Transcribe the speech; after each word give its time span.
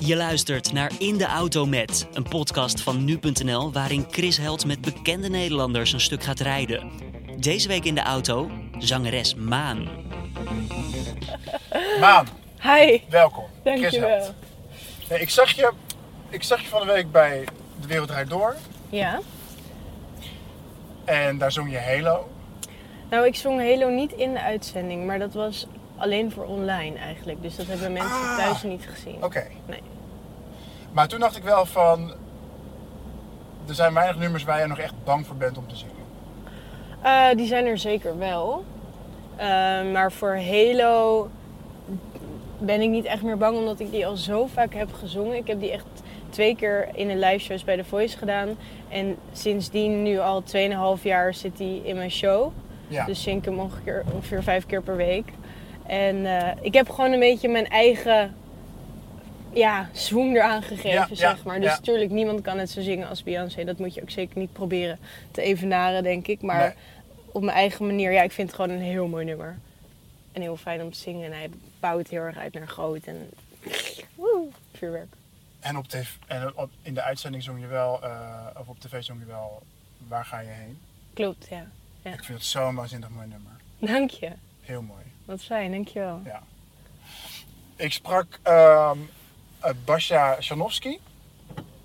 Je 0.00 0.14
luistert 0.16 0.72
naar 0.72 0.92
In 0.98 1.16
de 1.16 1.26
Auto 1.26 1.66
Met, 1.66 2.06
een 2.12 2.22
podcast 2.22 2.80
van 2.80 3.04
nu.nl 3.04 3.72
waarin 3.72 4.06
Chris 4.10 4.36
Held 4.36 4.66
met 4.66 4.80
bekende 4.80 5.28
Nederlanders 5.28 5.92
een 5.92 6.00
stuk 6.00 6.22
gaat 6.22 6.40
rijden. 6.40 6.90
Deze 7.38 7.68
week 7.68 7.84
in 7.84 7.94
de 7.94 8.02
auto 8.02 8.50
zangeres 8.78 9.34
Maan. 9.34 9.88
Maan, 12.00 12.28
Hi, 12.60 13.00
welkom. 13.08 13.44
Chris 13.64 13.80
dankjewel. 13.80 14.34
Ik, 15.08 15.30
zag 15.30 15.50
je, 15.50 15.72
ik 16.28 16.42
zag 16.42 16.60
je 16.60 16.68
van 16.68 16.86
de 16.86 16.92
week 16.92 17.12
bij 17.12 17.44
De 17.80 17.86
Wereld 17.86 18.08
Draait 18.08 18.28
Door. 18.28 18.56
Ja. 18.88 19.20
En 21.04 21.38
daar 21.38 21.52
zong 21.52 21.70
je 21.70 21.78
Halo. 21.78 22.33
Nou, 23.10 23.26
ik 23.26 23.34
zong 23.36 23.60
Halo 23.60 23.88
niet 23.88 24.12
in 24.12 24.32
de 24.32 24.40
uitzending, 24.40 25.06
maar 25.06 25.18
dat 25.18 25.32
was 25.34 25.66
alleen 25.96 26.30
voor 26.32 26.44
online 26.44 26.98
eigenlijk. 26.98 27.42
Dus 27.42 27.56
dat 27.56 27.66
hebben 27.66 27.92
mensen 27.92 28.16
Ah. 28.16 28.36
thuis 28.36 28.62
niet 28.62 28.86
gezien. 28.88 29.24
Oké. 29.24 29.46
Nee. 29.66 29.82
Maar 30.92 31.08
toen 31.08 31.20
dacht 31.20 31.36
ik 31.36 31.42
wel 31.42 31.66
van... 31.66 32.12
Er 33.68 33.74
zijn 33.74 33.94
weinig 33.94 34.18
nummers 34.18 34.44
waar 34.44 34.60
je 34.60 34.66
nog 34.66 34.78
echt 34.78 34.94
bang 35.04 35.26
voor 35.26 35.36
bent 35.36 35.58
om 35.58 35.68
te 35.68 35.76
zingen. 35.76 35.94
Eh, 37.02 37.36
die 37.36 37.46
zijn 37.46 37.66
er 37.66 37.78
zeker 37.78 38.18
wel. 38.18 38.64
Eh, 39.36 39.46
maar 39.92 40.12
voor 40.12 40.36
Halo 40.36 41.28
ben 42.58 42.80
ik 42.80 42.88
niet 42.90 43.04
echt 43.04 43.22
meer 43.22 43.38
bang, 43.38 43.56
omdat 43.56 43.80
ik 43.80 43.90
die 43.90 44.06
al 44.06 44.16
zo 44.16 44.46
vaak 44.46 44.74
heb 44.74 44.92
gezongen. 44.92 45.36
Ik 45.36 45.46
heb 45.46 45.60
die 45.60 45.70
echt 45.70 45.84
twee 46.30 46.56
keer 46.56 46.88
in 46.92 47.10
een 47.10 47.18
live 47.18 47.38
shows 47.38 47.64
bij 47.64 47.76
The 47.76 47.84
Voice 47.84 48.18
gedaan. 48.18 48.48
En 48.88 49.16
sindsdien 49.32 50.02
nu 50.02 50.18
al 50.18 50.42
2,5 50.96 51.02
jaar 51.02 51.34
zit 51.34 51.56
die 51.56 51.82
in 51.84 51.96
mijn 51.96 52.10
show. 52.10 52.52
Ja. 52.88 53.04
Dus 53.04 53.22
zing 53.22 53.38
ik 53.38 53.44
hem 53.44 53.58
ongeveer, 53.58 54.04
ongeveer 54.12 54.42
vijf 54.42 54.66
keer 54.66 54.82
per 54.82 54.96
week. 54.96 55.28
En 55.86 56.26
eh, 56.26 56.56
ik 56.60 56.74
heb 56.74 56.90
gewoon 56.90 57.12
een 57.12 57.20
beetje 57.20 57.48
mijn 57.48 57.68
eigen 57.68 58.34
ja, 59.52 59.88
swoon 59.92 60.34
eraan 60.34 60.62
gegeven, 60.62 60.90
Ja, 60.90 61.06
ja, 61.08 61.14
zeg 61.14 61.44
maar. 61.44 61.60
Dus 61.60 61.70
ja. 61.70 61.76
natuurlijk, 61.76 62.10
niemand 62.10 62.40
kan 62.40 62.58
het 62.58 62.70
zo 62.70 62.80
zingen 62.80 63.08
als 63.08 63.22
Beyoncé. 63.22 63.64
Dat 63.64 63.78
moet 63.78 63.94
je 63.94 64.02
ook 64.02 64.10
zeker 64.10 64.38
niet 64.38 64.52
proberen 64.52 64.98
te 65.30 65.42
evenaren, 65.42 66.02
denk 66.02 66.26
ik. 66.26 66.42
Maar 66.42 66.58
Nee. 66.58 66.74
op 67.32 67.42
mijn 67.42 67.56
eigen 67.56 67.86
manier, 67.86 68.12
ja, 68.12 68.22
ik 68.22 68.32
vind 68.32 68.48
het 68.48 68.56
gewoon 68.60 68.76
een 68.76 68.82
heel 68.82 69.06
mooi 69.06 69.24
nummer. 69.24 69.58
En 70.32 70.42
heel 70.42 70.56
fijn 70.56 70.82
om 70.82 70.92
te 70.92 70.98
zingen. 70.98 71.24
En 71.32 71.38
hij 71.38 71.50
bouwt 71.80 72.08
heel 72.08 72.20
erg 72.22 72.36
uit 72.36 72.52
naar 72.54 72.68
groot 72.68 73.04
en 73.04 73.30
woe, 74.14 74.46
vuurwerk. 74.72 75.12
En, 75.60 75.76
op 75.76 75.88
tv, 75.88 76.08
en 76.26 76.56
op, 76.56 76.70
in 76.82 76.94
de 76.94 77.02
uitzending 77.02 77.42
zong 77.42 77.60
je 77.60 77.66
wel... 77.66 78.02
eh, 78.02 78.46
of 78.58 78.68
op 78.68 78.80
tv 78.80 79.02
zong 79.02 79.20
je 79.20 79.26
wel... 79.26 79.62
Waar 80.08 80.24
ga 80.24 80.38
je 80.40 80.48
heen? 80.48 80.78
Klopt, 81.14 81.46
ja. 81.50 81.66
Ja. 82.04 82.10
Ik 82.12 82.24
vind 82.24 82.38
het 82.38 82.46
zo'n 82.46 82.74
waanzinnig 82.74 83.08
mooi 83.08 83.26
nummer. 83.26 83.52
Dank 83.78 84.10
je. 84.10 84.32
Heel 84.60 84.82
mooi. 84.82 85.02
Wat 85.24 85.42
fijn, 85.42 85.70
dankjewel. 85.70 86.20
Ja. 86.24 86.42
Ik 87.76 87.92
sprak 87.92 88.38
ehm 88.42 88.98
uh, 89.64 89.70
Basja 89.84 90.36
Sjanowski. 90.40 91.00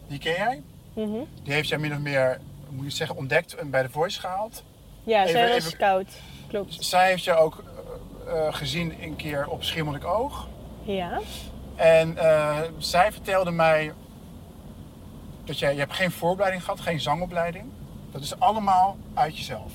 Die 0.08 0.20
ken 0.20 0.32
jij? 0.34 0.62
Mhm. 0.94 1.24
Die 1.44 1.54
heeft 1.54 1.68
jij 1.70 1.78
min 1.78 1.92
of 1.94 2.00
meer, 2.00 2.40
moet 2.70 2.86
je 2.86 2.92
zeggen, 2.92 3.16
ontdekt 3.18 3.56
en 3.56 3.70
bij 3.70 3.84
The 3.84 3.90
Voice 3.90 4.20
gehaald. 4.20 4.64
Ja, 5.04 5.20
Even- 5.22 5.32
zij 5.32 5.48
was 5.48 5.58
even- 5.58 5.72
scout. 5.72 6.08
Klopt. 6.48 6.84
Zij 6.86 7.08
heeft 7.10 7.24
je 7.24 7.34
ook 7.36 7.64
eh, 8.28 8.48
eh, 8.48 8.54
gezien 8.54 9.04
een 9.04 9.16
keer 9.16 9.48
op 9.48 9.64
Schiermonnik 9.64 10.06
Oog. 10.06 10.48
Ja. 10.84 11.20
En 11.76 12.18
eh, 12.18 12.60
zij 12.78 13.12
vertelde 13.12 13.52
mij 13.52 13.94
dat 15.46 15.60
jij, 15.60 15.74
je 15.74 15.80
hebt 15.80 15.94
geen 15.94 16.12
voorbereiding 16.12 16.64
gehad, 16.64 16.80
geen 16.82 17.00
zangopleiding. 17.02 17.66
Dat 18.12 18.22
is 18.22 18.40
allemaal 18.40 18.98
uit 19.14 19.38
jezelf. 19.38 19.72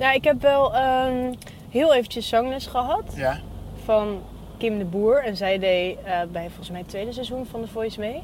Ja, 0.00 0.12
ik 0.12 0.24
heb 0.24 0.40
wel 0.42 0.74
ehm, 0.74 1.32
heel 1.70 1.94
eventjes 1.94 2.28
zangles 2.28 2.66
gehad 2.66 3.02
Ja? 3.16 3.40
van 3.84 4.20
Kim 4.58 4.78
de 4.78 4.84
Boer. 4.84 5.24
En 5.24 5.36
zij 5.36 5.58
deed 5.58 5.96
eh, 6.04 6.18
bij 6.32 6.46
volgens 6.46 6.70
mij 6.70 6.80
het 6.80 6.88
tweede 6.88 7.12
seizoen 7.12 7.46
van 7.46 7.60
The 7.62 7.68
Voice 7.68 8.00
mee. 8.00 8.22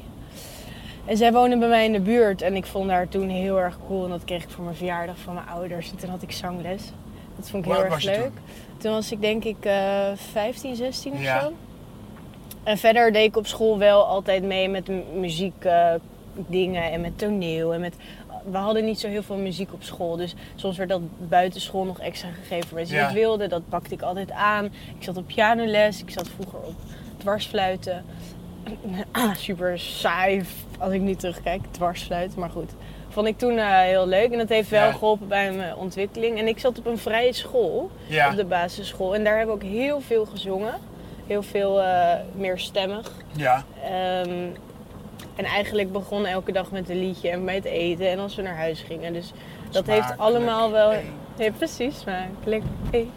En 1.05 1.17
zij 1.17 1.31
woonde 1.33 1.57
bij 1.57 1.67
mij 1.67 1.85
in 1.85 1.91
de 1.91 1.99
buurt 1.99 2.41
en 2.41 2.55
ik 2.55 2.65
vond 2.65 2.89
haar 2.89 3.07
toen 3.07 3.29
heel 3.29 3.59
erg 3.59 3.77
cool. 3.87 4.03
En 4.03 4.09
dat 4.09 4.23
kreeg 4.23 4.43
ik 4.43 4.49
voor 4.49 4.63
mijn 4.63 4.75
verjaardag 4.75 5.17
van 5.17 5.33
mijn 5.33 5.47
ouders. 5.47 5.91
En 5.91 5.97
toen 5.97 6.09
had 6.09 6.21
ik 6.21 6.31
zangles. 6.31 6.81
Dat 7.35 7.49
vond 7.49 7.65
ik 7.65 7.71
heel 7.71 7.83
erg 7.83 8.03
leuk. 8.03 8.31
Toen? 8.77 8.91
was 8.91 9.11
ik 9.11 9.21
denk 9.21 9.43
ik 9.43 9.65
eh 9.65 10.07
15, 10.15 10.75
16 10.75 11.13
of 11.13 11.21
Ja. 11.21 11.41
zo. 11.41 11.51
En 12.63 12.77
verder 12.77 13.11
deed 13.11 13.25
ik 13.27 13.37
op 13.37 13.47
school 13.47 13.77
wel 13.77 14.05
altijd 14.05 14.43
mee 14.43 14.69
met 14.69 14.87
mu- 14.87 15.03
muziek 15.19 15.65
eh, 15.65 15.93
dingen 16.33 16.91
en 16.91 17.01
met 17.01 17.17
toneel. 17.17 17.73
En 17.73 17.79
met, 17.79 17.95
we 18.51 18.57
hadden 18.57 18.85
niet 18.85 18.99
zo 18.99 19.07
heel 19.07 19.23
veel 19.23 19.35
muziek 19.37 19.73
op 19.73 19.83
school. 19.83 20.15
Dus 20.15 20.35
soms 20.55 20.77
werd 20.77 20.89
dat 20.89 21.01
buitenschool 21.29 21.83
nog 21.85 21.99
extra 21.99 22.29
gegeven 22.29 22.75
waar 22.75 22.85
ze 22.85 22.95
Ja. 22.95 23.03
het 23.05 23.13
wilden. 23.13 23.49
Dat 23.49 23.69
pakte 23.69 23.93
ik 23.93 24.01
altijd 24.01 24.31
aan. 24.31 24.65
Ik 24.65 25.03
zat 25.03 25.17
op 25.17 25.27
pianoles. 25.27 26.01
Ik 26.01 26.09
zat 26.09 26.29
vroeger 26.29 26.59
op 26.59 26.73
dwarsfluiten. 27.17 28.05
Super 29.35 29.79
saai 29.79 30.43
als 30.79 30.93
ik 30.93 31.01
nu 31.01 31.15
terugkijk, 31.15 31.61
dwarsfluiten. 31.71 32.39
Maar 32.39 32.49
goed, 32.49 32.71
vond 33.09 33.27
ik 33.27 33.37
toen 33.37 33.57
eh, 33.57 33.79
heel 33.79 34.07
leuk. 34.07 34.31
En 34.31 34.37
dat 34.37 34.49
heeft 34.49 34.69
wel 34.69 34.85
Ja. 34.85 34.91
geholpen 34.91 35.27
bij 35.27 35.51
mijn 35.51 35.75
ontwikkeling. 35.75 36.37
En 36.39 36.47
ik 36.47 36.59
zat 36.59 36.77
op 36.79 36.85
een 36.85 36.97
vrije 36.97 37.33
school 37.33 37.89
Ja. 38.07 38.29
op 38.29 38.35
de 38.35 38.45
basisschool. 38.45 39.15
En 39.15 39.23
daar 39.23 39.37
hebben 39.37 39.57
we 39.57 39.63
ook 39.65 39.69
heel 39.71 40.01
veel 40.01 40.25
gezongen. 40.25 40.73
Heel 41.27 41.43
veel 41.43 41.81
eh 41.81 42.13
meerstemmig. 42.35 43.11
Ja. 43.35 43.63
Ehm, 43.83 44.29
en 45.37 45.45
eigenlijk 45.45 45.91
begon 45.91 46.25
elke 46.25 46.51
dag 46.51 46.71
met 46.71 46.89
een 46.89 46.99
liedje 46.99 47.29
en 47.29 47.45
bij 47.45 47.55
het 47.55 47.65
eten 47.65 48.09
en 48.09 48.19
als 48.19 48.35
we 48.35 48.41
naar 48.41 48.55
huis 48.57 48.81
gingen. 48.81 49.13
Dus 49.13 49.31
dat 49.71 49.85
heeft 49.87 50.17
allemaal 50.17 50.71
wel. 50.71 50.91
eten. 50.91 51.13
Ja, 51.37 51.51
precies, 51.51 51.99
smakelijk 51.99 52.63
eten. 52.91 53.11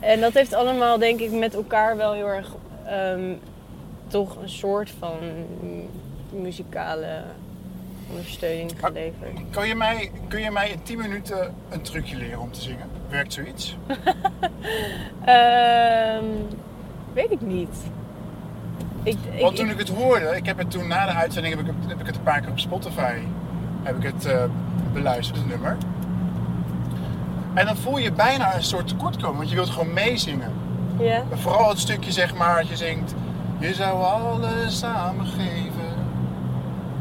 En 0.00 0.20
dat 0.20 0.32
heeft 0.32 0.52
allemaal, 0.54 0.98
denk 0.98 1.20
ik, 1.20 1.30
met 1.30 1.54
elkaar 1.54 1.96
wel 1.96 2.12
heel 2.12 2.26
erg 2.28 2.48
ehm, 2.86 3.32
toch 4.06 4.36
een 4.42 4.48
soort 4.48 4.90
van 4.98 5.14
mu- 5.60 6.40
muzikale 6.40 7.22
ondersteuning 8.10 8.70
geleverd. 8.80 9.38
Kan 9.50 9.68
je 9.68 9.74
mij, 9.74 10.10
kun 10.28 10.40
je 10.40 10.50
mij 10.50 10.68
in 10.70 10.82
10 10.82 10.98
minuten 10.98 11.54
een 11.70 11.82
trucje 11.82 12.16
leren 12.16 12.40
om 12.40 12.52
te 12.52 12.60
zingen? 12.60 12.88
Werkt 13.08 13.32
zoiets? 13.32 13.76
Ehm, 15.24 16.24
weet 17.12 17.30
ik 17.30 17.40
niet. 17.40 17.76
Ik, 19.04 19.16
ik, 19.30 19.40
Want 19.40 19.56
toen 19.56 19.70
ik 19.70 19.78
het 19.78 19.88
hoorde, 19.88 20.36
ik 20.36 20.46
heb 20.46 20.58
het 20.58 20.70
toen 20.70 20.88
na 20.88 21.06
de 21.06 21.12
uitzending 21.12 21.54
heb 21.54 21.66
ik 21.66 21.72
het, 21.80 21.88
heb 21.90 22.00
ik 22.00 22.06
het 22.06 22.16
een 22.16 22.22
paar 22.22 22.40
keer 22.40 22.50
op 22.50 22.58
Spotify 22.58 23.14
heb 23.84 23.96
ik 23.96 24.12
het 24.12 24.26
eh, 24.26 24.44
beluisterd, 24.92 25.38
het 25.38 25.48
nummer. 25.48 25.76
En 27.54 27.66
dan 27.66 27.76
voel 27.76 27.98
je 27.98 28.12
bijna 28.12 28.54
een 28.54 28.62
soort 28.62 28.88
tekortkomen, 28.88 29.36
want 29.36 29.48
je 29.48 29.54
wilt 29.54 29.70
gewoon 29.70 29.92
meezingen. 29.92 30.52
ja? 30.98 31.22
Vooral 31.32 31.68
het 31.68 31.78
stukje 31.78 32.12
zeg 32.12 32.34
maar, 32.34 32.56
dat 32.56 32.68
je 32.68 32.76
zingt. 32.76 33.14
Je 33.58 33.74
zou 33.74 34.02
alles 34.02 34.78
samen 34.78 35.26
geven, 35.26 35.94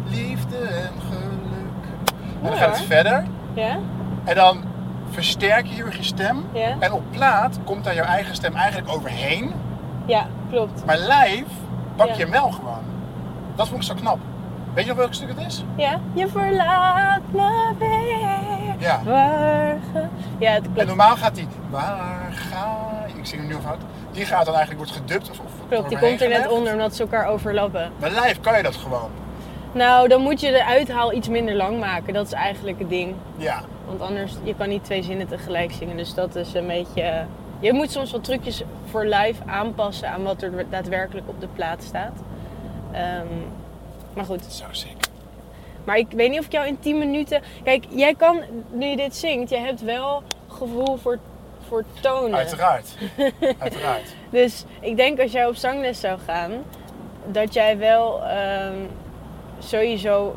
liefde 0.05 0.57
en 0.57 0.91
geluk. 1.09 1.93
En 2.41 2.49
dan 2.49 2.57
gaat 2.57 2.77
het 2.77 2.85
verder. 2.85 3.23
Ja? 3.53 3.79
En 4.23 4.35
dan 4.35 4.63
versterk 5.09 5.65
je 5.65 5.75
je 5.75 6.03
stem. 6.03 6.45
Ja? 6.53 6.75
En 6.79 6.91
op 6.91 7.03
plaat 7.11 7.59
komt 7.63 7.83
daar 7.83 7.95
jouw 7.95 8.05
eigen 8.05 8.35
stem 8.35 8.55
eigenlijk 8.55 8.89
overheen. 8.89 9.51
Ja, 10.05 10.27
klopt. 10.49 10.85
Maar 10.85 10.97
live 10.97 11.45
pak 11.95 12.07
je 12.09 12.21
hem 12.23 12.31
wel 12.31 12.51
gewoon. 12.51 12.83
Dat 13.55 13.67
vond 13.67 13.81
ik 13.81 13.87
zo 13.87 13.93
knap. 13.93 14.17
Weet 14.73 14.83
je 14.83 14.89
nog 14.89 14.99
welk 14.99 15.13
stuk 15.13 15.27
het 15.27 15.45
is? 15.47 15.63
Ja, 15.75 15.99
je 16.13 16.27
verlaat 16.27 17.21
me 17.31 17.71
weer. 17.79 18.75
Ja. 18.79 19.01
Waar 19.03 19.77
ga... 19.93 20.09
Ja, 20.37 20.51
het 20.51 20.65
En 20.65 20.71
klopt. 20.73 20.87
normaal 20.87 21.15
gaat 21.15 21.35
die, 21.35 21.47
waar 21.69 22.31
ga 22.31 22.77
ik 23.17 23.25
zing 23.25 23.41
hem 23.41 23.49
nu 23.51 23.55
fout. 23.63 23.77
Die 24.11 24.25
gaat 24.25 24.45
dan 24.45 24.55
eigenlijk, 24.55 24.85
wordt 24.85 25.01
gedubt 25.01 25.29
of, 25.29 25.39
of 25.39 25.51
Klopt, 25.69 25.89
die 25.89 25.97
komt 25.99 26.21
er 26.21 26.29
net 26.29 26.47
onder 26.47 26.71
omdat 26.73 26.95
ze 26.95 27.01
elkaar 27.01 27.27
overlappen. 27.27 27.91
Maar 27.99 28.09
live 28.09 28.39
kan 28.39 28.57
je 28.57 28.63
dat 28.63 28.75
gewoon. 28.75 29.09
Nou, 29.71 30.07
dan 30.07 30.21
moet 30.21 30.39
je 30.41 30.51
de 30.51 30.65
uithaal 30.65 31.13
iets 31.13 31.27
minder 31.27 31.55
lang 31.55 31.79
maken. 31.79 32.13
Dat 32.13 32.25
is 32.25 32.31
eigenlijk 32.31 32.79
het 32.79 32.89
ding. 32.89 33.15
Ja. 33.37 33.61
Want 33.85 34.01
anders, 34.01 34.33
je 34.43 34.55
kan 34.55 34.69
niet 34.69 34.83
twee 34.83 35.03
zinnen 35.03 35.27
tegelijk 35.27 35.71
zingen. 35.71 35.97
Dus 35.97 36.13
dat 36.13 36.35
is 36.35 36.53
een 36.53 36.67
beetje... 36.67 37.25
Je 37.63 37.73
moet 37.73 37.91
soms 37.91 38.11
wat 38.11 38.23
trucjes 38.23 38.61
voor 38.85 39.05
live 39.05 39.43
aanpassen 39.45 40.09
aan 40.09 40.23
wat 40.23 40.41
er 40.41 40.65
daadwerkelijk 40.69 41.29
op 41.29 41.41
de 41.41 41.47
plaat 41.47 41.83
staat. 41.83 42.11
Ehm, 42.91 43.27
maar 44.13 44.25
goed, 44.25 44.45
Zo 44.45 44.65
sick. 44.71 44.95
Maar 45.83 45.97
ik 45.97 46.07
weet 46.09 46.29
niet 46.29 46.39
of 46.39 46.45
ik 46.45 46.51
jou 46.51 46.67
in 46.67 46.79
10 46.79 46.97
minuten. 46.97 47.41
Kijk, 47.63 47.85
jij 47.89 48.15
kan, 48.15 48.41
nu 48.71 48.85
je 48.85 48.95
dit 48.95 49.15
zingt, 49.15 49.49
jij 49.49 49.59
hebt 49.59 49.81
wel 49.81 50.23
gevoel 50.47 50.97
voor, 50.97 51.19
voor 51.67 51.83
tonen. 52.01 52.37
Uiteraard. 52.37 52.95
Uiteraard. 53.59 54.15
Dus 54.29 54.65
ik 54.79 54.97
denk 54.97 55.19
als 55.19 55.31
jij 55.31 55.47
op 55.47 55.55
zangles 55.55 55.99
zou 55.99 56.19
gaan, 56.19 56.51
dat 57.25 57.53
jij 57.53 57.77
wel 57.77 58.23
ehm, 58.23 58.77
sowieso 59.59 60.35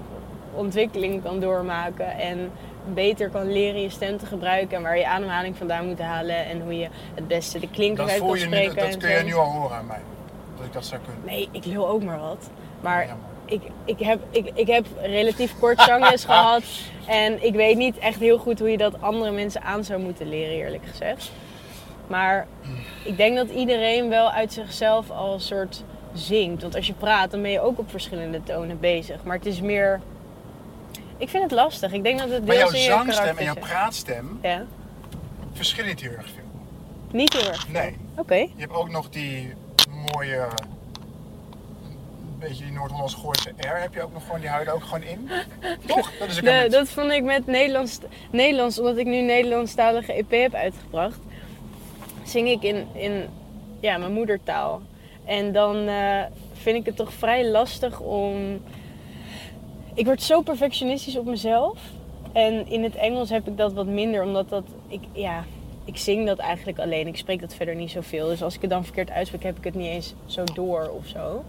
ontwikkeling 0.54 1.22
kan 1.22 1.40
doormaken 1.40 2.18
en 2.18 2.50
beter 2.94 3.30
kan 3.30 3.52
leren 3.52 3.80
je 3.80 3.90
stem 3.90 4.18
te 4.18 4.26
gebruiken 4.26 4.76
en 4.76 4.82
waar 4.82 4.98
je 4.98 5.06
ademhaling 5.06 5.56
vandaan 5.56 5.86
moet 5.86 5.98
halen 5.98 6.46
en 6.46 6.60
hoe 6.60 6.78
je 6.78 6.88
het 7.14 7.28
beste 7.28 7.58
de 7.58 7.70
klinkers 7.70 8.06
Dat 8.06 8.10
uit 8.10 8.18
voel 8.18 8.30
kan 8.30 8.38
je 8.38 8.46
nu, 8.46 8.52
spreken. 8.52 8.76
dat 8.76 8.92
en 8.92 8.98
kun 8.98 9.10
je 9.10 9.22
nu 9.22 9.34
al 9.34 9.52
horen 9.52 9.76
aan 9.76 9.86
mij. 9.86 10.00
Dat 10.56 10.66
ik 10.66 10.72
dat 10.72 10.86
zou 10.86 11.00
kunnen. 11.00 11.22
Nee, 11.24 11.48
ik 11.52 11.64
lul 11.64 11.88
ook 11.88 12.02
maar 12.02 12.20
wat. 12.20 12.50
Maar 12.80 13.16
ik, 13.44 13.62
ik, 13.84 13.98
heb, 13.98 14.20
ik, 14.30 14.50
ik 14.54 14.66
heb 14.66 14.86
relatief 15.00 15.58
kort 15.58 15.80
zangles 15.80 16.24
gehad. 16.30 16.62
En 17.06 17.44
ik 17.44 17.54
weet 17.54 17.76
niet 17.76 17.98
echt 17.98 18.20
heel 18.20 18.38
goed 18.38 18.58
hoe 18.58 18.70
je 18.70 18.76
dat 18.76 19.00
andere 19.00 19.30
mensen 19.30 19.62
aan 19.62 19.84
zou 19.84 20.00
moeten 20.00 20.28
leren, 20.28 20.54
eerlijk 20.54 20.86
gezegd. 20.86 21.32
Maar 22.06 22.46
ik 23.04 23.16
denk 23.16 23.36
dat 23.36 23.48
iedereen 23.48 24.08
wel 24.08 24.30
uit 24.30 24.52
zichzelf 24.52 25.10
al 25.10 25.32
een 25.32 25.40
soort 25.40 25.82
zingt. 26.12 26.62
Want 26.62 26.74
als 26.74 26.86
je 26.86 26.92
praat, 26.92 27.30
dan 27.30 27.42
ben 27.42 27.50
je 27.50 27.60
ook 27.60 27.78
op 27.78 27.90
verschillende 27.90 28.42
tonen 28.42 28.80
bezig. 28.80 29.24
Maar 29.24 29.36
het 29.36 29.46
is 29.46 29.60
meer... 29.60 30.00
Ik 31.18 31.28
vind 31.28 31.42
het 31.42 31.52
lastig. 31.52 31.92
Ik 31.92 32.02
denk 32.02 32.18
dat 32.18 32.30
het 32.30 32.46
Maar 32.46 32.56
jouw 32.56 32.70
in 32.70 32.78
je 32.80 32.84
zangstem 32.84 33.14
karakter 33.14 33.38
en 33.38 33.44
jouw 33.44 33.54
zit. 33.54 33.62
praatstem 33.62 34.38
Ja. 34.42 34.64
verschillen 35.52 35.88
niet 35.90 36.00
heel 36.00 36.10
erg 36.12 36.26
veel. 36.34 36.44
Niet 37.10 37.32
heel 37.32 37.48
erg. 37.48 37.68
Nee. 37.68 37.96
Oké. 38.16 38.34
Je 38.34 38.48
hebt 38.58 38.72
ook 38.72 38.90
nog 38.90 39.08
die 39.10 39.52
mooie, 40.12 40.36
een 40.36 42.38
beetje 42.38 42.64
die 42.64 42.72
Noord-Hollandse 42.72 43.16
Gooise 43.16 43.50
R, 43.56 43.80
heb 43.80 43.94
je 43.94 44.02
ook 44.02 44.12
nog 44.12 44.24
gewoon, 44.24 44.40
die 44.40 44.48
er 44.48 44.72
ook 44.74 44.82
gewoon 44.82 45.02
in. 45.02 45.28
Toch? 45.86 46.12
Dat 46.18 46.28
is 46.28 46.36
ook 46.38 46.44
De- 46.44 46.50
helemaal- 46.50 46.70
dat 46.70 46.88
vond 46.88 47.10
ik 47.12 47.22
met 47.22 47.46
Nederlands, 47.46 47.98
Nederlands, 48.30 48.78
omdat 48.78 48.96
ik 48.96 49.06
nu 49.06 49.20
Nederlandstalige 49.20 50.12
EP 50.12 50.30
heb 50.30 50.54
uitgebracht, 50.54 51.18
zing 52.24 52.48
ik 52.48 52.62
in, 52.62 52.86
in 52.94 53.28
ja, 53.80 53.96
mijn 53.98 54.12
moedertaal. 54.12 54.82
En 55.24 55.52
dan 55.52 55.88
eh, 55.88 56.22
vind 56.52 56.76
ik 56.76 56.86
het 56.86 56.96
toch 56.96 57.12
vrij 57.12 57.48
lastig 57.48 58.00
om. 58.00 58.60
Ik 59.96 60.04
word 60.04 60.22
zo 60.22 60.40
perfectionistisch 60.40 61.16
op 61.16 61.26
mezelf. 61.26 61.78
En 62.32 62.68
in 62.68 62.82
het 62.82 62.94
Engels 62.94 63.30
heb 63.30 63.48
ik 63.48 63.56
dat 63.56 63.72
wat 63.72 63.86
minder, 63.86 64.22
omdat 64.22 64.48
dat. 64.48 64.64
Ik, 64.88 65.00
ja, 65.12 65.44
ik 65.84 65.96
zing 65.96 66.26
dat 66.26 66.38
eigenlijk 66.38 66.78
alleen. 66.78 67.06
Ik 67.06 67.16
spreek 67.16 67.40
dat 67.40 67.54
verder 67.54 67.74
niet 67.74 67.90
zoveel. 67.90 68.28
Dus 68.28 68.42
als 68.42 68.54
ik 68.54 68.60
het 68.60 68.70
dan 68.70 68.84
verkeerd 68.84 69.10
uitspreek, 69.10 69.42
heb 69.42 69.56
ik 69.56 69.64
het 69.64 69.74
niet 69.74 69.86
eens 69.86 70.14
zo 70.26 70.44
door 70.54 70.88
of 70.88 71.06
zo. 71.06 71.44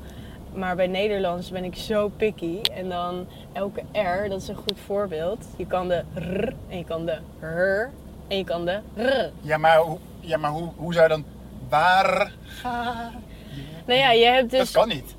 Maar 0.53 0.75
bij 0.75 0.87
Nederlands 0.87 1.49
ben 1.49 1.63
ik 1.63 1.75
zo 1.75 2.11
picky. 2.17 2.61
En 2.73 2.89
dan 2.89 3.27
elke 3.53 3.81
R, 3.91 4.29
dat 4.29 4.41
is 4.41 4.47
een 4.47 4.55
goed 4.55 4.79
voorbeeld. 4.85 5.45
Je 5.57 5.65
kan 5.67 5.87
de 5.87 6.03
R 6.13 6.53
en 6.69 6.77
je 6.77 6.83
kan 6.83 7.05
de 7.05 7.17
R 7.39 7.89
en 8.27 8.37
je 8.37 8.43
kan 8.43 8.65
de 8.65 8.79
R. 8.95 9.31
Ja, 9.41 9.57
maar, 9.57 9.77
hoe, 9.77 9.97
ja, 10.19 10.37
maar 10.37 10.51
hoe, 10.51 10.69
hoe 10.75 10.93
zou 10.93 11.03
je 11.03 11.09
dan 11.09 11.23
waar 11.69 12.31
ga 12.45 13.11
je? 13.53 13.61
Nou 13.85 13.99
ja, 13.99 14.11
je 14.11 14.25
hebt 14.25 14.51
dus... 14.51 14.71
Dat 14.71 14.71
kan 14.71 14.87
niet. 14.87 15.15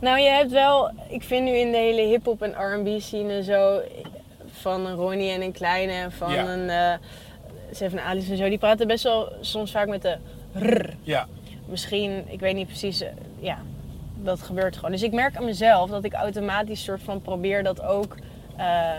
Nou, 0.00 0.18
je 0.20 0.28
hebt 0.28 0.50
wel... 0.50 0.90
Ik 1.08 1.22
vind 1.22 1.44
nu 1.44 1.50
in 1.56 1.70
de 1.70 1.76
hele 1.76 2.00
hip-hop 2.02 2.42
en 2.42 2.50
R&B 2.52 3.00
scene 3.00 3.42
zo... 3.42 3.80
Van 4.52 4.86
een 4.86 4.94
Ronnie 4.94 5.30
en 5.30 5.42
een 5.42 5.52
Kleine 5.52 5.92
en 5.92 6.12
van 6.12 6.32
Ja. 6.32 6.46
een... 6.48 6.70
eh 6.70 6.92
Seven 7.72 8.02
Alice 8.04 8.30
en 8.30 8.36
zo. 8.36 8.48
Die 8.48 8.58
praten 8.58 8.86
best 8.86 9.04
wel 9.04 9.32
soms 9.40 9.70
vaak 9.70 9.88
met 9.88 10.02
de 10.02 10.16
R. 10.58 10.94
Ja, 11.02 11.26
Misschien, 11.66 12.24
ik 12.28 12.40
weet 12.40 12.54
niet 12.54 12.66
precies... 12.66 13.00
eh, 13.00 13.08
ja, 13.38 13.58
dat 14.16 14.40
gebeurt 14.42 14.76
gewoon. 14.76 14.90
Dus 14.90 15.02
ik 15.02 15.12
merk 15.12 15.36
aan 15.36 15.44
mezelf 15.44 15.90
dat 15.90 16.04
ik 16.04 16.12
automatisch 16.12 16.84
soort 16.84 17.00
van 17.04 17.22
probeer 17.22 17.62
dat 17.62 17.82
ook... 17.82 18.16
eh, 18.56 18.90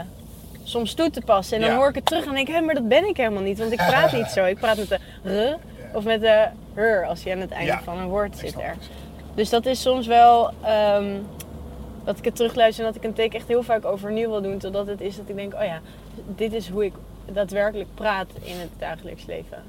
soms 0.64 0.94
toe 0.94 1.10
te 1.10 1.22
passen. 1.22 1.56
En 1.56 1.62
dan 1.62 1.72
Ja. 1.72 1.78
hoor 1.78 1.90
ik 1.90 1.96
het 1.96 2.06
terug 2.06 2.26
en 2.26 2.34
denk 2.34 2.48
ik, 2.48 2.54
hé, 2.54 2.62
maar 2.62 2.74
dat 2.76 2.88
ben 2.88 3.08
ik 3.08 3.18
helemaal 3.18 3.44
niet. 3.44 3.58
Want 3.60 3.72
ik 3.72 3.78
praat 3.78 4.12
niet 4.12 4.28
zo. 4.38 4.46
Ik 4.46 4.58
praat 4.58 4.78
met 4.78 4.90
de 4.90 5.00
R 5.24 5.58
of 5.98 6.04
met 6.04 6.22
de 6.22 6.48
R 6.76 7.06
als 7.06 7.24
je 7.24 7.32
aan 7.32 7.40
het 7.40 7.52
einde 7.52 7.72
Ja. 7.72 7.82
van 7.82 7.98
een 7.98 8.08
woord 8.08 8.38
zit 8.38 8.54
er. 8.54 8.76
Dus 9.40 9.50
dat 9.50 9.66
is 9.66 9.82
soms 9.82 10.08
wel 10.08 10.52
ehm, 10.64 11.18
dat 12.04 12.18
ik 12.18 12.26
het 12.26 12.36
terugluister 12.36 12.86
en 12.86 12.92
dat 12.92 13.04
ik 13.04 13.10
een 13.10 13.16
take 13.16 13.38
echt 13.38 13.48
heel 13.48 13.64
vaak 13.64 13.86
overnieuw 13.86 14.30
wil 14.30 14.42
doen. 14.42 14.58
Totdat 14.58 14.88
het 14.88 15.02
is 15.02 15.16
dat 15.16 15.30
ik 15.30 15.36
denk, 15.36 15.54
oh 15.54 15.64
ja, 15.64 15.82
dit 16.36 16.54
is 16.54 16.70
hoe 16.70 16.86
ik 16.86 16.94
daadwerkelijk 17.26 17.90
praat 17.94 18.28
in 18.42 18.58
het 18.58 18.70
dagelijks 18.78 19.26
leven. 19.26 19.64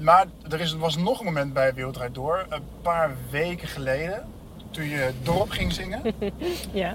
Maar 0.00 0.26
er 0.50 0.60
is, 0.60 0.72
was 0.72 0.96
nog 0.96 1.18
een 1.18 1.24
moment 1.24 1.52
bij 1.52 1.74
Wereldrijd 1.74 2.14
Door, 2.14 2.46
een 2.48 2.62
paar 2.82 3.16
weken 3.30 3.68
geleden, 3.68 4.28
toen 4.70 4.84
je 4.84 5.10
dorp 5.22 5.50
ging 5.50 5.72
zingen. 5.72 6.02
Ja. 6.72 6.94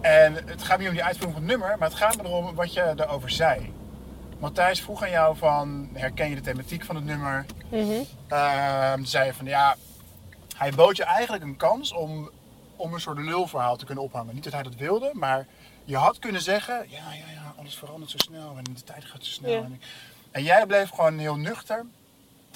En 0.00 0.34
het 0.46 0.62
gaat 0.62 0.78
niet 0.78 0.88
om 0.88 0.94
die 0.94 1.04
uitvoering 1.04 1.38
van 1.38 1.48
het 1.48 1.58
nummer, 1.58 1.78
maar 1.78 1.88
het 1.88 1.98
gaat 1.98 2.16
me 2.16 2.22
erom 2.28 2.54
wat 2.54 2.72
je 2.72 2.92
erover 2.96 3.30
zei. 3.30 3.72
Matthijs 4.38 4.80
vroeg 4.80 5.02
aan 5.02 5.10
jou 5.10 5.36
van, 5.36 5.88
herken 5.92 6.28
je 6.28 6.34
de 6.34 6.40
thematiek 6.40 6.84
van 6.84 6.96
het 6.96 7.04
nummer? 7.04 7.44
Mhm. 7.68 7.90
Ehm, 8.28 9.04
zei 9.04 9.26
je 9.26 9.34
van, 9.34 9.46
ja, 9.46 9.76
hij 10.62 10.72
bood 10.72 10.96
je 10.96 11.04
eigenlijk 11.04 11.44
een 11.44 11.56
kans 11.56 11.92
om, 11.92 12.30
om 12.76 12.94
een 12.94 13.00
soort 13.00 13.18
lulverhaal 13.18 13.76
te 13.76 13.84
kunnen 13.84 14.04
ophangen. 14.04 14.34
Niet 14.34 14.44
dat 14.44 14.52
hij 14.52 14.62
dat 14.62 14.74
wilde, 14.74 15.10
maar 15.12 15.46
je 15.84 15.96
had 15.96 16.18
kunnen 16.18 16.42
zeggen, 16.42 16.86
ja, 16.88 17.12
ja, 17.12 17.32
ja, 17.34 17.54
alles 17.58 17.74
verandert 17.74 18.10
zo 18.10 18.18
snel 18.18 18.56
en 18.56 18.64
de 18.64 18.82
tijd 18.82 19.04
gaat 19.04 19.24
zo 19.24 19.30
snel. 19.30 19.50
Ja. 19.50 19.62
En, 19.62 19.80
en 20.30 20.42
jij 20.42 20.66
bleef 20.66 20.90
gewoon 20.90 21.18
heel 21.18 21.36
nuchter. 21.36 21.86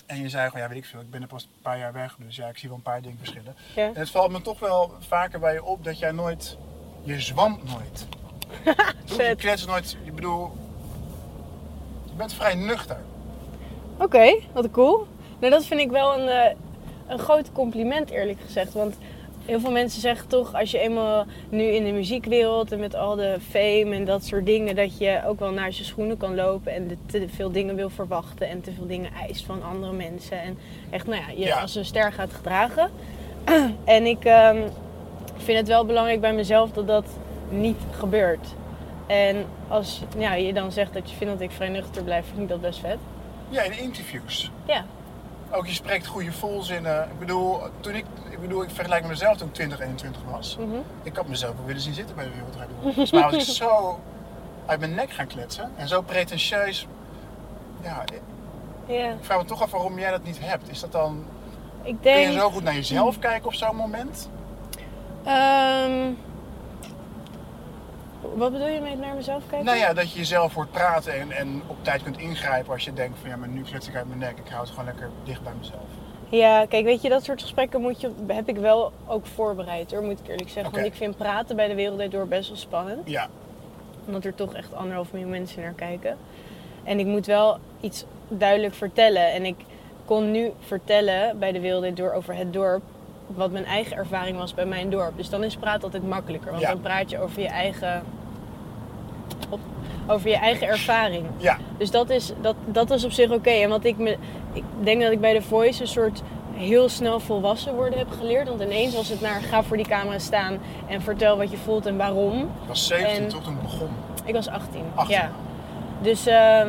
En 0.07 0.21
je 0.21 0.29
zei 0.29 0.47
gewoon, 0.49 0.63
ja, 0.63 0.69
weet 0.69 0.79
ik 0.79 0.85
veel, 0.85 1.01
ik 1.01 1.11
ben 1.11 1.23
er 1.23 1.29
pas 1.29 1.43
een 1.43 1.63
paar 1.63 1.79
jaar 1.79 1.93
weg, 1.93 2.17
dus 2.19 2.37
ja, 2.37 2.49
ik 2.49 2.59
zie 2.59 2.69
wel 2.69 2.77
een 2.77 2.83
paar 2.83 3.03
dingen 3.03 3.19
verschillen. 3.19 3.57
Ja. 3.75 3.87
En 3.87 3.95
het 3.95 4.11
valt 4.11 4.31
me 4.31 4.43
toch 4.43 4.59
wel 4.59 4.95
vaker 4.99 5.41
bij 5.41 5.53
je 5.53 5.65
op 5.65 5.85
dat 5.85 5.99
jij 5.99 6.13
nooit, 6.13 6.57
je 7.03 7.21
zwam 7.21 7.61
nooit. 7.65 8.07
je 9.29 9.35
klets 9.37 9.67
nooit, 9.67 9.97
ik 10.05 10.15
bedoel, 10.15 10.53
je 12.05 12.15
bent 12.17 12.33
vrij 12.33 12.55
nuchter. 12.55 13.05
Oké, 13.99 14.41
wat 14.53 14.71
cool. 14.71 15.07
Nou, 15.39 15.53
dat 15.53 15.65
vind 15.65 15.81
ik 15.81 15.91
wel 15.91 16.19
een, 16.19 16.29
eh, 16.29 16.57
een 17.09 17.19
groot 17.19 17.53
compliment 17.53 18.11
eerlijk 18.11 18.39
gezegd. 18.45 18.73
Want 18.73 18.97
heel 19.45 19.61
veel 19.61 19.71
mensen 19.71 20.01
zeggen 20.01 20.29
toch, 20.29 20.55
als 20.55 20.71
je 20.71 20.79
eenmaal 20.79 21.25
nu 21.49 21.63
in 21.65 21.85
de 21.85 21.91
muziekwereld 21.93 22.73
en 22.73 22.79
met 22.81 22.95
al 22.95 23.15
de 23.17 23.37
fame 23.51 23.95
en 23.95 24.05
dat 24.05 24.25
soort 24.25 24.47
dingen, 24.47 24.77
dat 24.77 24.99
je 24.99 25.21
ook 25.27 25.39
wel 25.39 25.51
naar 25.51 25.73
zijn 25.73 25.87
schoenen 25.87 26.17
kan 26.17 26.35
lopen 26.35 26.73
en 26.73 26.99
te 27.07 27.27
veel 27.35 27.51
dingen 27.53 27.77
wil 27.77 27.91
verwachten 27.91 28.49
en 28.49 28.61
te 28.61 28.73
veel 28.73 28.87
dingen 28.87 29.11
eist 29.13 29.45
van 29.45 29.63
andere 29.63 29.93
mensen. 29.93 30.41
En 30.41 30.59
echt, 30.91 31.07
nou 31.07 31.21
ja, 31.21 31.29
je 31.37 31.47
Ja. 31.47 31.61
als 31.61 31.75
een 31.75 31.85
ster 31.85 32.13
gaat 32.13 32.33
gedragen. 32.33 32.91
en 33.85 34.07
ik 34.07 34.25
ehm, 34.25 34.69
vind 35.37 35.59
het 35.59 35.69
wel 35.69 35.85
belangrijk 35.85 36.21
bij 36.21 36.33
mezelf 36.35 36.71
dat 36.73 36.87
dat 36.87 37.07
niet 37.49 37.79
gebeurt. 37.91 38.47
En 39.07 39.45
als 39.69 40.03
ja, 40.19 40.35
je 40.35 40.53
dan 40.53 40.73
zegt 40.73 40.93
dat 40.95 41.11
je 41.11 41.17
vindt 41.17 41.33
dat 41.33 41.43
ik 41.43 41.51
vrij 41.51 41.69
nuchter 41.69 42.03
blijf, 42.03 42.27
vind 42.27 42.41
ik 42.41 42.49
dat 42.49 42.61
best 42.61 42.79
vet. 42.79 42.99
Ja, 43.49 43.63
in 43.63 43.79
interviews. 43.79 44.51
Ja, 44.67 44.85
Ook 45.51 45.67
je 45.67 45.73
spreekt 45.73 46.07
goede 46.07 46.33
volzinnen. 46.33 47.03
Ik 47.03 47.19
bedoel, 47.19 47.61
toen 47.81 47.95
ik, 47.95 48.05
ik 48.31 48.41
bedoel, 48.41 48.63
ik 48.63 48.71
vergelijk 48.71 49.07
mezelf 49.07 49.37
toen 49.37 49.49
ik 49.49 49.55
20, 49.55 49.81
21 49.81 50.23
was. 50.31 50.57
Mhm. 50.61 50.77
Ik 51.03 51.17
had 51.17 51.29
mezelf 51.29 51.57
wel 51.57 51.67
willen 51.67 51.81
zien 51.81 51.95
zitten 51.95 52.17
bij 52.17 52.25
de 52.25 52.31
Wereldrijd 52.31 52.69
Door. 52.69 52.83
Volgens 52.83 53.11
mij 53.11 53.23
was 53.23 53.49
ik 53.49 53.55
zo 53.65 54.01
uit 54.67 54.81
mijn 54.81 54.95
nek 54.95 55.11
gaan 55.11 55.27
kletsen. 55.27 55.71
En 55.77 55.89
zo 55.89 56.03
pretentieus. 56.03 56.87
Ja, 57.83 58.03
ik 58.09 59.25
vraag 59.25 59.39
me 59.39 59.45
toch 59.45 59.63
af 59.63 59.71
waarom 59.71 59.99
jij 59.99 60.11
dat 60.11 60.25
niet 60.25 60.39
hebt. 60.41 60.71
Is 60.71 60.81
dat 60.81 60.93
dan, 60.93 61.25
ik 61.83 61.97
kun 62.03 62.13
je 62.13 62.27
denk. 62.27 62.39
zo 62.39 62.51
goed 62.51 62.63
naar 62.63 62.75
jezelf 62.75 63.19
kijken 63.19 63.47
op 63.47 63.55
zo'n 63.55 63.77
moment? 63.77 64.29
Ehm, 65.25 66.13
wat 68.21 68.53
bedoel 68.53 68.69
je 68.69 68.81
met 68.81 68.99
naar 68.99 69.15
mezelf 69.15 69.43
kijken? 69.47 69.67
Nou 69.67 69.79
ja, 69.79 69.93
dat 69.93 70.13
je 70.13 70.19
jezelf 70.19 70.55
hoort 70.55 70.71
praten 70.71 71.15
en, 71.15 71.31
en 71.31 71.63
op 71.67 71.77
tijd 71.83 72.03
kunt 72.03 72.19
ingrijpen 72.19 72.73
als 72.73 72.85
je 72.85 72.93
denkt 72.93 73.19
van 73.19 73.31
ja, 73.31 73.37
maar 73.37 73.49
nu 73.49 73.63
klets 73.63 73.89
ik 73.89 73.97
uit 73.97 74.07
mijn 74.07 74.19
nek. 74.19 74.39
Ik 74.39 74.49
hou 74.49 74.61
het 74.61 74.71
gewoon 74.71 74.85
lekker 74.85 75.11
dicht 75.25 75.43
bij 75.43 75.53
mezelf. 75.59 75.89
Ja, 76.29 76.67
kijk, 76.67 76.85
weet 76.85 77.03
je, 77.03 77.09
dat 77.09 77.25
soort 77.25 77.43
gesprekken 77.43 77.81
moet 77.81 78.01
je, 78.01 78.11
heb 78.27 78.49
ik 78.49 78.57
wel 78.57 78.93
ook 79.07 79.27
voorbereid 79.27 79.91
hoor, 79.91 80.03
moet 80.03 80.21
ik 80.21 80.29
eerlijk 80.29 80.49
zeggen. 80.49 80.73
Want 80.73 80.87
ik 80.87 80.95
vind 80.95 81.17
praten 81.17 81.57
bij 81.57 81.69
de 81.69 81.75
Wereld 81.75 82.11
Door 82.11 82.29
best 82.29 82.49
wel 82.49 82.59
spannend. 82.59 83.09
Ja, 83.09 83.29
Omdat 84.07 84.25
er 84.25 84.35
toch 84.35 84.55
echt 84.55 84.75
anderhalf 84.75 85.13
miljoen 85.13 85.31
mensen 85.31 85.63
naar 85.63 85.73
kijken. 85.73 86.17
En 86.85 86.99
ik 86.99 87.07
moet 87.07 87.27
wel 87.27 87.59
iets 87.81 88.05
duidelijk 88.29 88.75
vertellen. 88.75 89.33
En 89.33 89.45
ik 89.45 89.57
kon 90.05 90.31
nu 90.31 90.53
vertellen 90.61 91.39
bij 91.39 91.53
de 91.53 91.61
Wereld 91.61 91.97
Door 91.97 92.13
over 92.13 92.35
het 92.35 92.53
dorp. 92.53 92.83
Wat 93.27 93.51
mijn 93.51 93.65
eigen 93.65 93.97
ervaring 93.97 94.39
was 94.39 94.55
bij 94.55 94.67
mijn 94.67 94.91
dorp. 94.91 95.17
Dus 95.17 95.29
dan 95.29 95.45
is 95.45 95.57
praten 95.57 95.83
altijd 95.83 96.09
makkelijker. 96.09 96.51
Want 96.51 96.63
Ja. 96.63 96.69
dan 96.71 96.81
praat 96.81 97.11
je 97.11 97.21
over 97.21 97.41
je 97.41 97.49
eigen. 97.49 98.03
op- 99.51 99.61
over 100.07 100.29
je 100.29 100.37
eigen 100.37 100.67
ervaring. 100.67 101.27
ja, 101.37 101.57
Dus 101.79 101.91
dat 101.91 102.11
is, 102.11 102.33
dat, 102.41 102.55
dat 102.65 102.91
is 102.91 103.05
op 103.05 103.11
zich 103.11 103.31
oké. 103.31 103.51
En 103.51 103.69
wat 103.69 103.85
ik 103.85 103.97
me. 103.99 104.17
Ik 104.53 104.65
denk 104.83 105.03
dat 105.03 105.13
ik 105.13 105.21
bij 105.21 105.33
de 105.33 105.43
Voice 105.43 105.81
een 105.83 105.89
soort 105.89 106.23
heel 106.55 106.89
snel 106.89 107.21
volwassen 107.21 107.75
worden 107.75 107.99
heb 107.99 108.11
geleerd. 108.11 108.49
Want 108.49 108.61
ineens 108.61 108.95
was 108.95 109.09
het 109.09 109.21
naar 109.21 109.41
ga 109.41 109.63
voor 109.63 109.77
die 109.77 109.87
camera 109.87 110.19
staan 110.19 110.59
en 110.87 111.03
vertel 111.03 111.37
wat 111.37 111.51
je 111.51 111.57
voelt 111.57 111.87
en 111.87 111.97
waarom. 111.97 112.41
ik 112.41 112.47
was 112.69 112.87
17 112.87 113.23
En- 113.23 113.29
toch 113.29 113.43
toen 113.43 113.59
begon. 113.63 113.89
Ik 114.25 114.35
was 114.35 114.49
18. 114.49 114.83
18. 114.95 115.17
Ja. 115.17 115.31
Dus 116.03 116.27
ehm, 116.27 116.69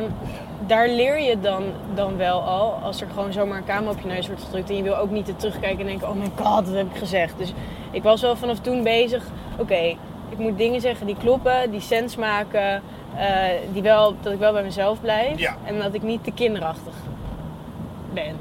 daar 0.66 0.88
leer 0.88 1.20
je 1.20 1.40
dan, 1.40 1.62
dan 1.94 2.16
wel 2.16 2.40
al. 2.40 2.72
Als 2.82 3.00
er 3.00 3.06
gewoon 3.14 3.32
zomaar 3.32 3.58
een 3.58 3.64
camera 3.64 3.90
op 3.90 4.00
je 4.00 4.06
neus 4.08 4.26
wordt 4.26 4.42
gedrukt. 4.42 4.70
En 4.70 4.76
je 4.76 4.82
wil 4.82 4.96
ook 4.96 5.10
niet 5.10 5.24
te 5.26 5.36
terugkijken 5.36 5.80
en 5.80 5.86
denken: 5.86 6.08
oh 6.08 6.14
my 6.14 6.30
god, 6.36 6.66
wat 6.66 6.74
heb 6.76 6.90
ik 6.90 6.98
gezegd. 6.98 7.38
Dus 7.38 7.52
ik 7.90 8.02
was 8.02 8.20
wel 8.20 8.36
vanaf 8.36 8.58
toen 8.58 8.82
bezig. 8.82 9.24
Oké, 9.58 9.96
ik 10.28 10.38
moet 10.38 10.58
dingen 10.58 10.80
zeggen 10.80 11.06
die 11.06 11.16
kloppen, 11.16 11.70
die 11.70 11.80
sens 11.80 12.16
maken. 12.16 12.82
eh, 13.16 13.44
die 13.72 13.82
wel, 13.82 14.14
dat 14.20 14.32
ik 14.32 14.38
wel 14.38 14.52
bij 14.52 14.62
mezelf 14.62 15.00
blijf. 15.00 15.38
Ja. 15.38 15.56
En 15.64 15.78
dat 15.78 15.94
ik 15.94 16.02
niet 16.02 16.24
te 16.24 16.32
kinderachtig 16.32 16.94
ben. 18.12 18.36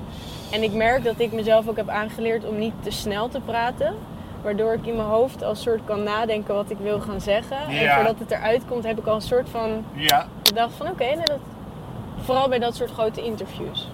En 0.51 0.63
ik 0.63 0.73
merk 0.73 1.03
dat 1.03 1.19
ik 1.19 1.31
mezelf 1.31 1.67
ook 1.67 1.77
heb 1.77 1.89
aangeleerd 1.89 2.45
om 2.45 2.57
niet 2.57 2.73
te 2.83 2.91
snel 2.91 3.29
te 3.29 3.39
praten. 3.39 3.95
Waardoor 4.43 4.73
ik 4.73 4.85
in 4.85 4.95
mijn 4.95 5.07
hoofd 5.07 5.43
als 5.43 5.61
soort 5.61 5.81
kan 5.85 6.03
nadenken 6.03 6.53
wat 6.55 6.69
ik 6.69 6.77
wil 6.81 6.99
gaan 6.99 7.21
zeggen. 7.21 7.57
En 7.57 7.93
voordat 7.93 8.19
het 8.19 8.31
eruit 8.31 8.61
komt, 8.67 8.83
heb 8.83 8.97
ik 8.97 9.05
al 9.07 9.15
een 9.15 9.21
soort 9.21 9.49
van 9.49 9.83
Ja, 9.93 10.25
gedacht 10.43 10.73
van 10.73 10.87
oké, 10.87 11.03
nee, 11.03 11.15
dat... 11.25 11.39
vooral 12.21 12.49
bij 12.49 12.59
dat 12.59 12.75
soort 12.75 12.91
grote 12.91 13.23
interviews. 13.23 13.87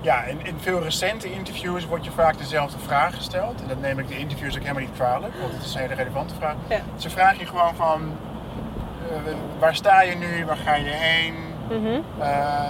Ja, 0.00 0.22
in, 0.22 0.46
in 0.46 0.56
veel 0.60 0.82
recente 0.82 1.32
interviews 1.32 1.86
wordt 1.86 2.04
je 2.04 2.10
vaak 2.10 2.38
dezelfde 2.38 2.78
vraag 2.78 3.16
gesteld. 3.16 3.60
En 3.62 3.68
dat 3.68 3.80
neem 3.80 3.98
ik 3.98 4.08
de 4.08 4.18
interviews 4.18 4.54
ook 4.54 4.62
helemaal 4.62 4.82
niet 4.82 4.94
kwalijk, 4.94 5.34
want 5.40 5.52
het 5.52 5.64
is 5.64 5.74
een 5.74 5.80
hele 5.80 5.94
relevante 5.94 6.34
vraag. 6.34 6.54
Ja. 6.68 6.80
Ze 6.96 7.10
vragen 7.10 7.38
je 7.38 7.46
gewoon 7.46 7.74
van, 7.74 8.12
eh, 9.10 9.32
waar 9.58 9.74
sta 9.74 10.02
je 10.02 10.14
nu, 10.14 10.44
waar 10.44 10.56
ga 10.56 10.74
je 10.74 10.90
heen, 10.90 11.34
Mhm. 11.70 12.00
Eh, 12.18 12.68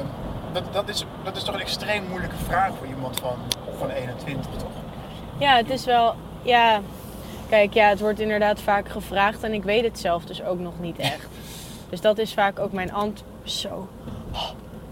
dat, 0.53 0.73
dat, 0.73 0.89
is, 0.89 1.05
dat 1.25 1.37
is 1.37 1.43
toch 1.43 1.55
een 1.55 1.61
extreem 1.61 2.05
moeilijke 2.09 2.37
vraag 2.37 2.71
voor 2.79 2.87
iemand 2.87 3.21
van, 3.21 3.37
van 3.79 3.91
21, 3.91 4.51
toch? 4.57 4.71
Ja, 5.39 5.57
het 5.57 5.71
is 5.71 5.85
wel. 5.85 6.15
Ja, 6.43 6.81
kijk, 7.49 7.75
ja, 7.75 7.89
het 7.89 8.01
wordt 8.01 8.21
inderdaad 8.21 8.61
vaak 8.61 8.89
gevraagd 8.89 9.43
en 9.43 9.53
ik 9.53 9.63
weet 9.63 9.85
het 9.85 9.99
zelf 9.99 10.25
dus 10.25 10.43
ook 10.43 10.59
nog 10.59 10.79
niet 10.79 10.99
echt. 10.99 11.29
Dus 11.91 12.01
dat 12.01 12.19
is 12.19 12.35
vaak 12.35 12.59
ook 12.59 12.73
mijn 12.73 12.93
antwoord. 12.93 13.31
Zo. 13.43 13.89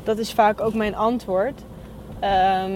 Dat 0.03 0.19
is 0.19 0.33
vaak 0.33 0.61
ook 0.61 0.75
mijn 0.75 0.97
antwoord. 0.97 1.61
Ehm, 2.21 2.73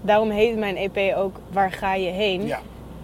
daarom 0.00 0.30
heet 0.30 0.56
mijn 0.58 0.76
EP 0.76 1.16
ook 1.16 1.36
Waar 1.52 1.72
ga 1.72 1.94
je 1.94 2.10
heen? 2.10 2.46
Ja. 2.46 2.60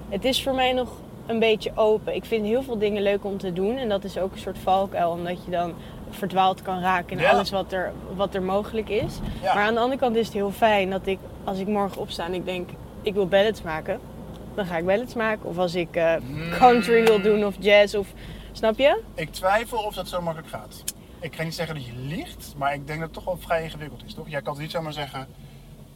Het 0.09 0.25
is 0.25 0.43
voor 0.43 0.55
mij 0.55 0.73
nog 0.73 0.89
een 1.27 1.39
beetje 1.39 1.71
open. 1.75 2.15
Ik 2.15 2.25
vind 2.25 2.47
heel 2.47 2.63
veel 2.63 2.79
dingen 2.79 3.03
leuk 3.03 3.25
om 3.25 3.39
te 3.39 3.53
doen. 3.53 3.77
En 3.77 3.89
dat 3.89 4.05
is 4.05 4.19
ook 4.19 4.33
een 4.33 4.39
soort 4.39 4.59
valkuil, 4.63 5.11
omdat 5.11 5.45
je 5.45 5.51
dan 5.51 5.75
verdwaald 6.11 6.63
kan 6.63 6.81
raken 6.81 7.17
in 7.17 7.23
Ja. 7.23 7.31
alles 7.31 7.51
wat 7.51 7.73
er, 7.73 7.93
wat 8.17 8.35
er 8.35 8.43
mogelijk 8.43 8.89
is. 8.89 9.19
Ja. 9.43 9.55
Maar 9.55 9.65
aan 9.65 9.75
de 9.75 9.81
andere 9.81 10.01
kant 10.01 10.17
is 10.17 10.25
het 10.27 10.35
heel 10.35 10.51
fijn 10.51 10.91
dat 10.91 11.07
ik, 11.07 11.19
als 11.45 11.59
ik 11.59 11.67
morgen 11.67 12.01
opsta 12.01 12.25
en 12.25 12.35
ik 12.35 12.45
denk, 12.45 12.69
ik 13.03 13.15
wil 13.15 13.27
ballads 13.27 13.63
maken, 13.63 14.01
dan 14.55 14.67
ga 14.67 14.77
ik 14.77 14.87
ballads 14.87 15.15
maken. 15.15 15.49
Of 15.49 15.59
als 15.59 15.75
ik 15.75 15.97
eh, 15.97 16.15
country 16.59 17.05
wil 17.05 17.21
doen 17.21 17.45
of 17.45 17.55
jazz 17.59 17.95
of, 17.95 18.07
snap 18.53 18.79
je? 18.79 19.01
Ik 19.15 19.33
twijfel 19.33 19.79
of 19.79 19.95
dat 19.95 20.09
zo 20.09 20.21
makkelijk 20.23 20.53
gaat. 20.53 20.85
Ik 21.27 21.37
ga 21.37 21.43
niet 21.43 21.55
zeggen 21.55 21.75
dat 21.75 21.87
je 21.87 21.93
liegt, 21.97 22.55
maar 22.57 22.75
ik 22.75 22.87
denk 22.87 22.99
dat 22.99 23.09
het 23.09 23.17
toch 23.17 23.25
wel 23.25 23.37
vrij 23.37 23.63
ingewikkeld 23.63 24.05
is, 24.05 24.15
toch? 24.15 24.29
Jij 24.29 24.43
kan 24.43 24.53
het 24.53 24.63
niet 24.63 24.71
zomaar 24.71 24.93
zeggen, 24.93 25.29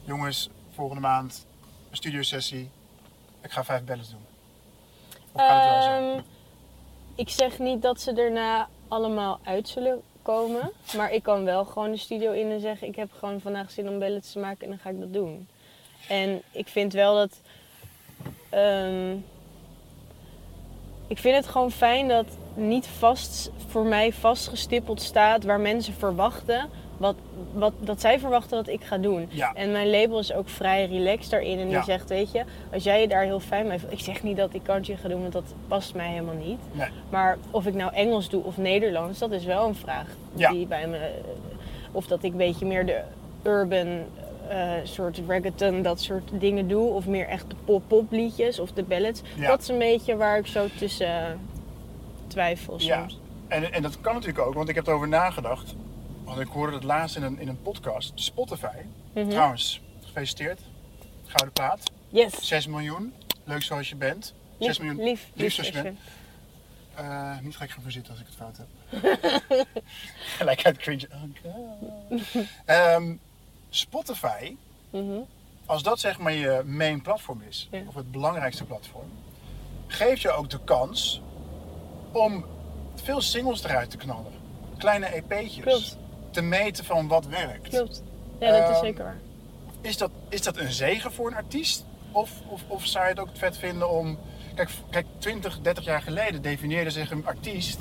jongens, 0.03 0.49
volgende 0.71 1.01
maand 1.01 1.45
een 1.89 1.95
studiosessie, 1.95 2.69
ik 3.41 3.51
ga 3.51 3.63
vijf 3.63 3.83
bellen 3.83 4.05
doen. 4.09 4.25
Of 5.31 5.41
gaat 5.41 5.63
het 5.63 5.71
wel 5.71 5.81
zo? 5.81 6.13
Ehm, 6.13 6.21
ik 7.15 7.29
zeg 7.29 7.59
niet 7.59 7.81
dat 7.81 8.01
ze 8.01 8.13
erna 8.13 8.69
allemaal 8.87 9.39
uit 9.43 9.67
zullen 9.69 10.01
komen. 10.21 10.71
Maar 10.95 11.11
ik 11.11 11.23
kan 11.23 11.43
wel 11.43 11.65
gewoon 11.65 11.91
de 11.91 11.97
studio 11.97 12.31
in 12.31 12.51
en 12.51 12.59
zeggen: 12.59 12.87
Ik 12.87 12.95
heb 12.95 13.11
gewoon 13.19 13.41
vandaag 13.41 13.71
zin 13.71 13.89
om 13.89 13.99
ballads 13.99 14.31
te 14.31 14.39
maken 14.39 14.61
en 14.63 14.69
dan 14.69 14.79
ga 14.79 14.89
ik 14.89 14.99
dat 14.99 15.13
doen. 15.13 15.47
En 16.07 16.41
ik 16.51 16.67
vind 16.67 16.93
wel 16.93 17.15
dat. 17.15 17.41
ehm, 18.49 19.15
ik 21.07 21.17
vind 21.17 21.35
het 21.35 21.47
gewoon 21.47 21.71
fijn 21.71 22.07
dat 22.07 22.25
niet 22.53 22.87
vast 22.87 23.51
voor 23.67 23.85
mij 23.85 24.13
vastgestippeld 24.13 25.01
staat 25.01 25.43
waar 25.43 25.59
mensen 25.59 25.93
verwachten. 25.93 26.69
Wat, 26.97 27.15
wat, 27.53 27.73
dat 27.79 28.01
zij 28.01 28.19
verwachten 28.19 28.57
dat 28.57 28.67
ik 28.67 28.83
ga 28.83 28.97
doen. 28.97 29.27
Ja. 29.29 29.53
En 29.53 29.71
mijn 29.71 29.89
label 29.89 30.19
is 30.19 30.33
ook 30.33 30.49
vrij 30.49 30.85
relaxed 30.85 31.31
daarin. 31.31 31.59
En 31.59 31.65
die 31.65 31.75
Ja. 31.75 31.83
zegt, 31.83 32.09
weet 32.09 32.31
je, 32.31 32.43
als 32.73 32.83
jij 32.83 33.01
je 33.01 33.07
daar 33.07 33.23
heel 33.23 33.39
fijn 33.39 33.67
mee 33.67 33.79
voelt. 33.79 33.91
Ik 33.91 33.99
zeg 33.99 34.23
niet 34.23 34.37
dat 34.37 34.53
ik 34.53 34.63
country 34.63 34.95
ga 34.95 35.07
doen, 35.07 35.21
want 35.21 35.33
dat 35.33 35.53
past 35.67 35.93
mij 35.95 36.09
helemaal 36.09 36.35
niet. 36.35 36.59
Nee. 36.71 36.87
Maar 37.09 37.37
of 37.51 37.65
ik 37.65 37.73
nou 37.73 37.93
Engels 37.93 38.29
doe 38.29 38.43
of 38.43 38.57
Nederlands, 38.57 39.19
dat 39.19 39.31
is 39.31 39.45
wel 39.45 39.67
een 39.67 39.75
vraag 39.75 40.05
Ja. 40.33 40.51
die 40.51 40.65
bij 40.67 40.87
me. 40.87 41.09
Of 41.91 42.07
dat 42.07 42.23
ik 42.23 42.31
een 42.31 42.37
beetje 42.37 42.65
meer 42.65 42.85
de 42.85 43.01
urban 43.43 43.87
eh, 44.49 44.71
soort 44.83 45.21
reggaeton, 45.27 45.81
dat 45.81 46.01
soort 46.01 46.29
dingen 46.33 46.67
doe. 46.67 46.89
Of 46.89 47.07
meer 47.07 47.27
echt 47.27 47.49
de 47.49 47.55
pop-pop 47.65 48.11
liedjes 48.11 48.59
of 48.59 48.71
de 48.71 48.83
ballads. 48.83 49.21
Ja. 49.35 49.47
Dat 49.47 49.61
is 49.61 49.67
een 49.67 49.77
beetje 49.77 50.15
waar 50.15 50.37
ik 50.37 50.47
zo 50.47 50.65
tussen 50.77 51.39
twijfel 52.31 52.71
soms. 52.73 52.83
Ja, 52.85 53.07
en, 53.47 53.73
en 53.73 53.81
dat 53.81 54.01
kan 54.01 54.13
natuurlijk 54.13 54.45
ook, 54.47 54.53
want 54.53 54.69
ik 54.69 54.75
heb 54.75 54.87
erover 54.87 55.07
nagedacht. 55.07 55.75
Want 56.23 56.39
ik 56.39 56.47
hoorde 56.47 56.73
het 56.73 56.83
laatst 56.83 57.15
in 57.15 57.23
een, 57.23 57.39
in 57.39 57.47
een 57.47 57.61
podcast, 57.61 58.11
Spotify. 58.15 58.77
Mhm. 59.13 59.29
Trouwens, 59.29 59.81
gefeliciteerd. 60.03 60.59
Gouden 61.25 61.53
plaat. 61.53 61.91
Yes. 62.09 62.47
6 62.47 62.67
miljoen. 62.67 63.13
Leuk 63.43 63.61
zoals 63.63 63.89
je 63.89 63.95
bent. 63.95 64.33
6 64.59 64.67
Lief, 64.67 64.79
miljoen. 64.87 65.03
lief, 65.05 65.27
lief 65.33 65.53
zoals 65.53 65.69
je 65.69 65.73
lief, 65.75 65.83
bent. 65.83 65.99
Eh, 66.95 67.39
niet 67.39 67.53
gelijk 67.53 67.71
gaan 67.71 67.83
verzitten 67.83 68.11
als 68.11 68.21
ik 68.21 68.27
het 68.27 68.35
fout 68.35 68.57
heb. 68.57 69.67
gelijk 70.37 70.65
uit 70.65 70.77
cringe. 70.77 71.07
Oh. 71.43 72.41
Ehm, 72.65 73.15
Spotify, 73.69 74.55
Mhm. 74.89 75.19
als 75.65 75.83
dat 75.83 75.99
zeg 75.99 76.19
maar 76.19 76.33
je 76.33 76.61
main 76.65 77.01
platform 77.01 77.41
is, 77.49 77.67
Ja. 77.71 77.81
of 77.87 77.95
het 77.95 78.11
belangrijkste 78.11 78.63
platform, 78.63 79.09
geeft 79.87 80.21
je 80.21 80.31
ook 80.31 80.49
de 80.49 80.59
kans 80.63 81.21
om 82.11 82.45
veel 82.95 83.21
singles 83.21 83.63
eruit 83.63 83.89
te 83.89 83.97
knallen. 83.97 84.31
Kleine 84.77 85.05
EP'tjes. 85.05 85.63
Klopt. 85.63 85.97
Te 86.31 86.41
meten 86.41 86.85
van 86.85 87.07
wat 87.07 87.25
werkt. 87.25 87.69
Klopt. 87.69 88.03
Ja, 88.39 88.51
dat 88.51 88.69
is 88.69 88.75
Ehm, 88.75 88.85
zeker 88.85 89.03
waar. 89.03 89.19
Is 89.81 89.97
dat, 89.97 90.11
is 90.29 90.41
dat 90.41 90.57
een 90.57 90.71
zegen 90.71 91.11
voor 91.11 91.27
een 91.27 91.35
artiest? 91.35 91.85
Of, 92.11 92.31
of, 92.47 92.61
of 92.67 92.85
zou 92.85 93.03
je 93.03 93.09
het 93.09 93.19
ook 93.19 93.29
vet 93.33 93.57
vinden 93.57 93.89
om. 93.89 94.17
Kijk, 94.55 94.69
kijk, 94.89 95.05
20, 95.17 95.59
30 95.61 95.83
jaar 95.83 96.01
geleden 96.01 96.41
definieerde 96.41 96.89
zich 96.89 97.11
een 97.11 97.25
artiest 97.25 97.79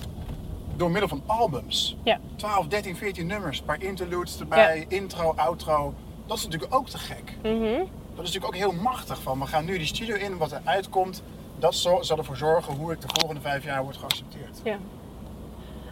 door 0.77 0.91
middel 0.91 1.09
van 1.09 1.23
albums. 1.27 1.97
Ja. 2.05 2.21
12, 2.37 2.67
13, 2.67 2.97
14 2.97 3.27
nummers, 3.27 3.59
een 3.59 3.65
paar 3.65 3.83
interludes 3.83 4.41
erbij, 4.41 4.85
intro, 4.89 5.33
outro. 5.37 5.95
Dat 6.27 6.39
is 6.39 6.45
natuurlijk 6.45 6.75
ook 6.75 6.89
te 6.89 6.99
gek. 6.99 7.37
Mhm. 7.43 7.79
Dat 8.15 8.29
is 8.29 8.33
natuurlijk 8.35 8.45
ook 8.45 8.55
heel 8.55 8.73
machtig 8.83 9.23
van. 9.23 9.39
We 9.39 9.47
gaan 9.47 9.65
nu 9.65 9.79
die 9.79 9.87
studio 9.87 10.15
in, 10.17 10.37
wat 10.37 10.53
er 10.53 10.61
uitkomt, 10.65 11.23
dat 11.61 11.75
zal 11.75 12.19
ervoor 12.19 12.37
zorgen 12.37 12.75
hoe 12.75 12.93
ik 12.93 13.01
de 13.01 13.09
volgende 13.09 13.41
vijf 13.41 13.65
jaar 13.65 13.83
wordt 13.83 13.99
geaccepteerd. 13.99 14.61
Ja. 14.65 14.79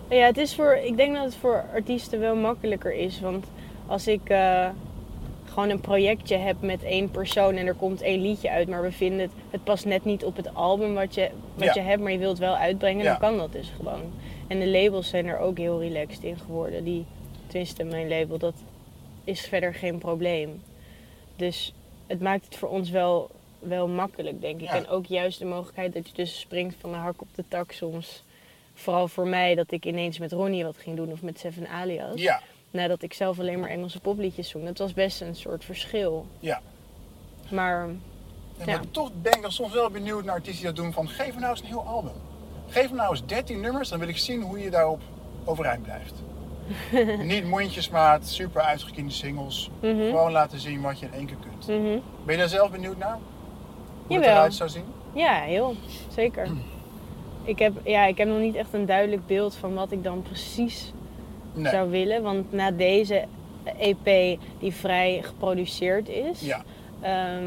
Ja, 0.09 0.27
het 0.27 0.37
is 0.39 0.55
voor, 0.55 0.75
ik 0.75 0.97
denk 0.97 1.15
dat 1.15 1.25
het 1.25 1.37
voor 1.37 1.65
artiesten 1.75 2.21
wel 2.21 2.37
makkelijker 2.37 2.93
is. 2.95 3.21
Want 3.21 3.47
als 3.87 4.07
ik 4.07 4.29
eh, 4.29 4.69
gewoon 5.45 5.69
een 5.69 5.81
projectje 5.81 6.37
heb 6.37 6.57
met 6.61 6.83
één 6.83 7.11
persoon 7.11 7.57
en 7.57 7.67
er 7.67 7.75
komt 7.75 8.01
één 8.03 8.21
liedje 8.21 8.51
uit, 8.51 8.69
maar 8.69 8.83
we 8.83 8.93
vinden 8.93 9.21
het, 9.21 9.31
het 9.51 9.65
past 9.65 9.85
net 9.85 10.05
niet 10.05 10.25
op 10.25 10.37
het 10.37 10.55
album 10.55 10.95
wat 10.95 11.15
je, 11.15 11.31
wat 11.55 11.65
Ja. 11.65 11.73
je 11.75 11.81
hebt, 11.89 12.03
maar 12.03 12.13
je 12.13 12.19
wilt 12.19 12.31
het 12.39 12.47
wel 12.47 12.57
uitbrengen, 12.57 13.05
Ja. 13.05 13.11
dan 13.11 13.19
kan 13.21 13.39
dat 13.39 13.53
dus 13.53 13.73
gewoon. 13.77 14.03
En 14.47 14.59
de 14.61 14.69
labels 14.69 15.09
zijn 15.09 15.27
er 15.27 15.39
ook 15.39 15.59
heel 15.59 15.81
relaxed 15.81 16.23
in 16.25 16.39
geworden. 16.39 16.85
Die, 16.85 17.05
tenminste, 17.47 17.85
mijn 17.85 18.09
label, 18.09 18.39
dat 18.39 18.55
is 19.25 19.41
verder 19.41 19.75
geen 19.75 19.99
probleem. 19.99 20.63
Dus 21.37 21.75
het 22.07 22.21
maakt 22.21 22.45
het 22.45 22.57
voor 22.57 22.69
ons 22.69 22.91
wel, 22.91 23.31
wel 23.59 23.88
makkelijk, 23.88 24.41
denk 24.41 24.61
ik. 24.61 24.67
Ja. 24.67 24.75
En 24.75 24.88
ook 24.88 25.07
juist 25.07 25.38
de 25.38 25.45
mogelijkheid 25.45 25.93
dat 25.93 26.09
je 26.09 26.15
dus 26.15 26.41
springt 26.41 26.77
van 26.81 26.91
de 26.91 26.97
hak 26.97 27.21
op 27.21 27.29
de 27.35 27.45
tak 27.49 27.73
soms. 27.73 28.23
Vooral 28.75 29.09
voor 29.09 29.27
mij 29.27 29.55
dat 29.55 29.71
ik 29.73 29.85
ineens 29.87 30.19
met 30.19 30.33
Ronnie 30.33 30.65
wat 30.65 30.77
ging 30.77 30.97
doen 30.97 31.12
of 31.12 31.23
met 31.23 31.38
Seven 31.38 31.69
Alias. 31.69 32.21
Ja, 32.21 32.41
Nadat 32.71 33.03
ik 33.03 33.12
zelf 33.15 33.38
alleen 33.38 33.61
maar 33.61 33.71
Engelse 33.71 34.00
popliedjes 34.00 34.49
zong. 34.49 34.65
Dat 34.65 34.79
was 34.79 34.93
best 34.95 35.21
een 35.21 35.35
soort 35.37 35.65
verschil. 35.65 36.27
ja. 36.41 36.61
Maar 37.50 37.87
Ja, 37.88 38.65
Ja. 38.65 38.77
maar 38.77 38.91
toch 38.91 39.11
ben 39.23 39.33
ik 39.33 39.43
dan 39.43 39.53
soms 39.53 39.73
wel 39.73 39.91
benieuwd 39.91 40.25
naar 40.25 40.35
artiesten 40.35 40.65
die 40.65 40.75
dat 40.75 40.85
doen 40.85 40.93
van 40.93 41.09
geef 41.09 41.35
me 41.35 41.41
nou 41.41 41.50
eens 41.50 41.61
een 41.61 41.67
heel 41.67 41.85
album. 41.87 42.12
Geef 42.69 42.91
me 42.91 42.97
nou 42.97 43.11
eens 43.11 43.27
13 43.27 43.61
nummers, 43.61 43.88
dan 43.88 43.99
wil 43.99 44.09
ik 44.09 44.17
zien 44.17 44.43
hoe 44.43 44.59
je 44.59 44.71
daarop 44.71 45.00
overeind 45.45 45.83
blijft. 45.83 46.15
Niet 47.33 47.45
mondjesmaat, 47.45 48.27
super 48.27 48.62
uitgekiende 48.62 49.12
singles. 49.12 49.71
Mhm. 49.81 49.97
Gewoon 49.97 50.33
laten 50.33 50.59
zien 50.61 50.81
wat 50.81 50.99
je 50.99 51.07
in 51.07 51.12
één 51.12 51.27
keer 51.27 51.37
kunt. 51.50 51.67
mhm. 51.67 51.99
Ben 52.25 52.35
je 52.35 52.37
daar 52.37 52.49
zelf 52.49 52.71
benieuwd 52.71 52.99
naar? 52.99 53.19
Hoe 54.09 54.17
het 54.17 54.27
eruit 54.27 54.55
zou 54.55 54.69
zien? 54.71 54.85
ja, 55.12 55.41
heel. 55.41 55.75
Zeker. 56.15 56.49
Ik 57.45 57.59
heb, 57.59 57.73
ja, 57.85 58.05
ik 58.05 58.19
heb 58.19 58.29
nog 58.29 58.38
niet 58.38 58.55
echt 58.55 58.73
een 58.73 58.87
duidelijk 58.87 59.27
beeld 59.27 59.55
van 59.55 59.75
wat 59.75 59.93
ik 59.93 60.05
dan 60.05 60.23
precies 60.23 60.93
Nee. 61.53 61.71
zou 61.73 61.91
willen. 61.91 62.23
Want 62.23 62.53
na 62.53 62.71
deze 62.71 63.25
EP 63.79 64.38
die 64.59 64.73
vrij 64.75 65.21
geproduceerd 65.23 66.09
is, 66.09 66.41
Ja, 66.41 66.62
ehm, 67.00 67.45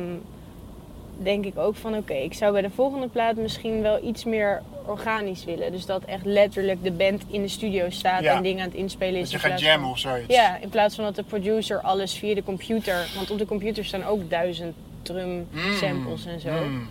denk 1.17 1.45
ik 1.45 1.57
ook 1.57 1.75
van 1.75 1.95
oké, 1.97 2.13
ik 2.13 2.33
zou 2.33 2.51
bij 2.51 2.61
de 2.61 2.69
volgende 2.69 3.07
plaat 3.07 3.35
misschien 3.35 3.81
wel 3.81 4.03
iets 4.03 4.23
meer 4.25 4.61
organisch 4.85 5.45
willen. 5.45 5.71
Dus 5.71 5.85
dat 5.85 6.03
echt 6.03 6.25
letterlijk 6.25 6.83
de 6.83 6.91
band 6.91 7.23
in 7.29 7.41
de 7.41 7.47
studio 7.47 7.89
staat 7.89 8.21
Ja. 8.23 8.35
en 8.35 8.43
dingen 8.43 8.59
aan 8.63 8.67
het 8.69 8.77
inspelen 8.77 9.19
is. 9.19 9.31
dat 9.31 9.41
je 9.41 9.47
gaat 9.49 9.59
jammen 9.59 9.89
of 9.89 9.97
zoiets. 9.99 10.35
Ja, 10.35 10.57
in 10.57 10.69
plaats 10.69 10.95
van 10.95 11.03
dat 11.03 11.15
de 11.15 11.23
producer 11.23 11.79
alles 11.81 12.13
via 12.17 12.35
de 12.35 12.43
computer. 12.43 13.07
Want 13.15 13.31
op 13.31 13.37
de 13.37 13.45
computer 13.45 13.85
staan 13.85 14.03
ook 14.03 14.29
duizend 14.29 14.75
drum 15.01 15.47
Mm. 15.51 15.73
samples 15.73 16.25
en 16.25 16.39
zo. 16.39 16.63
Mm. 16.63 16.87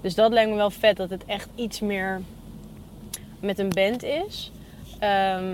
Dus 0.00 0.14
dat 0.14 0.32
lijkt 0.32 0.50
me 0.50 0.56
wel 0.56 0.70
vet 0.70 0.96
dat 0.96 1.10
het 1.10 1.24
echt 1.24 1.48
iets 1.54 1.80
meer 1.80 2.20
met 3.40 3.58
een 3.58 3.68
band 3.68 4.02
is. 4.02 4.52
Ehm, 4.98 5.52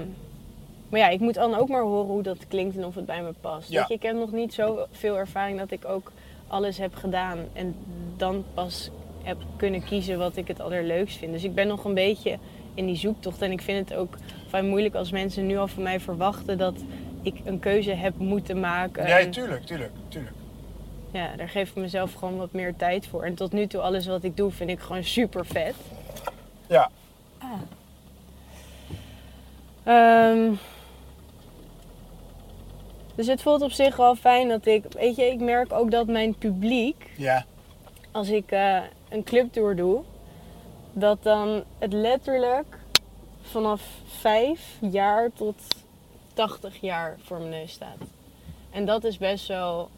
maar 0.88 1.00
ja, 1.00 1.08
ik 1.08 1.20
moet 1.20 1.34
dan 1.34 1.54
ook 1.54 1.68
maar 1.68 1.82
horen 1.82 2.06
hoe 2.06 2.22
dat 2.22 2.46
klinkt 2.48 2.76
en 2.76 2.84
of 2.84 2.94
het 2.94 3.06
bij 3.06 3.22
me 3.22 3.32
past. 3.40 3.70
Ja. 3.70 3.78
Weet 3.78 3.88
je, 3.88 3.94
ik 3.94 4.02
heb 4.02 4.14
nog 4.14 4.32
niet 4.32 4.54
zoveel 4.54 5.18
ervaring 5.18 5.58
dat 5.58 5.70
ik 5.70 5.84
ook 5.84 6.12
alles 6.46 6.78
heb 6.78 6.94
gedaan. 6.94 7.38
En 7.52 7.74
dan 8.16 8.44
pas 8.54 8.90
heb 9.22 9.36
kunnen 9.56 9.84
kiezen 9.84 10.18
wat 10.18 10.36
ik 10.36 10.48
het 10.48 10.60
allerleukst 10.60 11.18
vind. 11.18 11.32
Dus 11.32 11.44
ik 11.44 11.54
ben 11.54 11.66
nog 11.66 11.84
een 11.84 11.94
beetje 11.94 12.38
in 12.74 12.86
die 12.86 12.96
zoektocht. 12.96 13.42
En 13.42 13.50
ik 13.52 13.62
vind 13.62 13.88
het 13.88 13.98
ook 13.98 14.16
vrij 14.48 14.62
moeilijk 14.62 14.94
als 14.94 15.10
mensen 15.10 15.46
nu 15.46 15.56
al 15.58 15.68
van 15.68 15.82
mij 15.82 16.00
verwachten 16.00 16.58
dat 16.58 16.74
ik 17.22 17.34
een 17.44 17.58
keuze 17.60 17.90
heb 17.92 18.18
moeten 18.18 18.60
maken. 18.60 19.06
Ja, 19.06 19.26
tuurlijk, 19.28 19.64
tuurlijk, 19.66 19.92
tuurlijk. 20.08 20.34
Ja, 21.10 21.36
daar 21.36 21.48
geef 21.48 21.68
ik 21.68 21.74
mezelf 21.76 22.14
gewoon 22.14 22.36
wat 22.36 22.52
meer 22.52 22.76
tijd 22.76 23.06
voor. 23.06 23.22
En 23.22 23.34
tot 23.34 23.52
nu 23.52 23.66
toe, 23.66 23.80
alles 23.80 24.06
wat 24.06 24.24
ik 24.24 24.36
doe, 24.36 24.50
vind 24.50 24.70
ik 24.70 24.80
gewoon 24.80 25.04
super 25.04 25.46
vet. 25.46 25.74
Ja, 26.66 26.90
Ehm, 29.84 30.54
dus 33.14 33.26
het 33.26 33.42
voelt 33.42 33.62
op 33.62 33.72
zich 33.72 33.96
wel 33.96 34.14
fijn 34.14 34.48
dat 34.48 34.66
ik... 34.66 34.84
Weet 34.90 35.16
je, 35.16 35.24
ik 35.24 35.40
merk 35.40 35.72
ook 35.72 35.90
dat 35.90 36.06
mijn 36.06 36.34
publiek, 36.34 37.10
ja, 37.16 37.44
als 38.10 38.28
ik 38.28 38.50
eh, 38.50 38.80
een 39.08 39.24
clubtour 39.24 39.76
doe... 39.76 40.02
dat 40.92 41.22
dan 41.22 41.64
het 41.78 41.92
letterlijk 41.92 42.78
vanaf 43.40 43.82
vijf 44.06 44.76
jaar 44.80 45.30
tot 45.32 45.62
80 46.34 46.80
jaar 46.80 47.16
voor 47.22 47.38
mijn 47.38 47.50
neus 47.50 47.72
staat. 47.72 47.98
En 48.70 48.84
dat 48.84 49.04
is 49.04 49.18
best 49.18 49.46
wel 49.46 49.88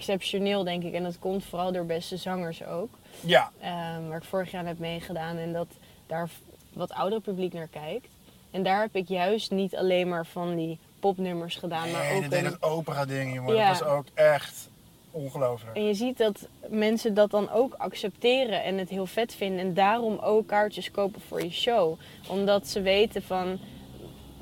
exceptioneel, 0.00 0.64
denk 0.64 0.82
ik. 0.82 0.92
En 0.92 1.02
dat 1.02 1.18
komt 1.18 1.44
vooral 1.44 1.72
door 1.72 1.86
beste 1.86 2.16
zangers 2.16 2.64
ook. 2.64 2.88
Ja, 3.20 3.50
Ehm, 3.60 4.08
waar 4.08 4.16
ik 4.16 4.24
vorig 4.24 4.50
jaar 4.50 4.60
aan 4.60 4.66
heb 4.66 4.78
meegedaan. 4.78 5.36
En 5.36 5.52
dat 5.52 5.66
daar 6.06 6.30
wat 6.72 6.92
oudere 6.92 7.20
publiek 7.20 7.52
naar 7.52 7.68
kijkt. 7.68 8.08
En 8.50 8.62
daar 8.62 8.80
heb 8.80 8.94
ik 8.94 9.08
juist 9.08 9.50
niet 9.50 9.76
alleen 9.76 10.08
maar 10.08 10.26
van 10.26 10.56
die 10.56 10.78
popnummers 11.00 11.56
gedaan, 11.56 11.90
maar 11.90 12.02
nee, 12.02 12.14
ook 12.16 12.22
dat 12.22 12.30
deed 12.30 12.44
een 12.44 12.46
het 12.46 12.62
opera 12.62 13.04
ding, 13.04 13.34
jongen. 13.34 13.54
Ja. 13.54 13.70
Dat 13.70 13.78
was 13.78 13.88
ook 13.88 14.06
echt 14.14 14.68
ongelooflijk. 15.10 15.76
En 15.76 15.84
je 15.84 15.94
ziet 15.94 16.18
dat 16.18 16.48
mensen 16.68 17.14
dat 17.14 17.30
dan 17.30 17.50
ook 17.50 17.74
accepteren 17.74 18.62
en 18.64 18.78
het 18.78 18.88
heel 18.88 19.06
vet 19.06 19.34
vinden. 19.34 19.58
En 19.58 19.74
daarom 19.74 20.18
ook 20.18 20.46
kaartjes 20.46 20.90
kopen 20.90 21.20
voor 21.28 21.42
je 21.42 21.50
show. 21.50 21.98
Omdat 22.28 22.68
ze 22.68 22.80
weten 22.80 23.22
van... 23.22 23.58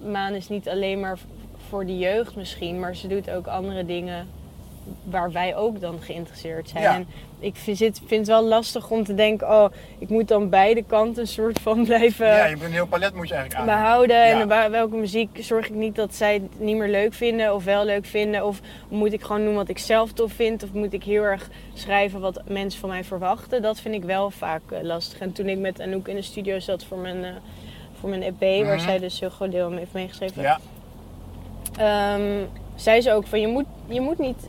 Maan 0.03 0.35
is 0.35 0.49
niet 0.49 0.69
alleen 0.69 1.01
maar 1.01 1.19
voor 1.69 1.87
de 1.87 1.99
jeugd 1.99 2.37
misschien. 2.37 2.81
Maar 2.81 2.97
ze 2.97 3.09
doet 3.09 3.31
ook 3.31 3.47
andere 3.47 3.85
dingen 3.85 4.29
waar 5.05 5.33
wij 5.33 5.57
ook 5.57 5.81
dan 5.81 5.97
geïnteresseerd 6.01 6.69
zijn. 6.69 6.83
Ja. 6.83 6.95
En 6.95 7.07
ik 7.39 7.57
vind, 7.57 7.79
vind 7.79 8.11
het 8.11 8.27
wel 8.27 8.45
lastig 8.45 8.91
om 8.91 9.05
te 9.05 9.15
denken... 9.15 9.49
Oh, 9.49 9.65
ik 9.99 10.09
moet 10.09 10.29
dan 10.29 10.49
beide 10.49 10.83
kanten 10.83 11.23
een 11.23 11.29
soort 11.29 11.59
van 11.61 11.85
blijven 11.85 12.27
ja, 12.27 12.45
je 12.47 12.57
een 12.65 12.73
heel 12.73 12.87
palet 12.87 13.15
moet 13.15 13.29
je 13.29 13.35
eigenlijk 13.35 13.71
aan. 13.71 13.77
behouden. 13.79 14.17
Ja. 14.17 14.41
En 14.63 14.71
welke 14.71 14.97
muziek 14.97 15.39
zorg 15.41 15.67
ik 15.69 15.75
niet 15.75 15.95
dat 15.97 16.15
zij 16.15 16.33
het 16.35 16.61
niet 16.61 16.77
meer 16.77 16.89
leuk 16.89 17.15
vinden 17.15 17.55
of 17.55 17.65
wel 17.65 17.85
leuk 17.85 18.07
vinden? 18.07 18.47
Of 18.47 18.61
moet 18.89 19.13
ik 19.13 19.23
gewoon 19.23 19.45
doen 19.45 19.55
wat 19.55 19.69
ik 19.69 19.79
zelf 19.79 20.13
tof 20.13 20.33
vind? 20.33 20.63
Of 20.63 20.73
moet 20.73 20.93
ik 20.93 21.05
heel 21.05 21.23
erg 21.23 21.49
schrijven 21.75 22.21
wat 22.21 22.43
mensen 22.47 22.81
van 22.81 22.89
mij 22.89 23.05
verwachten? 23.05 23.63
Dat 23.63 23.81
vind 23.81 23.95
ik 23.95 24.05
wel 24.05 24.31
vaak 24.31 24.63
eh, 24.71 24.83
lastig. 24.83 25.19
En 25.19 25.33
toen 25.33 25.49
ik 25.49 25.59
met 25.59 25.81
Anouk 25.81 26.09
in 26.09 26.17
de 26.17 26.23
studio 26.23 26.59
zat 26.59 26.85
voor 26.85 26.99
mijn, 26.99 27.25
eh, 27.25 27.31
voor 28.01 28.09
mijn 28.09 28.23
EP, 28.23 28.65
waar 28.65 28.77
Mhm. 28.77 28.85
zij 28.85 28.99
dus 28.99 29.21
heel 29.21 29.31
groot 29.31 29.51
deel 29.51 29.67
aan 29.67 29.77
heeft 29.77 29.93
meegeschreven, 29.93 30.43
Ja, 30.43 30.59
Ehm, 31.77 32.45
zei 32.75 33.01
ze 33.01 33.13
ook 33.13 33.27
van 33.27 33.41
je 33.41 33.47
moet, 33.49 33.65
je 33.87 34.01
moet 34.01 34.19
niet 34.19 34.49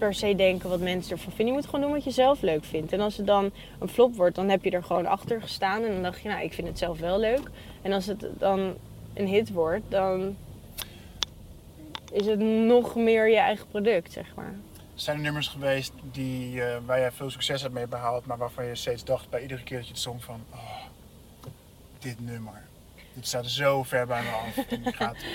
per 0.00 0.14
se 0.14 0.34
denken 0.34 0.68
wat 0.68 0.80
mensen 0.80 1.12
ervan 1.12 1.32
vinden. 1.32 1.46
Je 1.46 1.60
moet 1.60 1.64
gewoon 1.64 1.80
doen 1.80 1.92
wat 1.92 2.04
je 2.04 2.10
zelf 2.10 2.40
leuk 2.40 2.64
vindt. 2.64 2.92
En 2.92 3.00
als 3.00 3.16
het 3.16 3.26
dan 3.26 3.50
een 3.78 3.88
flop 3.88 4.16
wordt, 4.16 4.34
dan 4.34 4.48
heb 4.48 4.64
je 4.64 4.70
er 4.70 4.84
gewoon 4.84 5.06
achter 5.06 5.40
gestaan. 5.40 5.84
En 5.84 5.92
dan 5.92 6.02
dacht 6.02 6.20
je, 6.20 6.28
nou, 6.28 6.42
ik 6.42 6.52
vind 6.52 6.68
het 6.68 6.78
zelf 6.78 6.98
wel 6.98 7.18
leuk. 7.18 7.50
En 7.82 7.92
als 7.92 8.06
het 8.06 8.26
dan 8.38 8.74
een 9.14 9.26
hit 9.26 9.52
wordt, 9.52 9.84
dan 9.88 10.36
is 12.12 12.26
het 12.26 12.38
nog 12.66 12.94
meer 12.94 13.28
je 13.30 13.36
eigen 13.38 13.66
product, 13.66 14.12
zeg 14.12 14.34
maar. 14.34 14.54
zijn 14.94 15.16
er 15.16 15.22
nummers 15.22 15.48
geweest 15.48 15.92
die, 16.12 16.62
eh, 16.62 16.76
waar 16.86 16.98
jij 16.98 17.12
veel 17.12 17.30
succes 17.30 17.62
hebt 17.62 17.74
mee 17.74 17.86
behaald, 17.86 18.26
maar 18.26 18.38
waarvan 18.38 18.64
je 18.66 18.74
steeds 18.74 19.04
dacht 19.04 19.30
bij 19.30 19.42
iedere 19.42 19.62
keer 19.62 19.76
dat 19.76 19.86
je 19.86 19.92
het 19.92 20.02
zong 20.02 20.24
van, 20.24 20.44
oh, 20.52 20.82
dit 21.98 22.20
nummer. 22.20 22.62
Dit 23.14 23.26
staat 23.26 23.46
zo 23.46 23.82
ver 23.82 24.06
bij 24.06 24.22
me 24.22 24.30
af. 24.30 24.66
En 24.68 24.82
die 24.82 24.92
gaat 24.92 25.16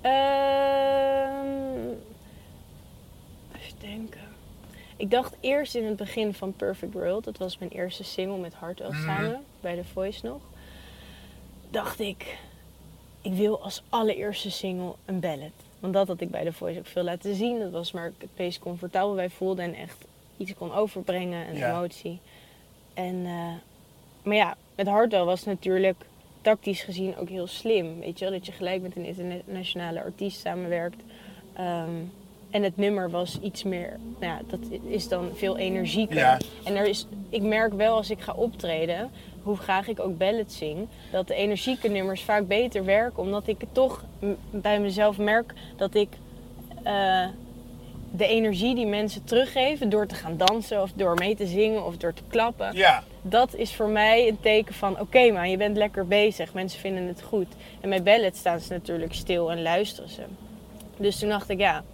Ehm, 0.00 1.48
even 3.68 3.88
denken. 3.88 4.20
Ik 4.96 5.10
dacht 5.10 5.36
eerst 5.40 5.74
in 5.74 5.84
het 5.84 5.96
begin 5.96 6.34
van 6.34 6.52
Perfect 6.52 6.92
World, 6.92 7.24
dat 7.24 7.38
was 7.38 7.58
mijn 7.58 7.70
eerste 7.70 8.04
single 8.04 8.38
met 8.38 8.54
Hardwell 8.54 8.88
Mhm. 8.90 9.02
samen, 9.04 9.44
bij 9.60 9.76
The 9.76 9.84
Voice 9.84 10.26
nog. 10.26 10.40
Dacht 11.70 12.00
ik, 12.00 12.38
ik 13.22 13.32
wil 13.32 13.62
als 13.62 13.82
allereerste 13.88 14.50
single 14.50 14.94
een 15.04 15.20
ballad. 15.20 15.50
Want 15.78 15.92
dat 15.92 16.08
had 16.08 16.20
ik 16.20 16.30
bij 16.30 16.44
The 16.44 16.52
Voice 16.52 16.78
ook 16.78 16.86
veel 16.86 17.02
laten 17.02 17.34
zien. 17.34 17.58
Dat 17.58 17.70
was 17.70 17.90
waar 17.90 18.06
ik 18.06 18.12
het 18.18 18.30
meest 18.36 18.58
comfortabel 18.58 19.14
bij 19.14 19.30
voelde 19.30 19.62
en 19.62 19.74
echt 19.74 20.04
iets 20.36 20.54
kon 20.54 20.72
overbrengen, 20.72 21.48
een 21.48 21.56
Ja. 21.56 21.68
emotie. 21.70 22.18
En, 22.94 23.26
eh, 23.26 23.52
maar 24.22 24.36
ja, 24.36 24.56
met 24.74 24.86
Hardwell 24.86 25.24
was 25.24 25.44
natuurlijk 25.44 25.96
tactisch 26.40 26.82
gezien 26.82 27.16
ook 27.16 27.28
heel 27.28 27.46
slim. 27.46 28.00
Weet 28.00 28.18
je 28.18 28.24
wel, 28.24 28.34
dat 28.34 28.46
je 28.46 28.52
gelijk 28.52 28.82
met 28.82 28.96
een 28.96 29.04
internationale 29.04 30.02
artiest 30.02 30.40
samenwerkt. 30.40 31.02
Ehm, 31.52 31.90
en 32.50 32.62
het 32.62 32.76
nummer 32.76 33.10
was 33.10 33.38
iets 33.40 33.62
meer, 33.62 33.96
nou 34.18 34.32
ja, 34.32 34.40
dat 34.46 34.60
is 34.86 35.08
dan 35.08 35.30
veel 35.34 35.56
energieker. 35.56 36.16
Ja. 36.16 36.38
En 36.64 36.76
er 36.76 36.86
is, 36.86 37.06
ik 37.28 37.42
merk 37.42 37.72
wel 37.72 37.96
als 37.96 38.10
ik 38.10 38.20
ga 38.20 38.32
optreden, 38.32 39.10
hoe 39.42 39.56
graag 39.56 39.88
ik 39.88 40.00
ook 40.00 40.18
ballads 40.18 40.58
zing, 40.58 40.88
dat 41.10 41.26
de 41.26 41.34
energieke 41.34 41.88
nummers 41.88 42.22
vaak 42.22 42.46
beter 42.46 42.84
werken. 42.84 43.22
Omdat 43.22 43.46
ik 43.46 43.60
het 43.60 43.74
toch 43.74 44.04
bij 44.50 44.80
mezelf 44.80 45.18
merk 45.18 45.52
dat 45.76 45.94
ik 45.94 46.08
eh, 46.82 47.26
de 48.10 48.26
energie 48.26 48.74
die 48.74 48.86
mensen 48.86 49.24
teruggeven 49.24 49.88
door 49.88 50.06
te 50.06 50.14
gaan 50.14 50.36
dansen 50.36 50.82
of 50.82 50.90
door 50.94 51.14
mee 51.14 51.36
te 51.36 51.46
zingen 51.46 51.86
of 51.86 51.96
door 51.96 52.14
te 52.14 52.22
klappen 52.28 52.76
Ja, 52.76 53.02
dat 53.22 53.54
is 53.54 53.74
voor 53.74 53.88
mij 53.88 54.28
een 54.28 54.40
teken 54.40 54.74
van 54.74 55.00
oké 55.00 55.30
man, 55.30 55.50
je 55.50 55.56
bent 55.56 55.76
lekker 55.76 56.06
bezig, 56.06 56.52
mensen 56.52 56.80
vinden 56.80 57.06
het 57.06 57.22
goed. 57.22 57.46
En 57.80 57.88
bij 57.88 58.02
ballet 58.02 58.36
staan 58.36 58.60
ze 58.60 58.72
natuurlijk 58.72 59.14
stil 59.14 59.50
en 59.50 59.62
luisteren 59.62 60.10
ze. 60.10 60.22
Dus 60.96 61.18
toen 61.18 61.28
dacht 61.28 61.48
ik 61.48 61.58
ja, 61.58 61.84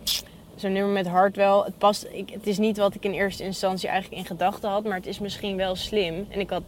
zo'n 0.57 0.73
nummer 0.73 0.93
met 0.93 1.07
Hardwell, 1.07 1.63
het 1.65 1.79
past. 1.79 2.07
Ik, 2.13 2.31
het 2.31 2.47
is 2.47 2.59
niet 2.59 2.77
wat 2.77 2.95
ik 2.95 3.05
in 3.05 3.13
eerste 3.13 3.45
instantie 3.45 3.89
eigenlijk 3.89 4.21
in 4.21 4.27
gedachten 4.27 4.71
had, 4.71 4.85
maar 4.85 4.97
het 4.97 5.07
is 5.07 5.19
misschien 5.19 5.57
wel 5.57 5.77
slim. 5.77 6.27
En 6.29 6.41
ik 6.41 6.51
had 6.51 6.63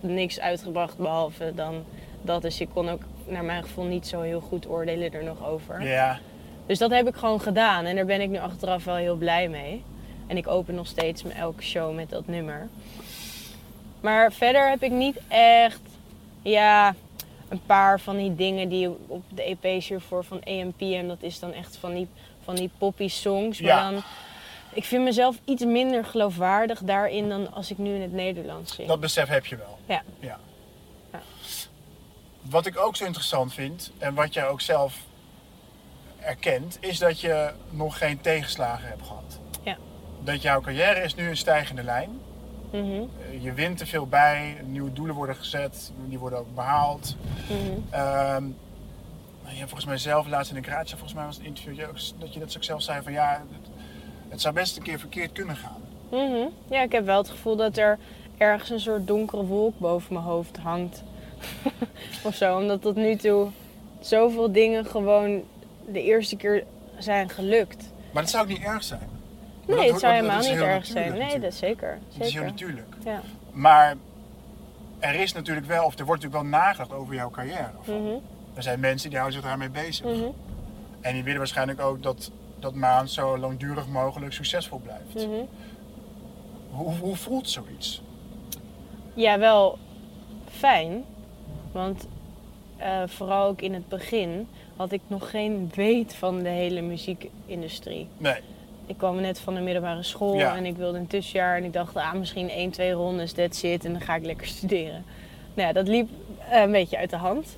niks 0.00 0.40
uitgebracht 0.40 0.98
behalve 0.98 1.52
dan 1.54 1.84
dat, 2.22 2.42
dus 2.42 2.60
ik 2.60 2.68
kon 2.72 2.88
ook 2.88 3.02
naar 3.26 3.44
mijn 3.44 3.62
gevoel 3.62 3.84
niet 3.84 4.06
zo 4.06 4.20
heel 4.20 4.40
goed 4.40 4.68
oordelen 4.68 5.12
er 5.12 5.24
nog 5.24 5.46
over. 5.46 5.86
ja. 5.86 6.18
Dus 6.66 6.78
dat 6.78 6.90
heb 6.90 7.08
ik 7.08 7.14
gewoon 7.14 7.40
gedaan 7.40 7.84
en 7.84 7.96
daar 7.96 8.04
ben 8.04 8.20
ik 8.20 8.28
nu 8.28 8.38
achteraf 8.38 8.84
wel 8.84 8.94
heel 8.94 9.16
blij 9.16 9.48
mee. 9.48 9.82
En 10.26 10.36
ik 10.36 10.48
open 10.48 10.74
nog 10.74 10.86
steeds 10.86 11.24
elke 11.24 11.62
show 11.62 11.94
met 11.94 12.10
dat 12.10 12.26
nummer. 12.26 12.68
Maar 14.00 14.32
verder 14.32 14.68
heb 14.68 14.82
ik 14.82 14.90
niet 14.90 15.20
echt, 15.28 15.80
ja, 16.42 16.94
een 17.48 17.60
paar 17.66 18.00
van 18.00 18.16
die 18.16 18.34
dingen 18.34 18.68
die 18.68 18.88
op 19.06 19.22
de 19.28 19.42
EP's 19.42 19.88
hiervoor 19.88 20.24
van 20.24 20.40
AMPM, 20.44 21.06
dat 21.06 21.22
is 21.22 21.38
dan 21.38 21.52
echt 21.52 21.76
van 21.76 21.94
die, 21.94 22.08
van 22.44 22.54
die 22.54 22.70
poppy 22.78 23.08
songs. 23.08 23.60
Maar 23.60 23.70
Ja. 23.70 23.90
dan, 23.90 24.02
ik 24.72 24.84
vind 24.84 25.04
mezelf 25.04 25.36
iets 25.44 25.64
minder 25.64 26.04
geloofwaardig 26.04 26.80
daarin 26.82 27.28
dan 27.28 27.52
als 27.52 27.70
ik 27.70 27.78
nu 27.78 27.94
in 27.94 28.02
het 28.02 28.12
Nederlands 28.12 28.74
zing. 28.74 28.88
Dat 28.88 29.00
besef 29.00 29.28
heb 29.28 29.46
je 29.46 29.56
wel. 29.56 29.78
Ja. 29.86 30.02
ja. 30.20 30.38
Ja. 31.12 31.20
Wat 32.42 32.66
ik 32.66 32.78
ook 32.78 32.96
zo 32.96 33.04
interessant 33.04 33.54
vind, 33.54 33.92
en 33.98 34.14
wat 34.14 34.34
jij 34.34 34.48
ook 34.48 34.60
zelf 34.60 34.98
erkent, 36.20 36.76
is 36.80 36.98
dat 36.98 37.20
je 37.20 37.50
nog 37.70 37.98
geen 37.98 38.20
tegenslagen 38.20 38.88
hebt 38.88 39.06
gehad. 39.06 39.38
Ja. 39.62 39.76
Dat 40.24 40.42
jouw 40.42 40.60
carrière 40.60 41.02
is 41.02 41.14
nu 41.14 41.28
een 41.28 41.36
stijgende 41.36 41.82
lijn. 41.82 42.10
Mhm, 42.72 42.82
Eh, 42.82 43.42
Je 43.42 43.52
wint 43.52 43.80
er 43.80 43.86
veel 43.86 44.06
bij, 44.06 44.56
nieuwe 44.64 44.92
doelen 44.92 45.14
worden 45.14 45.36
gezet, 45.36 45.92
die 46.08 46.18
worden 46.18 46.38
ook 46.38 46.54
behaald. 46.54 47.16
mhm. 47.48 47.94
Ehm, 47.94 48.44
je 49.50 49.56
hebt 49.56 49.60
volgens 49.70 49.84
mij 49.84 49.98
zelf 49.98 50.26
laatst 50.26 50.52
in 50.52 50.62
de 50.62 50.68
Gratia, 50.68 50.90
volgens 50.96 51.14
mij 51.14 51.24
was 51.24 51.34
het 51.36 51.42
een 51.44 51.48
interview, 51.48 51.76
dat 51.78 51.84
je 51.86 51.90
ook- 52.14 52.20
dat 52.20 52.34
je 52.34 52.40
dat 52.40 52.56
ook 52.56 52.64
zelf 52.64 52.82
zei 52.82 53.02
van 53.02 53.12
ja, 53.12 53.42
het, 53.50 53.70
het 54.28 54.40
zou 54.40 54.54
best 54.54 54.76
een 54.76 54.82
keer 54.82 54.98
verkeerd 54.98 55.32
kunnen 55.32 55.56
gaan. 55.56 55.80
Mhm. 56.10 56.46
Ja, 56.70 56.82
ik 56.82 56.92
heb 56.92 57.04
wel 57.04 57.18
het 57.18 57.30
gevoel 57.30 57.56
dat 57.56 57.76
er 57.76 57.98
ergens 58.38 58.70
een 58.70 58.80
soort 58.80 59.06
donkere 59.06 59.44
wolk 59.44 59.78
boven 59.78 60.12
mijn 60.12 60.24
hoofd 60.24 60.56
hangt. 60.56 61.02
of 62.24 62.34
zo, 62.34 62.56
omdat 62.58 62.82
tot 62.82 62.96
nu 62.96 63.16
toe 63.16 63.48
zoveel 64.00 64.52
dingen 64.52 64.84
gewoon 64.86 65.42
de 65.88 66.02
eerste 66.02 66.36
keer 66.36 66.64
zijn 66.98 67.28
gelukt. 67.28 67.90
Maar 68.12 68.22
dat 68.22 68.30
zou 68.30 68.42
ook 68.42 68.48
niet 68.48 68.62
erg 68.62 68.84
zijn. 68.84 69.08
Maar 69.66 69.76
Nee, 69.76 69.84
dat 69.84 69.92
het 69.92 70.00
zou 70.00 70.12
dat 70.12 70.22
helemaal 70.22 70.38
niet 70.50 70.60
erg 70.62 70.86
zijn. 70.86 71.04
natuurlijk 71.06 71.30
Nee, 71.32 71.40
dat 71.40 71.52
is 71.52 71.58
zeker. 71.58 71.90
Het 71.90 72.00
is 72.12 72.18
heel 72.18 72.26
zeker. 72.30 72.46
natuurlijk. 72.46 72.94
Ja. 73.04 73.20
Maar 73.52 73.94
er 74.98 75.14
is 75.14 75.32
natuurlijk 75.32 75.66
wel, 75.66 75.84
of 75.84 75.98
er 75.98 76.04
wordt 76.04 76.22
natuurlijk 76.22 76.50
wel 76.50 76.60
nagedacht 76.60 76.92
over 76.92 77.14
jouw 77.14 77.30
carrière. 77.30 77.70
Mhm, 77.86 78.16
Er 78.54 78.62
zijn 78.62 78.80
mensen 78.80 79.08
die 79.10 79.18
houden 79.18 79.40
zich 79.40 79.48
daarmee 79.48 79.70
bezig. 79.70 80.04
mhm, 80.06 80.28
En 81.00 81.12
die 81.14 81.22
willen 81.22 81.38
waarschijnlijk 81.38 81.80
ook 81.80 82.02
dat, 82.02 82.30
dat 82.58 82.74
Maan 82.74 83.08
zo 83.08 83.38
langdurig 83.38 83.88
mogelijk 83.88 84.32
succesvol 84.32 84.78
blijft. 84.78 85.14
mhm. 85.26 85.44
Hoe, 86.70 86.94
hoe 87.00 87.16
voelt 87.16 87.48
zoiets? 87.50 88.02
Ja, 89.14 89.38
wel 89.38 89.78
fijn. 90.50 91.04
Want 91.72 92.06
eh, 92.76 93.02
vooral 93.06 93.46
ook 93.46 93.60
in 93.60 93.74
het 93.74 93.88
begin 93.88 94.48
had 94.76 94.92
ik 94.92 95.00
nog 95.06 95.30
geen 95.30 95.70
weet 95.74 96.14
van 96.14 96.42
de 96.42 96.48
hele 96.48 96.80
muziekindustrie. 96.80 98.08
Nee, 98.18 98.40
Ik 98.86 98.96
kwam 98.98 99.20
net 99.20 99.40
van 99.40 99.54
de 99.54 99.60
middelbare 99.60 100.02
school 100.02 100.34
Ja. 100.38 100.56
en 100.56 100.66
ik 100.66 100.76
wilde 100.76 100.98
een 100.98 101.06
tussenjaar. 101.06 101.56
En 101.56 101.64
ik 101.64 101.72
dacht, 101.72 101.96
ah, 101.96 102.12
misschien 102.12 102.50
één, 102.50 102.70
twee 102.70 102.92
rondes, 102.92 103.32
that's 103.32 103.62
it. 103.62 103.84
En 103.84 103.92
dan 103.92 104.00
ga 104.00 104.14
ik 104.14 104.24
lekker 104.24 104.46
studeren. 104.46 105.04
Nou 105.54 105.68
ja, 105.68 105.72
dat 105.74 105.88
liep 105.88 106.08
eh, 106.50 106.60
een 106.60 106.70
beetje 106.72 106.98
uit 106.98 107.10
de 107.10 107.16
hand. 107.16 107.56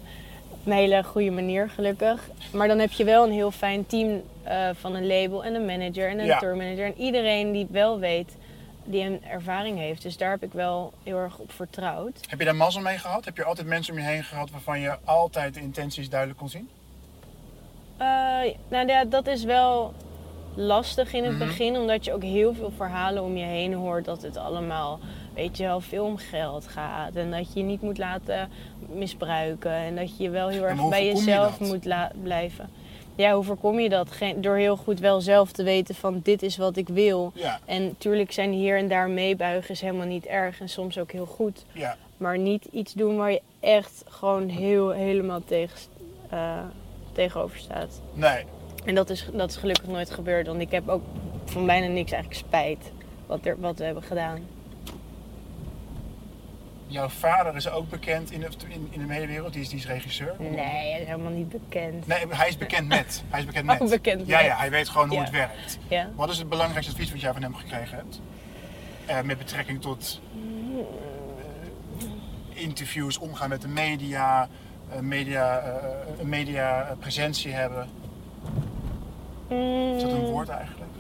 Op 0.64 0.70
een 0.70 0.76
hele 0.76 1.02
goede 1.04 1.30
manier, 1.30 1.70
gelukkig. 1.70 2.28
Maar 2.52 2.68
dan 2.68 2.78
heb 2.78 2.92
je 2.92 3.04
wel 3.04 3.24
een 3.24 3.32
heel 3.32 3.50
fijn 3.50 3.86
team 3.86 4.22
eh, 4.42 4.68
van 4.80 4.94
een 4.94 5.06
label 5.06 5.44
en 5.44 5.54
een 5.54 5.64
manager 5.64 6.08
en 6.08 6.18
een 6.18 6.24
Ja. 6.26 6.38
tourmanager. 6.38 6.84
En 6.84 6.94
iedereen 6.98 7.52
die 7.52 7.66
wel 7.70 7.98
weet, 7.98 8.36
die 8.84 9.04
een 9.04 9.24
ervaring 9.24 9.78
heeft. 9.78 10.02
Dus 10.02 10.16
daar 10.16 10.30
heb 10.30 10.42
ik 10.42 10.52
wel 10.52 10.92
heel 11.02 11.16
erg 11.16 11.38
op 11.38 11.52
vertrouwd. 11.52 12.20
heb 12.28 12.38
je 12.38 12.44
daar 12.44 12.56
mazzel 12.56 12.82
mee 12.82 12.98
gehad? 12.98 13.24
Heb 13.24 13.36
je 13.36 13.44
altijd 13.44 13.66
mensen 13.66 13.92
om 13.94 13.98
je 14.00 14.04
heen 14.06 14.24
gehad 14.24 14.50
waarvan 14.50 14.80
je 14.80 14.96
altijd 15.04 15.54
de 15.54 15.60
intenties 15.60 16.08
duidelijk 16.08 16.38
kon 16.38 16.48
zien? 16.48 16.68
Eh, 17.96 18.06
nou 18.68 18.86
ja, 18.86 19.04
dat 19.04 19.26
is 19.26 19.44
wel 19.44 19.94
lastig 20.54 21.12
in 21.12 21.24
het 21.24 21.32
Mhm. 21.38 21.46
begin, 21.46 21.76
omdat 21.76 22.04
je 22.04 22.12
ook 22.12 22.22
heel 22.22 22.54
veel 22.54 22.72
verhalen 22.76 23.22
om 23.22 23.36
je 23.36 23.44
heen 23.44 23.72
hoort 23.74 24.04
dat 24.04 24.22
het 24.22 24.36
allemaal, 24.36 24.98
weet 25.34 25.56
je 25.56 25.62
wel, 25.62 25.80
veel 25.80 26.04
om 26.04 26.16
geld 26.16 26.66
gaat. 26.66 27.14
En 27.14 27.30
dat 27.30 27.52
je 27.52 27.58
je 27.58 27.64
niet 27.66 27.82
moet 27.82 27.98
laten 27.98 28.50
misbruiken 28.88 29.72
en 29.72 29.96
dat 29.96 30.16
je 30.16 30.30
wel 30.30 30.48
heel 30.48 30.62
erg 30.62 30.88
bij 30.88 31.06
je 31.06 31.14
jezelf 31.14 31.60
moet 31.60 31.86
blijven. 32.22 32.70
ja, 33.14 33.34
hoe 33.34 33.44
voorkom 33.44 33.80
je 33.80 33.88
dat? 33.88 34.10
Geen, 34.10 34.40
door 34.40 34.56
heel 34.56 34.76
goed 34.76 35.00
wel 35.00 35.20
zelf 35.20 35.52
te 35.52 35.62
weten 35.62 35.94
van 35.94 36.20
dit 36.22 36.42
is 36.42 36.56
wat 36.56 36.76
ik 36.76 36.88
wil. 36.88 37.32
Ja, 37.34 37.60
En 37.64 37.84
natuurlijk 37.84 38.32
zijn 38.32 38.52
hier 38.52 38.78
en 38.78 38.88
daar 38.88 39.10
meebuigen 39.10 39.70
is 39.70 39.80
helemaal 39.80 40.06
niet 40.06 40.26
erg 40.26 40.60
en 40.60 40.68
soms 40.68 40.98
ook 40.98 41.12
heel 41.12 41.26
goed. 41.26 41.64
ja. 41.72 41.96
Maar 42.16 42.38
niet 42.38 42.64
iets 42.64 42.92
doen 42.92 43.16
waar 43.16 43.30
je 43.32 43.42
echt 43.60 44.04
gewoon 44.08 44.48
heel, 44.48 44.90
helemaal 44.90 45.44
tegen, 45.44 45.78
eh, 46.30 46.58
tegenover 47.12 47.58
staat. 47.58 48.00
Nee. 48.12 48.44
En 48.84 48.94
dat 48.94 49.10
is, 49.10 49.28
dat 49.32 49.50
is 49.50 49.56
gelukkig 49.56 49.86
nooit 49.86 50.10
gebeurd, 50.10 50.46
want 50.46 50.60
ik 50.60 50.70
heb 50.70 50.88
ook 50.88 51.02
van 51.44 51.66
bijna 51.66 51.86
niks 51.86 52.12
eigenlijk 52.12 52.46
spijt 52.46 52.92
wat, 53.26 53.46
er, 53.46 53.60
wat 53.60 53.78
we 53.78 53.84
hebben 53.84 54.02
gedaan. 54.02 54.38
Jouw 56.94 57.08
vader 57.08 57.56
is 57.56 57.68
ook 57.70 57.90
bekend 57.90 58.30
in 58.30 58.40
de, 58.40 58.48
in, 58.68 58.88
in 58.90 58.98
de 59.00 59.06
mediawereld. 59.06 59.52
Die 59.52 59.62
is, 59.62 59.68
die 59.68 59.78
is 59.78 59.86
regisseur. 59.86 60.34
Nee, 60.38 60.58
hij 60.58 61.00
is 61.00 61.06
helemaal 61.06 61.30
niet 61.32 61.48
bekend. 61.48 62.06
Nee, 62.06 62.26
hij 62.28 62.48
is 62.48 62.56
bekend 62.56 62.88
met. 62.88 63.22
Hij 63.28 63.40
is 63.40 63.46
bekend 63.46 63.66
met. 63.70 63.80
Oh, 63.80 63.88
bekend 63.88 64.26
ja, 64.26 64.36
met. 64.36 64.46
ja, 64.46 64.56
hij 64.56 64.70
weet 64.70 64.88
gewoon 64.88 65.08
hoe 65.08 65.16
Ja. 65.16 65.22
het 65.22 65.32
werkt. 65.32 65.78
Ja. 65.88 66.10
Wat 66.14 66.30
is 66.30 66.38
het 66.38 66.48
belangrijkste 66.48 66.92
advies 66.92 67.10
wat 67.10 67.20
jij 67.20 67.32
van 67.32 67.42
hem 67.42 67.54
gekregen 67.54 67.96
hebt? 67.96 68.20
Eh, 69.06 69.20
met 69.20 69.38
betrekking 69.38 69.80
tot 69.80 70.20
eh, 71.98 72.62
interviews, 72.62 73.18
omgaan 73.18 73.48
met 73.48 73.62
de 73.62 73.68
media, 73.68 74.48
eh, 74.92 74.98
media, 74.98 75.62
een 76.20 76.28
media 76.28 76.96
presentie 76.98 77.52
hebben. 77.52 77.88
Is 79.96 80.02
dat 80.02 80.12
een 80.12 80.24
woord 80.24 80.48
eigenlijk? 80.48 80.90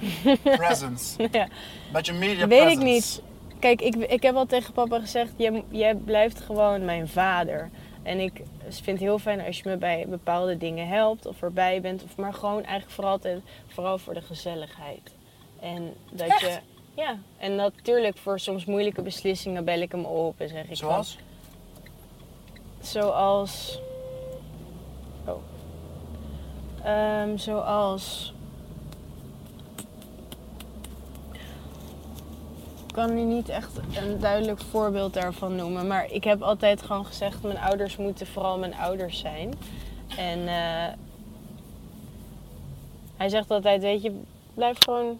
Presence. 0.58 1.22
Mm. 1.22 1.28
Ja. 1.30 1.48
Met 1.92 2.06
je 2.06 2.12
media 2.12 2.46
Weet 2.46 2.70
ik 2.70 2.78
niet. 2.78 3.22
Kijk, 3.64 3.80
ik, 3.80 3.94
ik 3.94 4.22
heb 4.22 4.34
al 4.34 4.46
tegen 4.46 4.72
papa 4.72 5.00
gezegd, 5.00 5.32
jij, 5.36 5.64
jij 5.68 5.94
blijft 5.94 6.40
gewoon 6.40 6.84
mijn 6.84 7.08
vader. 7.08 7.70
En 8.02 8.20
ik 8.20 8.42
vind 8.68 8.86
het 8.86 8.98
heel 8.98 9.18
fijn 9.18 9.40
als 9.40 9.58
je 9.58 9.68
me 9.68 9.76
bij 9.76 10.06
bepaalde 10.08 10.56
dingen 10.56 10.88
helpt 10.88 11.26
of 11.26 11.42
erbij 11.42 11.80
bent. 11.80 12.04
Of 12.04 12.16
maar 12.16 12.34
gewoon 12.34 12.62
eigenlijk 12.62 12.90
vooral, 12.90 13.12
altijd, 13.12 13.40
vooral 13.66 13.98
voor 13.98 14.14
de 14.14 14.20
gezelligheid. 14.20 15.14
En 15.60 15.94
dat 16.10 16.28
Echt? 16.28 16.40
je... 16.40 16.58
Ja, 16.94 17.18
en 17.38 17.54
natuurlijk 17.54 18.16
voor 18.16 18.40
soms 18.40 18.64
moeilijke 18.64 19.02
beslissingen 19.02 19.64
bel 19.64 19.80
ik 19.80 19.92
hem 19.92 20.04
op 20.04 20.40
en 20.40 20.48
zeg 20.48 20.60
ik 20.60 20.66
van- 20.66 20.76
Zoals? 20.76 21.18
Zoals. 22.80 23.80
Oh. 25.26 25.42
Ehm, 26.84 27.36
zoals. 27.36 28.34
Ik 32.83 32.83
kan 32.94 33.14
nu 33.14 33.22
niet 33.22 33.48
echt 33.48 33.70
een 33.96 34.20
duidelijk 34.20 34.60
voorbeeld 34.60 35.14
daarvan 35.14 35.56
noemen. 35.56 35.86
Maar 35.86 36.10
ik 36.10 36.24
heb 36.24 36.42
altijd 36.42 36.82
gewoon 36.82 37.06
gezegd: 37.06 37.42
mijn 37.42 37.58
ouders 37.58 37.96
moeten 37.96 38.26
vooral 38.26 38.58
mijn 38.58 38.74
ouders 38.74 39.18
zijn. 39.18 39.54
En 40.16 40.48
eh, 40.48 40.92
hij 43.16 43.28
zegt 43.28 43.50
altijd: 43.50 43.82
Weet 43.82 44.02
je, 44.02 44.20
blijf 44.54 44.76
gewoon 44.78 45.18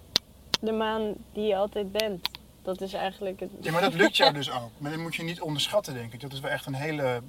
de 0.61 0.73
maan 0.73 1.15
die 1.33 1.47
je 1.47 1.57
altijd 1.57 1.93
bent. 1.93 2.29
Dat 2.63 2.81
is 2.81 2.93
eigenlijk 2.93 3.41
het. 3.41 3.51
Ja, 3.61 3.73
maar 3.73 3.83
dat 3.83 3.95
lukt 3.95 4.17
jou 4.17 4.33
dus 4.41 4.51
ook. 4.51 4.71
Maar 4.79 4.91
dat 4.91 5.01
moet 5.01 5.15
je 5.15 5.23
niet 5.23 5.41
onderschatten, 5.41 5.95
denk 5.95 6.13
ik. 6.13 6.21
Dat 6.21 6.33
is 6.33 6.41
wel 6.41 6.51
echt 6.51 6.67
een 6.67 6.75
hele... 6.75 7.21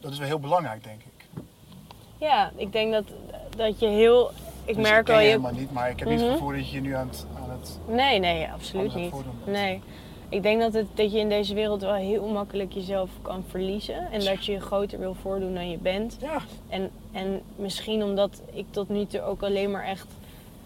Dat 0.00 0.12
is 0.12 0.18
wel 0.18 0.26
heel 0.26 0.40
belangrijk, 0.40 0.84
denk 0.84 1.00
ik. 1.00 1.42
Ja, 2.18 2.52
ik 2.56 2.72
denk 2.72 2.92
dat, 2.92 3.04
dat 3.56 3.78
je 3.78 3.86
heel. 3.86 4.32
Ik 4.68 4.74
Dus 4.76 4.88
merk 4.88 5.04
ken 5.04 5.14
wel 5.14 5.22
je 5.22 5.28
helemaal 5.30 5.52
niet, 5.52 5.72
maar 5.72 5.90
ik 5.90 5.98
heb 5.98 6.08
niet 6.08 6.18
het 6.20 6.28
Mhm. 6.28 6.38
gevoel 6.38 6.52
dat 6.56 6.68
je 6.70 6.74
je 6.76 6.80
nu 6.82 6.94
aan 6.94 7.08
het... 7.08 7.26
Aan 7.42 7.50
het 7.50 7.78
Nee, 7.86 8.18
nee, 8.18 8.48
absoluut 8.52 8.94
niet. 8.94 9.12
Nee. 9.44 9.80
Ik 10.28 10.42
denk 10.42 10.60
dat, 10.60 10.72
het, 10.72 10.86
dat 10.94 11.12
je 11.12 11.18
in 11.18 11.28
deze 11.28 11.54
wereld 11.54 11.80
wel 11.80 11.94
heel 11.94 12.26
makkelijk 12.28 12.72
jezelf 12.72 13.10
kan 13.22 13.44
verliezen. 13.48 14.10
En 14.12 14.24
dat 14.24 14.44
je 14.44 14.52
je 14.52 14.60
groter 14.60 14.98
wil 14.98 15.14
voordoen 15.22 15.54
dan 15.54 15.70
je 15.70 15.78
bent. 15.78 16.16
ja, 16.20 16.38
En, 16.68 16.90
en 17.12 17.40
misschien 17.56 18.02
omdat 18.02 18.42
ik 18.52 18.64
tot 18.70 18.88
nu 18.88 19.06
toe 19.06 19.22
ook 19.22 19.42
alleen 19.42 19.70
maar 19.70 19.84
echt 19.84 20.06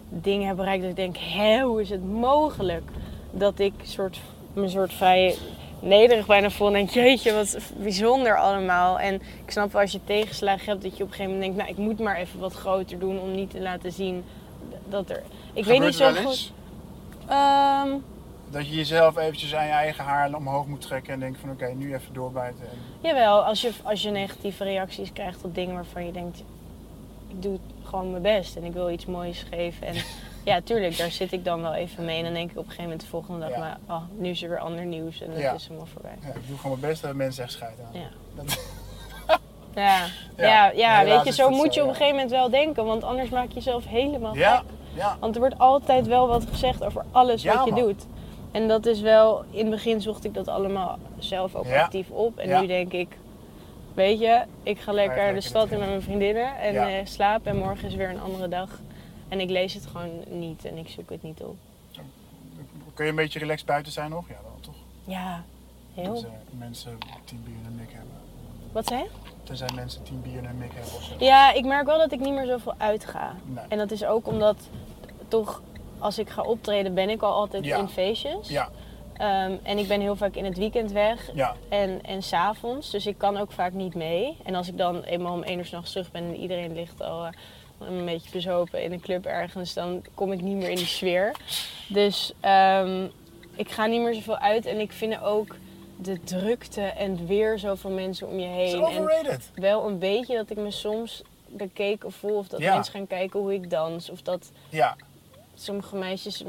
dingen 0.09 0.47
heb 0.47 0.55
bereikt 0.55 0.81
dat 0.81 0.89
ik 0.91 0.95
denk, 0.95 1.17
hé, 1.17 1.59
hoe 1.61 1.81
is 1.81 1.89
het 1.89 2.11
mogelijk 2.11 2.83
dat 3.31 3.59
ik 3.59 3.73
soort, 3.83 4.19
me 4.53 4.67
soort 4.67 4.93
vrij 4.93 5.35
nederig 5.83 6.25
bijna 6.25 6.49
voel 6.49 6.67
en 6.67 6.73
denk, 6.73 6.89
jeetje, 6.89 7.33
wat 7.33 7.57
bijzonder 7.77 8.37
allemaal. 8.37 8.99
En 8.99 9.13
ik 9.15 9.51
snap 9.51 9.71
wel 9.71 9.81
als 9.81 9.91
je 9.91 10.03
tegenslagen 10.03 10.65
hebt 10.65 10.83
dat 10.83 10.97
je 10.97 11.03
op 11.03 11.09
een 11.09 11.15
gegeven 11.15 11.33
moment 11.33 11.55
denkt, 11.55 11.57
nou, 11.57 11.69
ik 11.69 11.87
moet 11.87 12.05
maar 12.05 12.15
even 12.15 12.39
wat 12.39 12.53
groter 12.53 12.99
doen 12.99 13.19
om 13.19 13.31
niet 13.35 13.49
te 13.49 13.61
laten 13.61 13.91
zien 13.91 14.23
dat 14.89 15.09
er... 15.09 15.23
Ik 15.53 15.65
weet 15.65 15.79
niet 15.79 15.95
zo 15.95 16.13
goed... 16.13 16.51
Ehm, 17.27 17.89
dat 18.49 18.67
je 18.67 18.75
jezelf 18.75 19.17
eventjes 19.17 19.55
aan 19.55 19.65
je 19.65 19.71
eigen 19.71 20.03
haar 20.03 20.33
omhoog 20.33 20.65
moet 20.65 20.81
trekken 20.81 21.13
en 21.13 21.19
denkt 21.19 21.39
van 21.39 21.49
oké, 21.49 21.73
nu 21.73 21.93
even 21.93 22.13
doorbijten. 22.13 22.61
En... 22.61 22.77
Jawel, 23.01 23.43
als 23.43 23.61
je, 23.61 23.71
als 23.83 24.01
je 24.01 24.09
negatieve 24.09 24.63
reacties 24.63 25.13
krijgt 25.13 25.43
op 25.43 25.55
dingen 25.55 25.75
waarvan 25.75 26.05
je 26.05 26.11
denkt, 26.11 26.43
ik 27.27 27.41
doe 27.41 27.57
gewoon 27.83 28.11
mijn 28.11 28.21
best 28.21 28.55
en 28.55 28.63
ik 28.63 28.73
wil 28.73 28.89
iets 28.89 29.05
moois 29.05 29.45
geven. 29.49 29.87
En 29.87 29.95
ja, 30.43 30.61
tuurlijk, 30.61 30.97
daar 30.97 31.11
zit 31.11 31.31
ik 31.31 31.43
dan 31.45 31.61
wel 31.61 31.73
even 31.73 32.05
mee. 32.05 32.17
En 32.17 32.23
dan 32.23 32.33
denk 32.33 32.51
ik 32.51 32.57
op 32.57 32.63
een 32.63 32.69
gegeven 32.69 32.83
moment 32.83 33.01
de 33.01 33.07
volgende 33.07 33.39
dag, 33.39 33.49
Ja. 33.49 33.57
maar 33.59 33.77
oh, 33.87 34.01
nu 34.17 34.29
is 34.29 34.43
er 34.43 34.49
weer 34.49 34.59
ander 34.59 34.85
nieuws 34.85 35.21
en 35.21 35.29
dat 35.31 35.39
Ja. 35.39 35.53
is 35.53 35.63
helemaal 35.67 35.87
voorbij. 35.93 36.15
Ja, 36.21 36.27
ik 36.27 36.47
doe 36.47 36.57
gewoon 36.57 36.79
mijn 36.79 36.91
best 36.91 37.03
dat 37.03 37.13
mensen 37.13 37.43
echt 37.43 37.51
scheiden 37.53 37.85
aan. 37.85 37.99
Ja. 38.01 38.07
Dat- 38.35 38.59
Ja, 39.75 40.05
Ja, 40.37 40.71
ja, 40.71 41.03
weet 41.03 41.23
je, 41.25 41.31
zo 41.33 41.49
moet 41.49 41.73
je 41.73 41.81
op 41.81 41.87
een 41.87 41.93
gegeven 41.95 42.15
moment 42.15 42.31
wel 42.31 42.49
denken, 42.49 42.85
want 42.85 43.03
anders 43.03 43.29
maak 43.29 43.47
je 43.47 43.53
jezelf 43.53 43.85
helemaal 43.87 44.35
ja, 44.35 44.55
gek. 44.57 44.65
ja. 44.93 45.17
Want 45.19 45.33
er 45.35 45.41
wordt 45.41 45.59
altijd 45.59 46.07
wel 46.07 46.27
wat 46.27 46.45
gezegd 46.49 46.83
over 46.83 47.05
alles 47.11 47.43
wat 47.43 47.65
je 47.65 47.73
doet. 47.73 48.05
En 48.51 48.67
dat 48.67 48.85
is 48.85 49.01
wel, 49.01 49.43
in 49.51 49.59
het 49.59 49.69
begin 49.69 50.01
zocht 50.01 50.23
ik 50.25 50.33
dat 50.33 50.47
allemaal 50.47 50.97
zelf 51.19 51.55
ook 51.55 51.71
actief 51.71 52.09
op. 52.09 52.37
En 52.37 52.61
nu 52.61 52.67
denk 52.67 52.91
ik, 52.93 53.17
weet 53.93 54.19
je, 54.19 54.41
ik 54.63 54.79
ga 54.79 54.91
lekker 54.91 55.33
de 55.33 55.41
stad 55.41 55.71
in 55.71 55.79
met 55.79 55.87
mijn 55.87 56.01
vriendinnen 56.01 56.57
en 56.59 56.75
eh, 56.75 56.87
slaap. 57.03 57.45
En 57.47 57.57
morgen 57.57 57.87
is 57.87 57.95
weer 57.95 58.09
een 58.09 58.21
andere 58.21 58.47
dag. 58.47 58.69
En 59.27 59.39
ik 59.39 59.49
lees 59.49 59.73
het 59.73 59.85
gewoon 59.85 60.09
niet 60.29 60.65
en 60.65 60.77
ik 60.77 60.87
zoek 60.89 61.09
het 61.09 61.23
niet 61.23 61.41
op. 61.41 61.55
Kun 62.93 63.05
je 63.05 63.09
een 63.11 63.17
beetje 63.17 63.39
relaxed 63.39 63.67
buiten 63.67 63.91
zijn 63.91 64.09
nog? 64.09 64.27
Ja, 64.29 64.35
wel 64.43 64.57
toch? 64.61 64.75
Ja, 65.05 65.43
heel. 65.93 66.13
Tenzij 66.13 66.29
mensen 66.57 66.97
tien 67.25 67.43
bier 67.43 67.53
in 67.53 67.63
hun 67.63 67.75
mik 67.75 67.91
hebben. 67.91 68.11
Wat 68.71 68.87
zei 68.87 69.01
je? 69.03 69.09
Tenzij 69.43 69.69
mensen 69.75 70.03
tien 70.03 70.21
bier 70.21 70.37
in 70.37 70.45
hun 70.45 70.57
mik 70.57 70.71
hebben 70.73 70.93
of 70.93 71.03
zo. 71.03 71.13
Ja, 71.19 71.51
ik 71.53 71.65
merk 71.65 71.85
wel 71.85 71.97
dat 71.97 72.11
ik 72.11 72.19
niet 72.19 72.33
meer 72.33 72.45
zoveel 72.45 72.73
uitga. 72.77 73.35
Nee. 73.45 73.63
En 73.69 73.77
dat 73.77 73.91
is 73.91 74.03
ook 74.05 74.27
omdat 74.27 74.69
toch, 75.27 75.61
als 75.99 76.17
ik 76.19 76.29
ga 76.29 76.41
optreden, 76.41 76.93
ben 76.93 77.09
ik 77.09 77.21
al 77.21 77.33
altijd 77.33 77.65
Ja. 77.65 77.77
in 77.77 77.87
feestjes. 77.87 78.49
Ja, 78.49 78.69
Ehm, 79.13 79.55
en 79.63 79.77
ik 79.77 79.87
ben 79.87 80.01
heel 80.01 80.15
vaak 80.15 80.35
in 80.35 80.45
het 80.45 80.57
weekend 80.57 80.91
weg. 80.91 81.29
ja. 81.33 81.55
En, 81.69 82.03
en 82.03 82.23
s'avonds, 82.23 82.89
dus 82.91 83.05
ik 83.05 83.17
kan 83.17 83.37
ook 83.37 83.51
vaak 83.51 83.73
niet 83.73 83.95
mee. 83.95 84.37
En 84.43 84.55
als 84.55 84.67
ik 84.67 84.77
dan 84.77 85.03
eenmaal 85.03 85.33
om 85.33 85.43
één 85.43 85.57
uur 85.57 85.65
s'nachts 85.65 85.91
terug 85.91 86.11
ben 86.11 86.23
en 86.23 86.35
iedereen 86.35 86.73
ligt 86.73 87.01
al 87.01 87.25
eh, 87.25 87.31
een 87.87 88.05
beetje 88.05 88.29
bezopen 88.31 88.83
in 88.83 88.91
een 88.91 89.01
club 89.01 89.25
ergens, 89.25 89.73
dan 89.73 90.01
kom 90.13 90.31
ik 90.31 90.41
niet 90.41 90.55
meer 90.55 90.69
in 90.69 90.75
die 90.75 90.85
sfeer. 90.85 91.31
Dus 91.89 92.33
ehm, 92.39 93.05
ik 93.55 93.69
ga 93.71 93.85
niet 93.85 94.01
meer 94.01 94.13
zoveel 94.13 94.37
uit 94.37 94.65
en 94.65 94.79
ik 94.79 94.91
vind 94.91 95.21
ook 95.21 95.55
de 95.97 96.23
drukte 96.23 96.81
en 96.81 97.27
weer 97.27 97.59
zoveel 97.59 97.89
mensen 97.91 98.27
om 98.27 98.39
je 98.39 98.45
heen. 98.47 98.83
En 98.85 99.39
wel 99.55 99.87
een 99.87 99.99
beetje 99.99 100.35
dat 100.35 100.49
ik 100.49 100.57
me 100.57 100.71
soms 100.71 101.21
bekeken 101.47 102.11
voel 102.11 102.37
of 102.37 102.47
dat 102.47 102.59
Ja. 102.59 102.73
mensen 102.73 102.93
gaan 102.93 103.07
kijken 103.07 103.39
hoe 103.39 103.53
ik 103.53 103.69
dans. 103.69 104.09
Of 104.09 104.21
dat 104.21 104.51
Ja, 104.69 104.95
sommige 105.55 105.95
meisjes 105.95 106.43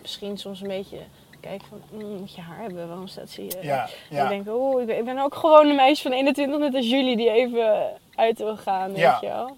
misschien 0.00 0.38
soms 0.38 0.60
een 0.60 0.68
beetje 0.68 0.98
kijken 1.40 1.66
van, 1.68 1.80
"Mm, 1.90 2.16
moet 2.16 2.34
je 2.34 2.40
haar 2.40 2.60
hebben, 2.62 2.88
waarom 2.88 3.06
staat 3.08 3.28
ze 3.30 3.40
hier? 3.40 3.64
ja, 3.64 3.84
Ik 3.84 3.90
ja. 4.10 4.28
denk, 4.28 4.46
oeh, 4.48 4.80
ik 4.80 4.86
ben, 4.86 4.98
ik 4.98 5.04
ben 5.04 5.18
ook 5.18 5.34
gewoon 5.34 5.68
een 5.68 5.76
meisje 5.76 6.02
van 6.02 6.12
21, 6.12 6.58
net 6.58 6.74
als 6.74 6.88
jullie, 6.88 7.16
die 7.16 7.30
even 7.30 7.90
uit 8.14 8.38
wil 8.38 8.56
gaan, 8.56 8.92
weet 8.92 9.20
je 9.20 9.26
wel. 9.26 9.56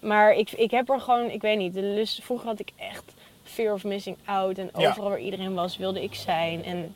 Maar 0.00 0.32
ik, 0.34 0.50
ik 0.50 0.70
heb 0.70 0.88
er 0.90 1.00
gewoon, 1.00 1.30
ik 1.30 1.40
weet 1.40 1.58
niet, 1.58 1.74
de 1.74 1.82
lust, 1.82 2.22
vroeger 2.24 2.46
had 2.46 2.60
ik 2.60 2.72
echt 2.76 3.14
fear 3.44 3.72
of 3.74 3.84
missing 3.84 4.16
out. 4.24 4.58
En 4.58 4.70
Ja. 4.76 4.88
overal 4.88 5.08
waar 5.08 5.18
iedereen 5.20 5.54
was, 5.54 5.76
wilde 5.76 6.02
ik 6.02 6.14
zijn. 6.14 6.64
En 6.64 6.94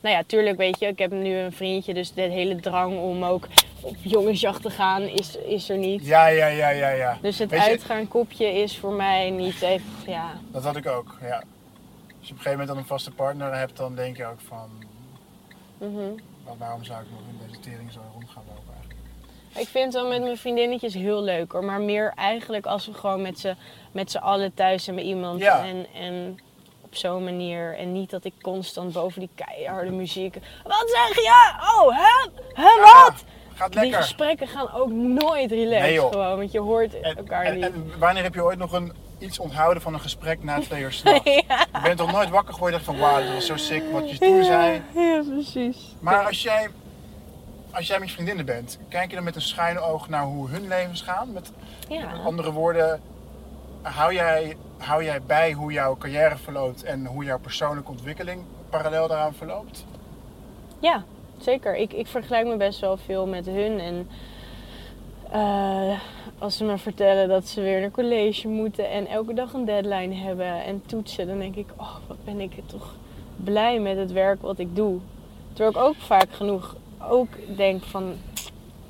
nou 0.00 0.14
ja, 0.16 0.22
tuurlijk, 0.26 0.56
weet 0.56 0.78
je, 0.78 0.86
ik 0.86 0.98
heb 0.98 1.10
nu 1.10 1.34
een 1.36 1.52
vriendje, 1.52 1.94
dus 1.94 2.12
de 2.12 2.20
hele 2.22 2.56
drang 2.60 2.98
om 2.98 3.24
ook 3.24 3.46
op 3.80 3.96
jongensjacht 4.02 4.62
te 4.62 4.70
gaan 4.70 5.02
is, 5.02 5.36
is 5.36 5.68
er 5.68 5.78
niet. 5.78 6.04
Ja, 6.06 6.26
ja, 6.26 6.46
ja, 6.46 6.68
ja, 6.68 6.88
ja. 6.88 7.18
Dus 7.22 7.38
het 7.38 7.50
Weet 7.50 7.60
je- 7.64 7.68
uitgaan 7.68 8.08
kopje 8.08 8.46
is 8.46 8.78
voor 8.78 8.92
mij 8.92 9.30
niet 9.30 9.62
even, 9.62 9.86
ja. 10.06 10.32
Dat 10.52 10.64
had 10.64 10.76
ik 10.76 10.86
ook, 10.86 11.18
ja. 11.20 11.36
Als 11.36 12.28
je 12.28 12.34
op 12.34 12.38
een 12.38 12.44
gegeven 12.44 12.50
moment 12.50 12.68
dan 12.68 12.76
een 12.76 12.84
vaste 12.86 13.10
partner 13.10 13.54
hebt, 13.54 13.76
dan 13.76 13.94
denk 13.94 14.16
je 14.16 14.26
ook 14.26 14.40
van... 14.40 14.68
"Wa- 16.44 16.54
waarom 16.58 16.84
zou 16.84 17.02
ik 17.02 17.10
nog 17.10 17.20
in 17.30 17.46
deze 17.48 17.60
tering 17.60 17.92
zo 17.92 18.00
rond 18.12 18.30
gaan 18.30 18.42
lopen? 18.48 18.69
Ik 19.54 19.68
vind 19.68 19.84
het 19.84 20.02
wel 20.02 20.08
met 20.08 20.22
mijn 20.22 20.36
vriendinnetjes 20.36 20.94
heel 20.94 21.22
leuk 21.22 21.52
hoor. 21.52 21.64
Maar 21.64 21.80
meer 21.80 22.12
eigenlijk 22.16 22.66
als 22.66 22.86
we 22.86 22.94
gewoon 22.94 23.22
met 23.22 23.38
z'n, 23.38 23.54
met 23.92 24.10
z'n 24.10 24.18
allen 24.18 24.54
thuis 24.54 24.84
zijn 24.84 24.96
bij 24.96 25.04
iemand. 25.04 25.40
Ja. 25.40 25.64
En, 25.66 25.86
en 25.94 26.38
op 26.80 26.94
zo'n 26.94 27.24
manier. 27.24 27.76
En 27.78 27.92
niet 27.92 28.10
dat 28.10 28.24
ik 28.24 28.32
constant 28.42 28.92
boven 28.92 29.20
die 29.20 29.30
keiharde 29.34 29.90
muziek... 29.90 30.34
Wat 30.64 30.84
zeg 30.86 31.14
je? 31.14 31.52
Oh, 31.80 31.96
hè? 31.96 32.28
Hè, 32.62 32.80
wat? 32.80 33.24
Gaat 33.54 33.72
Die 33.72 33.80
lekker. 33.80 34.02
gesprekken 34.02 34.48
gaan 34.48 34.72
ook 34.72 34.90
nooit 34.90 35.50
relaxed 35.50 35.80
Nee, 35.90 35.98
gewoon. 35.98 36.36
Want 36.36 36.52
je 36.52 36.60
hoort 36.60 37.00
En, 37.00 37.16
elkaar 37.16 37.44
en, 37.44 37.54
niet. 37.54 37.64
en 37.64 37.92
wanneer 37.98 38.22
heb 38.22 38.34
je 38.34 38.42
ooit 38.44 38.58
nog 38.58 38.72
een, 38.72 38.92
iets 39.18 39.38
onthouden 39.38 39.82
van 39.82 39.94
een 39.94 40.00
gesprek 40.00 40.42
na 40.42 40.60
twee 40.60 40.82
uur 40.82 40.92
s'nachts? 40.98 41.24
ja. 41.24 41.66
Je 41.72 41.80
bent 41.82 41.98
toch 41.98 42.12
nooit 42.12 42.28
wakker 42.28 42.54
geworden 42.54 42.80
van 42.80 42.98
wauw, 42.98 43.22
dat 43.24 43.32
was 43.34 43.46
zo 43.46 43.56
sick 43.56 43.82
wat 43.92 44.10
je 44.10 44.18
toen 44.18 44.44
zei. 44.44 44.82
ja, 44.94 45.22
precies. 45.28 45.76
Maar 46.00 46.26
als 46.26 46.42
jij 46.42 46.68
als 47.72 47.86
jij 47.86 47.98
met 47.98 48.08
je 48.08 48.14
vriendinnen 48.14 48.44
bent, 48.44 48.78
kijk 48.88 49.08
je 49.10 49.14
dan 49.14 49.24
met 49.24 49.34
een 49.34 49.42
schuine 49.42 49.80
oog 49.80 50.08
naar 50.08 50.24
hoe 50.24 50.48
hun 50.48 50.68
levens 50.68 51.02
gaan? 51.02 51.32
Met, 51.32 51.52
Ja. 51.88 52.10
met 52.10 52.24
andere 52.24 52.52
woorden, 52.52 53.00
hou 53.82 54.14
jij, 54.14 54.56
hou 54.78 55.04
jij 55.04 55.22
bij 55.22 55.52
hoe 55.52 55.72
jouw 55.72 55.96
carrière 55.96 56.36
verloopt 56.36 56.82
en 56.82 57.06
hoe 57.06 57.24
jouw 57.24 57.38
persoonlijke 57.38 57.90
ontwikkeling 57.90 58.42
parallel 58.70 59.08
daaraan 59.08 59.34
verloopt? 59.34 59.84
Ja, 60.78 61.02
zeker. 61.38 61.76
Ik, 61.76 61.92
ik 61.92 62.06
vergelijk 62.06 62.46
me 62.46 62.56
best 62.56 62.80
wel 62.80 62.96
veel 62.96 63.26
met 63.26 63.46
hun. 63.46 63.80
En 63.80 64.08
eh, 65.30 66.00
als 66.38 66.56
ze 66.56 66.64
me 66.64 66.78
vertellen 66.78 67.28
dat 67.28 67.46
ze 67.48 67.60
weer 67.60 67.80
naar 67.80 67.90
college 67.90 68.48
moeten 68.48 68.90
en 68.90 69.06
elke 69.06 69.34
dag 69.34 69.52
een 69.52 69.64
deadline 69.64 70.14
hebben 70.14 70.64
en 70.64 70.82
toetsen, 70.86 71.26
dan 71.26 71.38
denk 71.38 71.54
ik, 71.56 71.68
oh, 71.76 71.96
wat 72.06 72.24
ben 72.24 72.40
ik 72.40 72.52
toch 72.66 72.94
blij 73.36 73.78
met 73.80 73.96
het 73.96 74.12
werk 74.12 74.42
wat 74.42 74.58
ik 74.58 74.76
doe. 74.76 74.98
Terwijl 75.52 75.70
ik 75.70 75.76
ook 75.90 75.96
vaak 76.06 76.28
genoeg 76.32 76.76
ook 77.08 77.28
denk 77.56 77.82
van, 77.82 78.14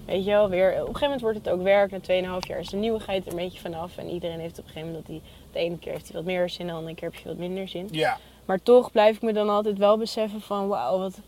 weet 0.06 0.24
je 0.24 0.30
wel, 0.30 0.48
weer, 0.48 0.70
op 0.70 0.78
een 0.78 0.84
gegeven 0.84 1.02
moment 1.02 1.20
wordt 1.20 1.38
het 1.38 1.48
ook 1.48 1.62
werk. 1.62 1.90
Na 1.90 1.98
2,5 2.40 2.46
jaar 2.48 2.58
is 2.58 2.68
de 2.68 2.76
nieuwigheid 2.76 3.26
er 3.26 3.30
een 3.30 3.38
beetje 3.38 3.60
vanaf. 3.60 3.96
En 3.96 4.08
iedereen 4.08 4.40
heeft 4.40 4.58
op 4.58 4.64
een 4.64 4.70
gegeven 4.70 4.88
moment 4.88 5.06
dat 5.06 5.16
hij, 5.16 5.30
de 5.52 5.58
ene 5.58 5.78
keer 5.78 5.92
heeft 5.92 6.06
hij 6.06 6.16
wat 6.16 6.24
meer 6.24 6.48
zin, 6.50 6.66
de 6.66 6.72
andere 6.72 6.94
keer 6.94 7.10
heb 7.10 7.20
je 7.22 7.28
wat 7.28 7.38
minder 7.38 7.68
zin. 7.68 7.88
Ja, 7.90 8.18
Maar 8.44 8.62
toch 8.62 8.92
blijf 8.92 9.16
ik 9.16 9.22
me 9.22 9.32
dan 9.32 9.48
altijd 9.48 9.78
wel 9.78 9.98
beseffen 9.98 10.40
van 10.40 10.68
wauw, 10.68 10.98
wat 10.98 11.18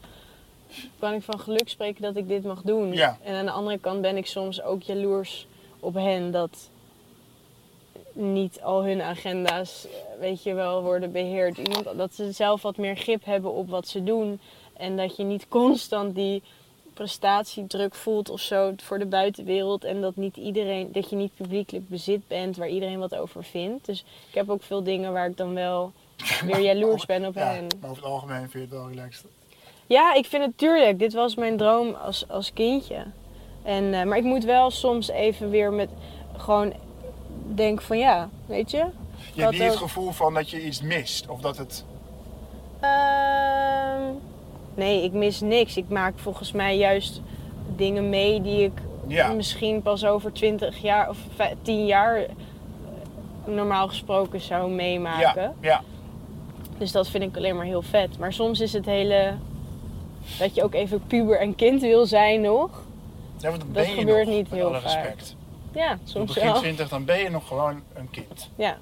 kan 0.99 1.12
ik 1.12 1.23
van 1.23 1.40
geluk 1.40 1.68
spreken 1.68 2.03
dat 2.03 2.16
ik 2.16 2.29
dit 2.29 2.45
mag 2.45 2.62
doen. 2.62 2.92
Ja. 2.92 3.18
En 3.23 3.35
aan 3.35 3.45
de 3.45 3.51
andere 3.51 3.79
kant 3.79 4.01
ben 4.01 4.16
ik 4.16 4.27
soms 4.27 4.62
ook 4.62 4.83
jaloers 4.83 5.47
op 5.81 5.95
hen 5.95 6.31
dat 6.31 6.71
niet 8.12 8.61
al 8.62 8.85
hun 8.85 9.03
agenda's, 9.03 9.87
weet 10.21 10.42
je 10.42 10.55
wel, 10.55 10.83
worden 10.83 11.12
beheerd. 11.12 11.59
Iemand, 11.59 11.97
dat 11.97 12.14
ze 12.14 12.33
zelf 12.33 12.62
wat 12.62 12.77
meer 12.77 12.97
grip 12.97 13.25
hebben 13.25 13.53
op 13.53 13.68
wat 13.68 13.88
ze 13.88 14.05
doen. 14.05 14.40
En 14.73 14.97
dat 14.97 15.16
je 15.16 15.25
niet 15.25 15.49
constant 15.49 16.14
die 16.14 16.42
prestatiedruk 16.94 17.94
voelt 17.94 18.31
of 18.31 18.40
zo 18.40 18.72
voor 18.76 18.98
de 18.98 19.07
buitenwereld. 19.07 19.85
En 19.85 20.00
dat 20.00 20.16
niet 20.16 20.37
iedereen, 20.37 20.92
dat 20.92 21.11
je 21.11 21.16
niet 21.16 21.35
publiekelijk 21.35 21.88
bezit 21.88 22.28
bent 22.28 22.57
waar 22.57 22.68
iedereen 22.68 22.98
wat 22.98 23.14
over 23.14 23.44
vindt. 23.44 23.87
Dus 23.87 24.05
ik 24.28 24.35
heb 24.35 24.50
ook 24.50 24.62
veel 24.62 24.83
dingen 24.83 25.12
waar 25.12 25.28
ik 25.28 25.37
dan 25.37 25.55
wel 25.55 25.92
weer 26.46 26.61
jaloers 26.61 27.07
ben 27.07 27.26
op 27.26 27.35
ja, 27.35 27.46
hen. 27.46 27.66
maar 27.81 27.90
over 27.90 28.02
het 28.02 28.12
algemeen 28.12 28.38
vind 28.38 28.52
je 28.52 28.59
het 28.59 28.70
wel 28.70 28.88
relaxed. 28.88 29.26
Ja, 29.87 30.14
ik 30.14 30.26
vind 30.26 30.44
het 30.44 30.59
tuurlijk. 30.59 30.98
Dit 30.98 31.12
was 31.12 31.35
mijn 31.35 31.57
droom 31.57 31.94
als, 31.94 32.28
als 32.28 32.52
kindje. 32.52 33.05
En, 33.62 33.94
eh, 33.94 34.05
maar 34.05 34.18
ik 34.18 34.24
moet 34.24 34.44
wel 34.44 34.70
soms 34.70 35.09
even 35.09 35.50
weer 35.50 35.72
met 35.72 35.88
gewoon 36.37 36.72
denken 37.55 37.85
van 37.85 37.98
ja, 37.98 38.28
weet 38.46 38.70
je. 38.70 38.87
Je 39.35 39.40
hebt 39.40 39.52
niet 39.52 39.62
het 39.62 39.76
gevoel 39.76 40.12
van 40.12 40.35
dat 40.35 40.50
je 40.50 40.64
iets 40.64 40.83
mist 40.83 41.28
of 41.28 41.40
dat 41.40 41.57
het... 41.57 41.85
Ehm, 42.81 44.02
nee, 44.75 45.03
ik 45.05 45.13
mis 45.13 45.41
niks. 45.41 45.77
Ik 45.77 45.89
maak 45.89 46.19
volgens 46.19 46.53
mij 46.53 46.77
juist 46.77 47.21
dingen 47.77 48.09
mee 48.09 48.41
die 48.43 48.63
ik 48.65 48.73
Ja. 49.07 49.33
misschien 49.33 49.83
pas 49.83 50.05
over 50.05 50.33
20 50.33 50.79
jaar 50.83 51.09
of 51.09 51.17
vij- 51.35 51.55
10 51.63 51.87
jaar 51.87 52.17
eh, 52.17 52.29
normaal 53.45 53.89
gesproken 53.89 54.41
zou 54.41 54.71
meemaken. 54.71 55.43
Ja, 55.43 55.53
ja. 55.61 55.81
Dus 56.79 56.93
dat 56.93 57.09
vind 57.09 57.25
ik 57.25 57.37
alleen 57.37 57.57
maar 57.57 57.65
heel 57.67 57.83
vet. 57.83 58.19
Maar 58.19 58.33
soms 58.33 58.61
is 58.61 58.73
het 58.73 58.87
hele. 58.87 59.35
dat 60.39 60.55
je 60.55 60.63
ook 60.63 60.75
even 60.75 61.03
puber 61.07 61.41
en 61.41 61.55
kind 61.55 61.81
wil 61.81 62.07
zijn 62.07 62.41
nog. 62.41 62.83
Ja, 63.39 63.51
want 63.51 63.63
Dat 63.73 63.87
gebeurt 63.87 64.27
nog, 64.27 64.35
niet 64.37 64.51
heel 64.51 64.67
alle 64.67 64.81
vaak. 64.81 64.83
respect. 65.05 65.37
Ja, 65.73 65.99
soms 66.05 66.35
begin 66.35 66.53
wel. 66.53 66.61
20 66.61 66.89
dan 66.89 67.05
ben 67.05 67.19
je 67.19 67.31
nog 67.31 67.47
gewoon 67.49 67.83
een 67.95 68.11
kind. 68.11 68.49
Ja. 68.57 68.77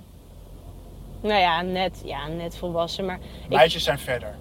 Nou 1.21 1.41
ja, 1.41 1.63
net, 1.63 2.03
ja, 2.05 2.27
net 2.27 2.57
volwassen. 2.57 3.05
Maar 3.05 3.19
ik, 3.43 3.49
Meisjes 3.49 3.83
zijn 3.85 3.99
verder. 3.99 4.35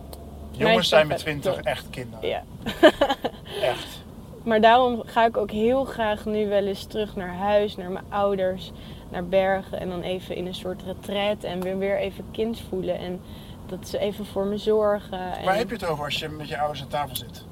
Jongens 0.67 0.89
zijn 0.89 1.07
met 1.07 1.21
verder, 1.23 1.41
20 1.41 1.51
klopt. 1.51 1.67
echt 1.67 1.89
kinderen. 1.89 2.27
ja. 2.29 2.43
Echt. 3.61 4.01
maar 4.43 4.61
daarom 4.61 5.01
ga 5.05 5.25
ik 5.25 5.37
ook 5.37 5.51
heel 5.51 5.83
graag 5.85 6.25
nu 6.25 6.47
wel 6.47 6.65
eens 6.65 6.83
terug 6.85 7.15
naar 7.15 7.33
huis, 7.35 7.75
naar 7.77 7.89
mijn 7.91 8.05
ouders, 8.09 8.71
naar 9.09 9.25
Bergen. 9.25 9.79
En 9.79 9.89
dan 9.89 10.01
even 10.01 10.35
in 10.35 10.45
een 10.47 10.55
soort 10.55 10.81
retraite 10.85 11.47
en 11.47 11.61
weer, 11.61 11.77
weer 11.77 11.97
even 11.97 12.25
kind 12.31 12.61
voelen. 12.69 12.97
En 12.99 13.21
dat 13.65 13.87
ze 13.87 13.99
even 13.99 14.25
voor 14.25 14.45
me 14.45 14.57
zorgen. 14.57 15.19
En... 15.37 15.45
Waar 15.45 15.57
heb 15.57 15.67
je 15.69 15.75
het 15.75 15.85
over 15.85 16.05
als 16.05 16.19
je 16.19 16.29
met 16.29 16.47
je 16.47 16.57
ouders 16.59 16.81
aan 16.81 16.87
tafel 16.87 17.15
zit? 17.15 17.45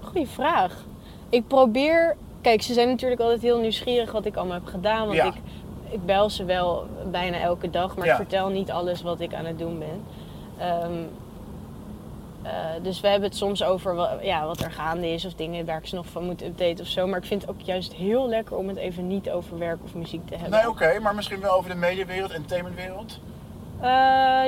Goeie 0.00 0.26
vraag. 0.28 0.84
Ik 1.28 1.46
probeer. 1.46 2.16
Kijk, 2.40 2.62
ze 2.62 2.72
zijn 2.72 2.88
natuurlijk 2.88 3.20
altijd 3.20 3.42
heel 3.42 3.58
nieuwsgierig 3.60 4.12
wat 4.12 4.24
ik 4.24 4.36
allemaal 4.36 4.54
heb 4.58 4.66
gedaan. 4.66 5.04
Want 5.06 5.16
Ja. 5.18 5.24
ik, 5.24 5.34
ik 5.90 6.04
bel 6.06 6.30
ze 6.30 6.44
wel 6.44 6.86
bijna 7.10 7.38
elke 7.40 7.70
dag, 7.70 7.96
maar 7.96 8.06
Ja. 8.06 8.10
ik 8.12 8.16
vertel 8.18 8.48
niet 8.48 8.70
alles 8.70 9.02
wat 9.02 9.20
ik 9.20 9.34
aan 9.34 9.44
het 9.44 9.58
doen 9.58 9.78
ben. 9.78 10.02
Ehm, 10.58 10.92
eh, 12.42 12.52
dus 12.82 13.00
we 13.00 13.08
hebben 13.08 13.28
het 13.28 13.38
soms 13.38 13.62
over 13.62 14.24
ja, 14.24 14.46
wat 14.46 14.60
er 14.60 14.72
gaande 14.72 15.08
is 15.08 15.24
of 15.24 15.34
dingen 15.34 15.66
waar 15.66 15.78
ik 15.78 15.86
ze 15.86 15.94
nog 15.94 16.06
van 16.06 16.24
moet 16.24 16.42
updaten 16.42 16.84
of 16.84 16.90
zo. 16.90 17.06
Maar 17.06 17.18
ik 17.18 17.24
vind 17.26 17.40
het 17.40 17.50
ook 17.50 17.60
juist 17.60 17.92
heel 17.92 18.28
lekker 18.28 18.56
om 18.56 18.68
het 18.68 18.76
even 18.76 19.06
niet 19.06 19.30
over 19.30 19.58
werk 19.58 19.78
of 19.84 19.94
muziek 19.94 20.26
te 20.26 20.34
hebben. 20.34 20.58
Nee, 20.58 20.68
oké, 20.68 20.98
maar 21.00 21.14
misschien 21.14 21.40
wel 21.40 21.56
over 21.56 21.70
de 21.70 21.76
mediawereld, 21.76 22.30
entertainmentwereld. 22.30 23.20
Eh, 23.80 23.88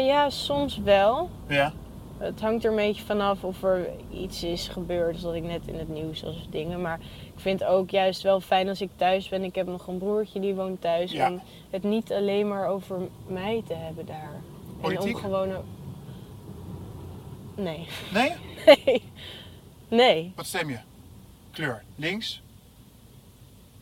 ja, 0.06 0.30
soms 0.30 0.78
wel. 0.78 1.30
Ja. 1.46 1.72
Het 2.18 2.40
hangt 2.40 2.64
er 2.64 2.70
een 2.70 2.76
beetje 2.76 3.04
vanaf 3.04 3.44
of 3.44 3.62
er 3.62 3.88
iets 4.10 4.44
is 4.44 4.68
gebeurd, 4.68 5.18
zoals 5.18 5.36
ik 5.36 5.42
net 5.42 5.66
in 5.66 5.78
het 5.78 5.88
nieuws 5.88 6.22
was 6.22 6.36
of 6.36 6.46
dingen. 6.50 6.80
Maar 6.80 6.98
ik 7.34 7.40
vind 7.40 7.60
het 7.60 7.68
ook 7.68 7.90
juist 7.90 8.22
wel 8.22 8.40
fijn 8.40 8.68
als 8.68 8.80
ik 8.80 8.90
thuis 8.96 9.28
ben. 9.28 9.44
Ik 9.44 9.54
heb 9.54 9.66
nog 9.66 9.86
een 9.86 9.98
broertje 9.98 10.40
die 10.40 10.54
woont 10.54 10.80
thuis. 10.80 11.12
Ja. 11.12 11.30
Om 11.30 11.40
het 11.70 11.82
niet 11.82 12.12
alleen 12.12 12.48
maar 12.48 12.68
over 12.68 12.98
mij 13.26 13.62
te 13.66 13.74
hebben 13.74 14.06
daar. 14.06 14.40
Politiek? 14.80 15.08
En 15.08 15.14
om 15.14 15.20
gewoon... 15.20 15.50
Nee. 17.54 17.86
Nee? 18.12 18.32
Nee. 18.84 19.02
Nee. 19.88 20.32
Wat 20.36 20.46
stem 20.46 20.68
je? 20.70 20.78
Kleur. 21.50 21.82
Links? 21.96 22.42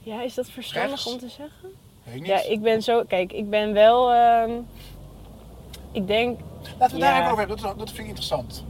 Ja, 0.03 0.23
is 0.23 0.35
dat 0.35 0.51
verstandig 0.51 0.91
Rechts? 0.91 1.07
om 1.13 1.19
te 1.19 1.29
zeggen? 1.29 1.75
Weet 2.03 2.15
niet. 2.15 2.27
Ja, 2.27 2.43
ik 2.43 2.63
ben 2.63 2.83
zo... 2.83 3.05
Kijk, 3.05 3.33
ik 3.33 3.51
ben 3.51 3.73
wel... 3.73 4.13
ehm, 4.13 4.51
ik 5.93 6.07
denk... 6.07 6.41
Laten 6.79 6.97
we 6.97 7.03
Ja. 7.03 7.11
daar 7.11 7.19
even 7.19 7.27
over 7.33 7.39
hebben. 7.39 7.57
Dat, 7.63 7.79
dat 7.79 7.89
vind 7.89 7.99
ik 8.01 8.07
interessant. 8.07 8.65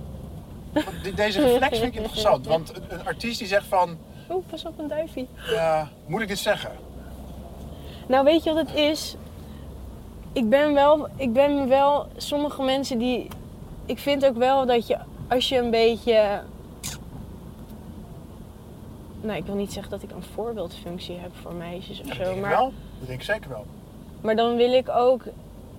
Deze 1.15 1.41
reflex 1.41 1.79
vind 1.79 1.95
ik 1.95 2.01
interessant. 2.01 2.47
Want 2.47 2.77
een, 2.77 2.83
een 2.89 3.07
artiest 3.07 3.39
die 3.39 3.49
zegt 3.49 3.67
van... 3.67 3.99
Oeh, 4.31 4.45
pas 4.51 4.65
op 4.65 4.79
een 4.79 4.89
duifje. 4.89 5.27
Ja, 5.51 5.89
moet 6.07 6.21
ik 6.21 6.29
dit 6.29 6.39
zeggen? 6.39 6.71
Nou, 8.07 8.25
weet 8.25 8.45
je 8.45 8.53
wat 8.53 8.69
het 8.69 8.77
is? 8.77 9.17
Ik 10.33 10.49
ben 10.49 10.75
wel, 10.75 11.09
ik 11.17 11.33
ben 11.33 11.69
wel, 11.69 12.09
sommige 12.17 12.63
mensen 12.63 12.99
die, 12.99 13.29
ik 13.91 13.99
vind 13.99 14.27
ook 14.27 14.37
wel 14.37 14.67
dat 14.67 14.87
je, 14.87 14.97
als 15.29 15.49
je 15.49 15.57
een 15.59 15.71
beetje, 15.71 16.41
nou, 19.21 19.37
ik 19.39 19.45
wil 19.45 19.55
niet 19.55 19.73
zeggen 19.73 19.91
dat 19.91 20.03
ik 20.03 20.11
een 20.11 20.23
voorbeeldfunctie 20.35 21.17
heb 21.17 21.31
voor 21.43 21.55
meisjes 21.55 22.01
of 22.01 22.07
Ja, 22.09 22.15
dat 22.15 22.27
zo, 22.27 22.33
ik 22.35 22.41
maar, 22.41 22.51
wel. 22.51 22.73
Dat 22.99 23.09
denk 23.09 23.19
ik 23.21 23.25
zeker 23.27 23.49
wel. 23.49 23.65
maar 24.21 24.37
dan 24.37 24.57
wil 24.57 24.73
ik 24.73 24.89
ook 24.89 25.23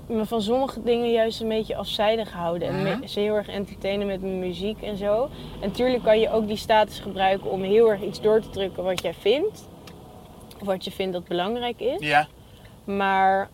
me 0.05 0.25
van 0.25 0.41
sommige 0.41 0.83
dingen 0.83 1.11
juist 1.11 1.41
een 1.41 1.47
beetje 1.47 1.75
afzijdig 1.75 2.31
houden 2.31 2.67
en 2.67 2.83
Mhm. 2.83 3.07
ze 3.07 3.19
heel 3.19 3.35
erg 3.35 3.47
entertainen 3.47 4.07
met 4.07 4.21
mijn 4.21 4.39
muziek 4.39 4.81
en 4.81 4.97
zo. 4.97 5.29
En 5.61 5.67
natuurlijk 5.67 6.03
kan 6.03 6.19
je 6.19 6.29
ook 6.31 6.47
die 6.47 6.57
status 6.57 6.99
gebruiken 6.99 7.51
om 7.51 7.61
heel 7.63 7.89
erg 7.91 8.01
iets 8.01 8.21
door 8.21 8.39
te 8.41 8.49
drukken 8.49 8.83
wat 8.83 9.01
jij 9.01 9.13
vindt, 9.13 9.67
of 10.59 10.65
wat 10.67 10.83
je 10.83 10.91
vindt 10.91 11.13
dat 11.13 11.27
belangrijk 11.27 11.79
is. 11.79 11.99
Ja. 12.07 12.27
Maar 12.83 13.49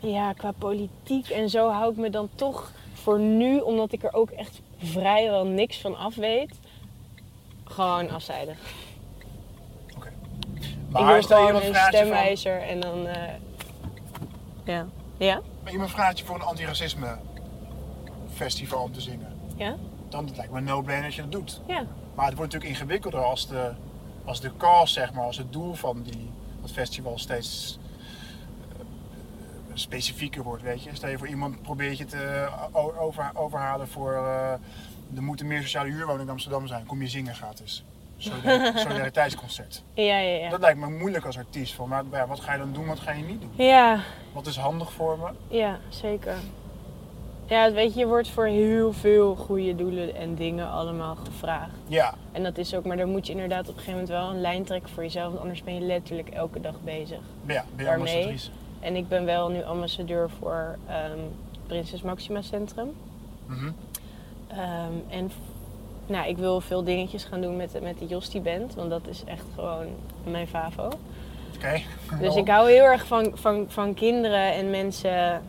ja, 0.00 0.32
qua 0.32 0.52
politiek 0.58 1.28
en 1.28 1.48
zo 1.50 1.68
hou 1.68 1.90
ik 1.90 1.96
me 1.96 2.10
dan 2.10 2.28
toch 2.34 2.70
voor 3.04 3.18
nu, 3.20 3.60
omdat 3.60 3.92
ik 3.92 4.02
er 4.02 4.12
ook 4.14 4.30
echt 4.30 4.60
vrijwel 4.78 5.46
niks 5.46 5.80
van 5.80 5.96
af 5.96 6.14
weet, 6.14 6.58
gewoon 7.64 8.10
afzijdig. 8.10 8.58
Oké. 9.96 10.12
ik 10.54 10.76
Maar 10.90 11.12
wil 11.12 11.22
stel 11.22 11.40
je 11.40 11.46
gewoon 11.46 11.62
een 11.62 11.74
van... 11.74 11.86
stemwijzer 11.86 12.60
en 12.62 12.80
dan. 12.80 13.06
eh, 13.06 13.32
ja. 14.64 14.86
Ja? 15.16 15.40
Maar 15.62 15.72
iemand 15.72 15.90
vraagt 15.90 16.18
je 16.18 16.24
voor 16.24 16.34
een 16.34 16.42
antiracisme 16.42 17.18
festival 18.34 18.82
om 18.82 18.92
te 18.92 19.00
zingen. 19.00 19.32
Ja? 19.56 19.76
Dan 20.08 20.30
lijkt 20.36 20.52
me 20.52 20.58
een 20.58 20.64
no-brainer 20.64 21.06
dat 21.06 21.14
je 21.14 21.22
dat 21.22 21.32
doet. 21.32 21.60
Ja. 21.66 21.86
Maar 22.14 22.26
het 22.26 22.36
wordt 22.36 22.52
natuurlijk 22.52 22.80
ingewikkelder 22.80 23.24
als 23.24 23.46
de, 23.48 23.72
als 24.24 24.40
de 24.40 24.50
cause, 24.56 24.92
zeg 24.92 25.12
maar, 25.12 25.24
als 25.24 25.36
het 25.36 25.52
doel 25.52 25.74
van 25.74 26.02
die, 26.02 26.30
dat 26.60 26.70
festival 26.70 27.18
steeds 27.18 27.78
specifieker 29.74 30.42
wordt, 30.42 30.62
weet 30.62 30.82
je. 30.82 30.90
Stel 30.92 31.08
je 31.10 31.18
voor 31.18 31.28
iemand 31.28 31.62
probeert 31.62 31.98
je 31.98 32.04
te 32.04 32.48
o- 32.72 32.94
over, 32.98 33.30
overhalen 33.34 33.88
voor 33.88 34.12
eh, 34.12 34.52
er 35.16 35.22
moeten 35.22 35.46
meer 35.46 35.62
sociale 35.62 35.88
huurwoningen 35.90 36.24
in 36.24 36.30
Amsterdam 36.30 36.66
zijn. 36.66 36.86
Kom 36.86 37.00
je 37.02 37.08
zingen 37.08 37.34
gratis. 37.34 37.84
Solidar- 38.16 38.78
Solidariteitsconcert. 38.86 39.82
Ja, 39.94 40.18
ja, 40.18 40.36
ja. 40.38 40.50
Dat 40.50 40.60
lijkt 40.60 40.78
me 40.78 40.90
moeilijk 40.90 41.24
als 41.24 41.38
artiest. 41.38 41.74
Van, 41.74 41.88
maar 41.88 42.04
ja, 42.12 42.26
wat 42.26 42.40
ga 42.40 42.52
je 42.52 42.58
dan 42.58 42.72
doen, 42.72 42.86
wat 42.86 43.00
ga 43.00 43.12
je 43.12 43.22
niet 43.24 43.40
doen? 43.40 43.50
Ja, 43.66 44.00
Wat 44.32 44.46
is 44.46 44.56
handig 44.56 44.92
voor 44.92 45.18
me? 45.18 45.56
ja, 45.56 45.78
zeker. 45.88 46.34
Ja, 47.46 47.72
weet 47.72 47.92
je, 47.94 47.98
je 48.00 48.06
wordt 48.06 48.28
voor 48.28 48.46
heel 48.46 48.92
veel 48.92 49.36
goede 49.36 49.74
doelen 49.74 50.14
en 50.16 50.34
dingen 50.34 50.70
allemaal 50.70 51.14
gevraagd. 51.16 51.72
Ja, 51.86 52.14
En 52.32 52.42
dat 52.42 52.58
is 52.58 52.74
ook, 52.74 52.84
maar 52.84 52.96
dan 52.96 53.08
moet 53.10 53.26
je 53.26 53.32
inderdaad 53.32 53.60
op 53.68 53.76
een 53.76 53.80
gegeven 53.82 53.92
moment 53.92 54.08
wel 54.08 54.30
een 54.30 54.40
lijn 54.40 54.64
trekken 54.64 54.90
voor 54.90 55.02
jezelf, 55.02 55.28
want 55.28 55.40
anders 55.40 55.62
ben 55.62 55.74
je 55.74 55.80
letterlijk 55.80 56.28
elke 56.28 56.60
dag 56.60 56.74
bezig. 56.84 57.18
ja 57.46 57.64
ben 57.76 57.84
je 57.84 57.84
Waarmee? 57.84 57.94
ambassadrice. 58.14 58.50
En 58.84 58.96
ik 58.96 59.08
ben 59.08 59.24
wel 59.24 59.48
nu 59.48 59.62
ambassadeur 59.64 60.30
voor 60.38 60.76
ehm, 60.88 61.18
Prinses 61.66 62.02
Maxima 62.02 62.42
Centrum. 62.42 62.92
Mhm. 63.46 63.70
Ehm, 64.48 64.92
en 65.08 65.30
nou, 66.06 66.28
ik 66.28 66.36
wil 66.36 66.60
veel 66.60 66.84
dingetjes 66.84 67.24
gaan 67.24 67.40
doen 67.40 67.56
met, 67.56 67.70
de- 67.72 67.80
met 67.80 67.98
de 67.98 68.06
Josti 68.06 68.40
Band. 68.40 68.74
Want 68.74 68.90
dat 68.90 69.06
is 69.08 69.24
echt 69.24 69.44
gewoon 69.54 69.86
mijn 70.30 70.46
favo. 70.46 70.88
Oké. 71.56 71.80
Dus 72.24 72.36
ik 72.36 72.48
hou 72.48 72.70
heel 72.70 72.84
erg 72.84 73.06
van, 73.06 73.30
van, 73.34 73.64
van 73.68 73.94
kinderen 73.94 74.52
en 74.52 74.70
mensen, 74.70 75.42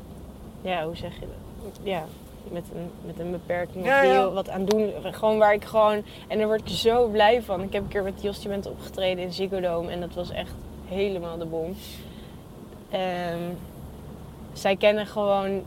ja, 0.62 0.86
hoe 0.86 0.96
zeg 0.96 1.14
je 1.14 1.20
dat? 1.26 1.80
Ja, 1.84 2.04
met 2.52 2.64
een, 2.76 2.90
met 3.06 3.20
een 3.20 3.32
beperking 3.32 3.86
Ja, 3.86 3.96
of 3.96 4.02
die 4.02 4.12
ja. 4.12 4.20
heel 4.20 4.34
wat 4.34 4.50
aan 4.50 4.66
doen. 4.66 4.92
Gewoon 5.02 5.38
waar 5.38 5.54
ik 5.54 5.64
gewoon, 5.66 6.04
en 6.28 6.38
daar 6.38 6.48
word 6.48 6.62
ik 6.62 6.68
zo 6.68 7.08
blij 7.08 7.42
van. 7.42 7.62
Ik 7.62 7.74
heb 7.74 7.84
een 7.84 7.88
keer 7.90 8.04
met 8.04 8.22
Jostie 8.22 8.50
Band 8.50 8.66
opgetreden 8.70 9.24
in 9.24 9.34
Ziggo 9.34 9.60
Dome 9.60 9.92
en 9.92 10.00
dat 10.00 10.14
was 10.14 10.30
echt 10.32 10.52
helemaal 10.88 11.38
de 11.38 11.46
bom. 11.46 11.76
Ehm, 13.00 13.40
zij 14.54 14.76
kennen 14.76 15.08
gewoon 15.08 15.64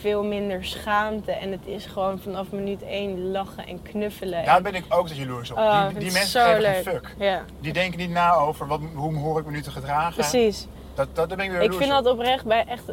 veel 0.00 0.24
minder 0.24 0.64
schaamte 0.64 1.32
en 1.32 1.50
het 1.50 1.60
is 1.66 1.86
gewoon 1.86 2.18
vanaf 2.18 2.50
minuut 2.50 2.82
één 2.82 3.30
lachen 3.30 3.66
en 3.66 3.82
knuffelen. 3.82 4.44
Daar 4.44 4.62
ben 4.62 4.74
ik 4.74 4.84
ook 4.88 5.08
zo 5.08 5.14
jaloers 5.14 5.50
op. 5.50 5.56
Oh, 5.58 5.86
die 5.98 6.12
mensen 6.12 6.42
geven 6.42 6.60
leuk. 6.60 6.72
geen 6.74 6.82
fuck. 6.82 7.14
Ja, 7.18 7.44
Die 7.60 7.72
denken 7.72 7.98
niet 7.98 8.10
na 8.10 8.34
over 8.34 8.66
wat, 8.66 8.80
hoe 8.94 9.16
hoor 9.16 9.38
ik 9.40 9.46
me 9.46 9.50
nu 9.52 9.62
te 9.62 9.70
gedragen. 9.70 10.14
precies. 10.14 10.66
Dat, 10.94 11.08
dat, 11.12 11.28
daar 11.28 11.36
ben 11.36 11.46
ik 11.46 11.52
weer 11.52 11.62
Ik 11.62 11.72
vind 11.72 11.92
op. 11.98 12.04
dat 12.04 12.12
oprecht 12.12 12.44
bij 12.44 12.64
echt 12.68 12.84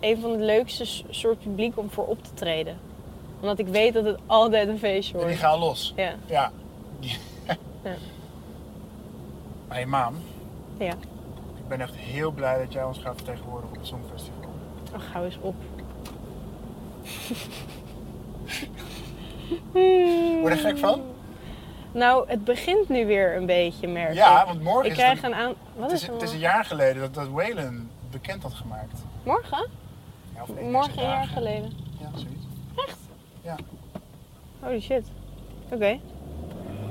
een 0.00 0.20
van 0.20 0.30
het 0.30 0.40
leukste 0.40 0.84
soort 1.10 1.38
publiek 1.42 1.78
om 1.78 1.90
voor 1.90 2.06
op 2.06 2.24
te 2.24 2.34
treden. 2.34 2.78
Omdat 3.40 3.58
ik 3.58 3.66
weet 3.66 3.94
dat 3.94 4.04
het 4.04 4.18
altijd 4.26 4.68
een 4.68 4.78
feestje 4.78 5.12
En 5.12 5.18
die 5.18 5.26
wordt. 5.28 5.42
gaan 5.42 5.58
los. 5.58 5.92
Ja, 5.96 6.12
Ja. 6.26 6.50
Ja. 7.00 7.16
Maar 9.68 9.76
hey, 9.80 9.86
Maan, 9.86 10.14
ja. 10.78 10.92
Ik 11.72 11.78
ben 11.78 11.86
echt 11.86 11.96
heel 11.96 12.30
blij 12.30 12.58
dat 12.58 12.72
jij 12.72 12.84
ons 12.84 12.98
gaat 12.98 13.14
vertegenwoordigen 13.14 13.76
op 13.76 13.76
het 13.76 13.86
Songfestival. 13.86 14.54
Oh, 14.94 15.00
gauw 15.12 15.24
eens 15.24 15.38
op. 15.40 15.54
Word 20.42 20.52
je 20.52 20.58
er 20.58 20.58
gek 20.58 20.78
van? 20.78 21.02
Nou, 21.92 22.28
het 22.28 22.44
begint 22.44 22.88
nu 22.88 23.06
weer 23.06 23.36
een 23.36 23.46
beetje, 23.46 23.88
merk 23.88 24.14
Ja, 24.14 24.46
want 24.46 24.62
morgen 24.62 24.84
Ik 24.84 24.90
is 24.90 24.96
krijg 24.96 25.20
het, 25.20 25.30
een 25.30 25.34
aan... 25.34 25.54
Wat 25.74 25.90
het, 25.90 25.92
is 25.92 26.02
is, 26.02 26.08
er 26.08 26.14
het 26.14 26.22
is 26.22 26.32
een 26.32 26.38
jaar 26.38 26.64
geleden 26.64 27.00
dat, 27.02 27.14
dat 27.14 27.28
Waylon 27.28 27.90
bekend 28.10 28.42
had 28.42 28.54
gemaakt. 28.54 29.04
Morgen? 29.22 29.68
Ja, 30.34 30.42
of 30.42 30.48
Morgen 30.60 30.98
een 30.98 31.04
jaar 31.08 31.26
geleden. 31.26 31.72
Ja, 32.00 32.10
zoiets. 32.14 32.46
Holy 34.60 34.80
shit. 34.80 35.10
Oké. 35.70 36.00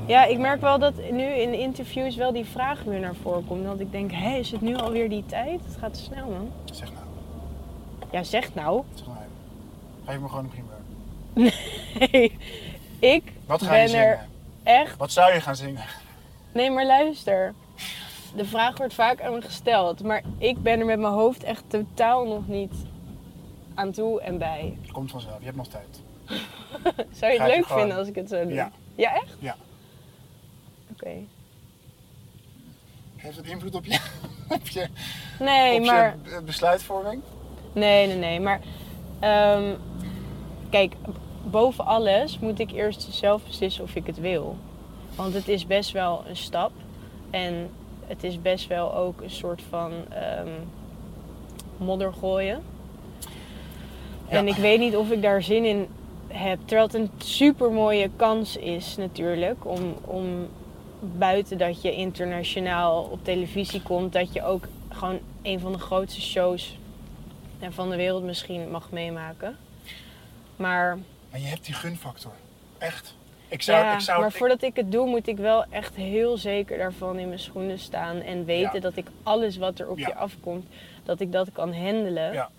Ja, 0.06 0.26
ik 0.26 0.38
merk 0.38 0.62
wel 0.62 0.80
dat 0.80 0.94
nu 1.12 1.24
in 1.24 1.54
interviews 1.54 2.16
wel 2.16 2.32
die 2.34 2.46
vraag 2.46 2.84
weer 2.84 3.00
naar 3.00 3.16
voren 3.16 3.48
komt. 3.48 3.64
Dat 3.64 3.80
ik 3.80 3.92
denk, 3.92 4.12
hé, 4.12 4.36
is 4.36 4.52
het 4.52 4.62
nu 4.62 4.76
alweer 4.76 5.10
die 5.10 5.26
tijd? 5.26 5.66
Het 5.66 5.76
gaat 5.80 5.94
te 5.94 6.00
snel, 6.00 6.30
man. 6.30 6.52
Zeg 6.72 6.92
nou, 6.94 7.06
Ja, 8.12 8.24
zeg 8.24 8.54
nou. 8.56 8.84
zeg 8.96 9.06
nou 9.06 9.18
even. 9.18 9.32
Geef 10.06 10.20
me 10.20 10.28
gewoon 10.28 10.44
een 10.44 10.50
primeur. 10.50 10.80
Nee, 12.12 12.38
ik 13.00 13.32
Wat 13.46 13.62
ga 13.62 13.70
ben 13.70 13.82
je 13.82 13.88
zingen? 13.88 14.06
er 14.08 14.28
echt... 14.64 14.98
Wat 14.98 15.12
zou 15.12 15.34
je 15.34 15.42
gaan 15.42 15.56
zingen? 15.56 15.84
Nee, 16.54 16.72
maar 16.72 16.86
luister. 16.86 17.54
De 18.36 18.46
vraag 18.46 18.78
wordt 18.78 18.94
vaak 18.94 19.22
aan 19.22 19.34
me 19.34 19.42
gesteld. 19.42 20.04
Maar 20.04 20.22
ik 20.38 20.62
ben 20.64 20.80
er 20.80 20.86
met 20.86 21.00
mijn 21.00 21.14
hoofd 21.14 21.44
echt 21.44 21.64
totaal 21.68 22.26
nog 22.28 22.48
niet 22.48 22.74
aan 23.74 23.92
toe 23.92 24.22
en 24.22 24.38
bij. 24.38 24.78
Het 24.82 24.92
komt 24.92 25.12
vanzelf, 25.12 25.38
je 25.40 25.46
hebt 25.46 25.58
nog 25.58 25.68
tijd. 25.68 26.02
Zou 27.20 27.32
je 27.32 27.38
Ga 27.38 27.44
het 27.44 27.52
je 27.52 27.58
leuk 27.58 27.66
gewoon- 27.66 27.80
vinden 27.80 27.98
als 27.98 28.08
ik 28.08 28.16
het 28.16 28.30
zou 28.30 28.44
doen? 28.44 28.54
Ja. 28.54 28.72
Ja, 28.96 29.14
echt? 29.14 29.36
Ja. 29.40 29.56
Heeft 33.16 33.38
het 33.38 33.46
invloed 33.46 33.76
op 33.76 33.86
je, 33.86 34.00
op 34.56 34.68
je, 34.68 34.88
Nee, 35.40 35.80
op 35.80 35.86
maar... 35.86 36.18
je 36.24 36.42
besluitvorming? 36.46 37.22
Nee, 37.74 38.08
nee, 38.08 38.18
nee. 38.18 38.40
Maar 38.40 38.62
ehm, 39.20 39.76
kijk, 40.70 40.94
boven 41.44 41.86
alles 41.86 42.40
moet 42.40 42.60
ik 42.60 42.72
eerst 42.72 43.08
zelf 43.14 43.44
beslissen 43.44 43.84
of 43.84 43.96
ik 43.96 44.06
het 44.06 44.20
wil. 44.20 44.58
Want 45.16 45.34
het 45.34 45.48
is 45.48 45.68
best 45.68 45.92
wel 45.92 46.24
een 46.28 46.38
stap. 46.38 46.72
En 47.30 47.70
het 48.08 48.24
is 48.24 48.42
best 48.42 48.68
wel 48.68 48.96
ook 48.96 49.22
een 49.22 49.32
soort 49.32 49.62
van 49.70 49.92
ehm, 50.10 50.50
modder 51.78 52.14
gooien. 52.14 52.64
En 54.28 54.48
ik 54.48 54.56
weet 54.56 54.80
niet 54.80 54.96
of 54.96 55.12
ik 55.12 55.22
daar 55.22 55.44
zin 55.44 55.66
in 55.66 55.88
heb. 56.28 56.60
Terwijl 56.66 56.88
het 56.88 56.96
een 56.96 57.10
super 57.18 57.72
mooie 57.72 58.10
kans 58.16 58.58
is 58.58 58.98
natuurlijk 58.98 59.66
om, 59.66 59.96
om 60.06 60.48
buiten 61.02 61.58
dat 61.58 61.82
je 61.82 61.92
internationaal 61.96 63.04
op 63.04 63.24
televisie 63.24 63.82
komt, 63.82 64.14
dat 64.14 64.34
je 64.34 64.44
ook 64.44 64.68
gewoon 64.90 65.20
een 65.42 65.60
van 65.60 65.72
de 65.72 65.78
grootste 65.80 66.22
shows 66.22 66.78
van 67.70 67.90
de 67.90 67.96
wereld 67.96 68.24
misschien 68.24 68.72
mag 68.72 68.92
meemaken. 68.92 69.58
Maar, 70.56 70.98
Maar 71.32 71.40
je 71.40 71.46
hebt 71.48 71.66
die 71.66 71.74
gunfactor. 71.74 72.32
Echt. 72.78 73.16
Ik 73.48 73.62
zou, 73.62 73.86
ja, 73.86 73.94
ik 73.94 74.00
zou, 74.00 74.20
maar 74.20 74.30
ik- 74.30 74.36
voordat 74.36 74.62
ik 74.62 74.76
het 74.76 74.92
doe, 74.92 75.08
moet 75.08 75.28
ik 75.28 75.38
wel 75.38 75.66
echt 75.70 75.96
heel 75.96 76.38
zeker 76.38 76.78
daarvan 76.78 77.20
in 77.20 77.28
mijn 77.28 77.40
schoenen 77.40 77.80
staan. 77.80 78.18
En 78.22 78.46
weten 78.46 78.74
Ja. 78.74 78.80
dat 78.80 78.96
ik 78.96 79.08
alles 79.24 79.58
wat 79.58 79.80
er 79.80 79.90
op 79.90 79.98
Ja. 79.98 80.08
je 80.08 80.16
afkomt, 80.16 80.66
dat 81.04 81.20
ik 81.20 81.32
dat 81.32 81.52
kan 81.52 81.74
handelen. 81.74 82.34
Ja. 82.34 82.50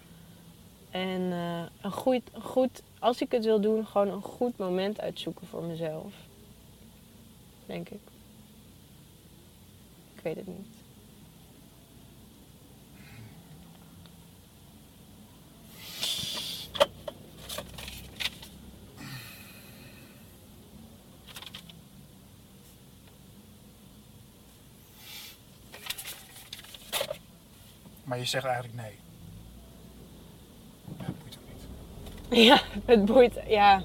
En 0.90 1.32
eh, 1.32 1.62
een 1.80 1.92
goed, 1.92 2.22
een 2.32 2.42
goed, 2.42 2.82
als 2.98 3.20
ik 3.20 3.32
het 3.32 3.44
wil 3.44 3.60
doen, 3.60 3.86
gewoon 3.86 4.08
een 4.08 4.22
goed 4.22 4.58
moment 4.58 5.00
uitzoeken 5.00 5.46
voor 5.46 5.62
mezelf. 5.62 6.12
Denk 7.66 7.88
ik. 7.88 8.00
Ik 10.22 10.34
weet 10.34 10.36
het 10.36 10.46
niet. 10.46 10.66
Maar 28.04 28.18
je 28.18 28.24
zegt 28.24 28.44
eigenlijk 28.44 28.74
nee. 28.74 28.98
Ja, 30.98 31.04
boeit 31.20 31.38
ook 31.38 31.48
niet. 32.28 32.44
Ja, 32.44 32.60
het 32.84 33.04
boeit. 33.04 33.40
Ja, 33.46 33.82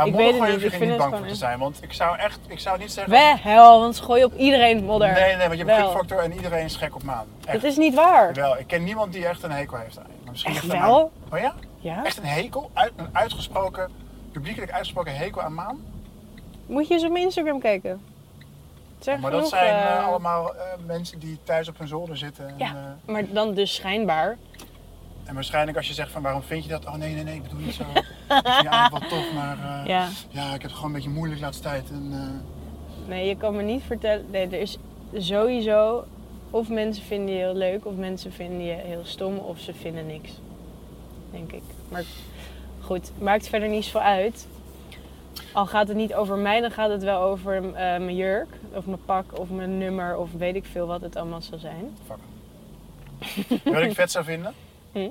Maar 0.00 0.08
Ik 0.08 0.24
modder 0.24 0.40
gooien 0.40 0.54
niet, 0.54 0.62
hoef 0.62 0.72
ik 0.72 0.80
je 0.80 0.86
niet 0.86 0.96
bang 0.96 1.16
voor 1.16 1.26
te 1.26 1.34
zijn. 1.34 1.58
Want 1.58 1.82
ik 1.82 1.92
zou 1.92 2.18
echt, 2.18 2.38
ik 2.46 2.58
zou 2.58 2.78
niet 2.78 2.92
zeggen... 2.92 3.44
wel, 3.44 3.80
want 3.80 4.00
gooi 4.00 4.24
op 4.24 4.36
iedereen 4.36 4.84
modder. 4.84 5.12
Nee, 5.12 5.36
nee, 5.36 5.48
want 5.48 5.58
je 5.58 5.64
hebt 5.64 5.76
Wel. 5.76 5.86
gunfactor 5.88 6.18
en 6.18 6.32
iedereen 6.32 6.64
is 6.64 6.76
gek 6.76 6.94
op 6.94 7.02
maan. 7.02 7.26
Echt. 7.44 7.52
Dat 7.52 7.70
is 7.70 7.76
niet 7.76 7.94
waar. 7.94 8.32
Wel, 8.34 8.58
ik 8.58 8.66
ken 8.66 8.84
niemand 8.84 9.12
die 9.12 9.26
echt 9.26 9.42
een 9.42 9.50
hekel 9.50 9.76
heeft 9.76 9.98
aan 9.98 10.20
misschien 10.30 10.54
Echt 10.54 10.64
echt 10.64 10.74
aan 10.74 10.88
wel? 10.88 11.12
Oh 11.32 11.38
ja? 11.38 11.54
Ja? 11.78 12.04
Echt 12.04 12.18
een 12.18 12.24
hekel? 12.24 12.70
Uit, 12.72 12.92
een 12.96 13.08
uitgesproken, 13.12 13.90
publiekelijk 14.32 14.72
uitgesproken 14.72 15.16
hekel 15.16 15.42
aan 15.42 15.54
maan? 15.54 15.80
Moet 16.66 16.88
je 16.88 16.94
eens 16.94 17.04
op 17.04 17.10
mijn 17.10 17.24
Instagram 17.24 17.60
kijken. 17.60 18.04
Zeg 18.98 19.18
maar 19.18 19.30
dat 19.30 19.48
zijn 19.48 19.74
eh, 19.74 19.96
eh, 19.96 20.06
allemaal 20.06 20.54
eh, 20.54 20.62
mensen 20.86 21.18
die 21.18 21.38
thuis 21.44 21.68
op 21.68 21.78
hun 21.78 21.88
zolder 21.88 22.16
zitten. 22.16 22.48
En, 22.48 22.54
Ja. 22.56 22.96
Maar 23.04 23.32
dan 23.32 23.54
dus 23.54 23.74
schijnbaar. 23.74 24.36
en 25.24 25.34
waarschijnlijk 25.34 25.76
als 25.76 25.88
je 25.88 25.94
zegt 25.94 26.10
van 26.10 26.22
waarom 26.22 26.42
vind 26.42 26.64
je 26.64 26.70
dat? 26.70 26.86
Oh 26.86 26.94
nee, 26.94 27.14
nee, 27.14 27.24
nee, 27.24 27.34
ik 27.34 27.42
bedoel 27.42 27.60
niet 27.60 27.74
zo. 27.74 27.84
eigenlijk 28.30 28.90
wel 29.08 29.08
tof, 29.08 29.32
maar 29.32 29.58
eh, 29.58 29.86
ja. 29.86 30.08
Ja. 30.28 30.44
ik 30.44 30.50
heb 30.52 30.62
het 30.62 30.72
gewoon 30.72 30.86
een 30.86 30.92
beetje 30.92 31.10
moeilijk 31.10 31.38
de 31.38 31.44
laatste 31.44 31.62
tijd. 31.62 31.90
En, 31.90 32.08
eh, 32.12 32.48
Nee, 33.08 33.28
je 33.28 33.36
kan 33.36 33.56
me 33.56 33.62
niet 33.62 33.82
vertellen. 33.82 34.26
Nee, 34.30 34.46
er 34.46 34.60
is 34.60 34.78
sowieso. 35.18 36.04
Of 36.50 36.68
mensen 36.68 37.04
vinden 37.04 37.34
je 37.34 37.40
heel 37.40 37.54
leuk, 37.54 37.86
of 37.86 37.94
mensen 37.94 38.32
vinden 38.32 38.66
je 38.66 38.72
heel 38.72 39.04
stom, 39.04 39.38
of 39.38 39.58
ze 39.60 39.74
vinden 39.74 40.06
niks. 40.06 40.30
Denk 41.30 41.52
ik. 41.52 41.62
Maar 41.88 42.04
goed, 42.80 43.10
maakt 43.18 43.48
verder 43.48 43.68
niet 43.68 43.84
zoveel 43.84 44.00
uit. 44.00 44.46
Al 45.52 45.66
gaat 45.66 45.88
het 45.88 45.96
niet 45.96 46.14
over 46.14 46.36
mij, 46.36 46.60
dan 46.60 46.70
gaat 46.70 46.90
het 46.90 47.02
wel 47.02 47.20
over 47.22 47.56
eh, 47.56 47.72
mijn 47.72 48.16
jurk, 48.16 48.48
of 48.72 48.86
mijn 48.86 49.04
pak, 49.04 49.38
of 49.38 49.48
mijn 49.50 49.78
nummer, 49.78 50.16
of 50.16 50.32
weet 50.32 50.54
ik 50.54 50.64
veel 50.64 50.86
wat 50.86 51.00
het 51.00 51.16
allemaal 51.16 51.42
zal 51.42 51.58
zijn. 51.58 51.96
fuck. 52.06 52.18
Wat 53.64 53.82
ik 53.82 53.94
vet 53.94 54.10
zou 54.10 54.24
vinden? 54.24 54.54
Hm? 54.92 55.08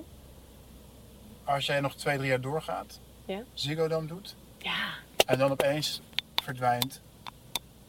Als 1.43 1.65
jij 1.65 1.79
nog 1.79 1.95
twee, 1.95 2.17
drie 2.17 2.29
jaar 2.29 2.41
doorgaat, 2.41 2.99
Ja. 3.29 3.43
Ziggo 3.53 3.87
Dome 3.87 4.07
doet, 4.07 4.35
Ja. 4.57 4.87
en 5.25 5.37
dan 5.37 5.51
opeens 5.51 6.01
verdwijnt. 6.43 7.01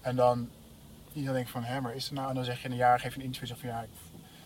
En 0.00 0.16
dan 0.16 0.48
iedereen 1.12 1.34
denkt 1.34 1.50
van, 1.50 1.64
hè, 1.64 1.80
maar 1.80 1.94
is 1.94 2.08
er 2.08 2.14
nou? 2.14 2.28
En 2.28 2.34
dan 2.34 2.44
zeg 2.44 2.58
je 2.58 2.64
in 2.64 2.70
een 2.70 2.76
jaar, 2.76 3.00
geef 3.00 3.12
je 3.14 3.18
een 3.18 3.24
interview, 3.24 3.48
zeg 3.48 3.58
van 3.58 3.68
ja, 3.68 3.80
ik, 3.80 3.88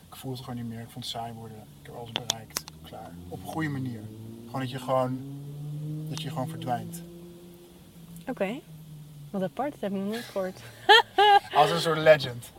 ik 0.09 0.17
voel 0.17 0.31
het 0.33 0.41
gewoon 0.41 0.57
niet 0.57 0.69
meer, 0.69 0.81
ik 0.81 0.91
vond 0.91 1.05
het 1.05 1.15
saai 1.15 1.33
worden, 1.33 1.57
ik 1.81 1.87
heb 1.87 1.95
alles 1.95 2.13
bereikt, 2.13 2.65
klaar. 2.83 3.11
Op 3.29 3.39
een 3.41 3.47
goede 3.47 3.69
manier. 3.69 4.01
Gewoon 4.47 4.61
dat 4.61 4.71
je 4.71 4.79
gewoon, 4.79 5.19
dat 6.09 6.23
je 6.23 6.29
gewoon 6.29 6.49
verdwijnt. 6.49 7.03
Oké. 8.29 8.61
Wat 9.31 9.43
apart, 9.43 9.71
dat 9.73 9.81
heb 9.81 9.91
ik 9.91 9.97
nog 9.97 10.07
nooit 10.07 10.25
gehoord. 10.25 10.61
Als 11.55 11.71
een 11.71 11.81
soort 11.81 11.99
legend. 11.99 12.51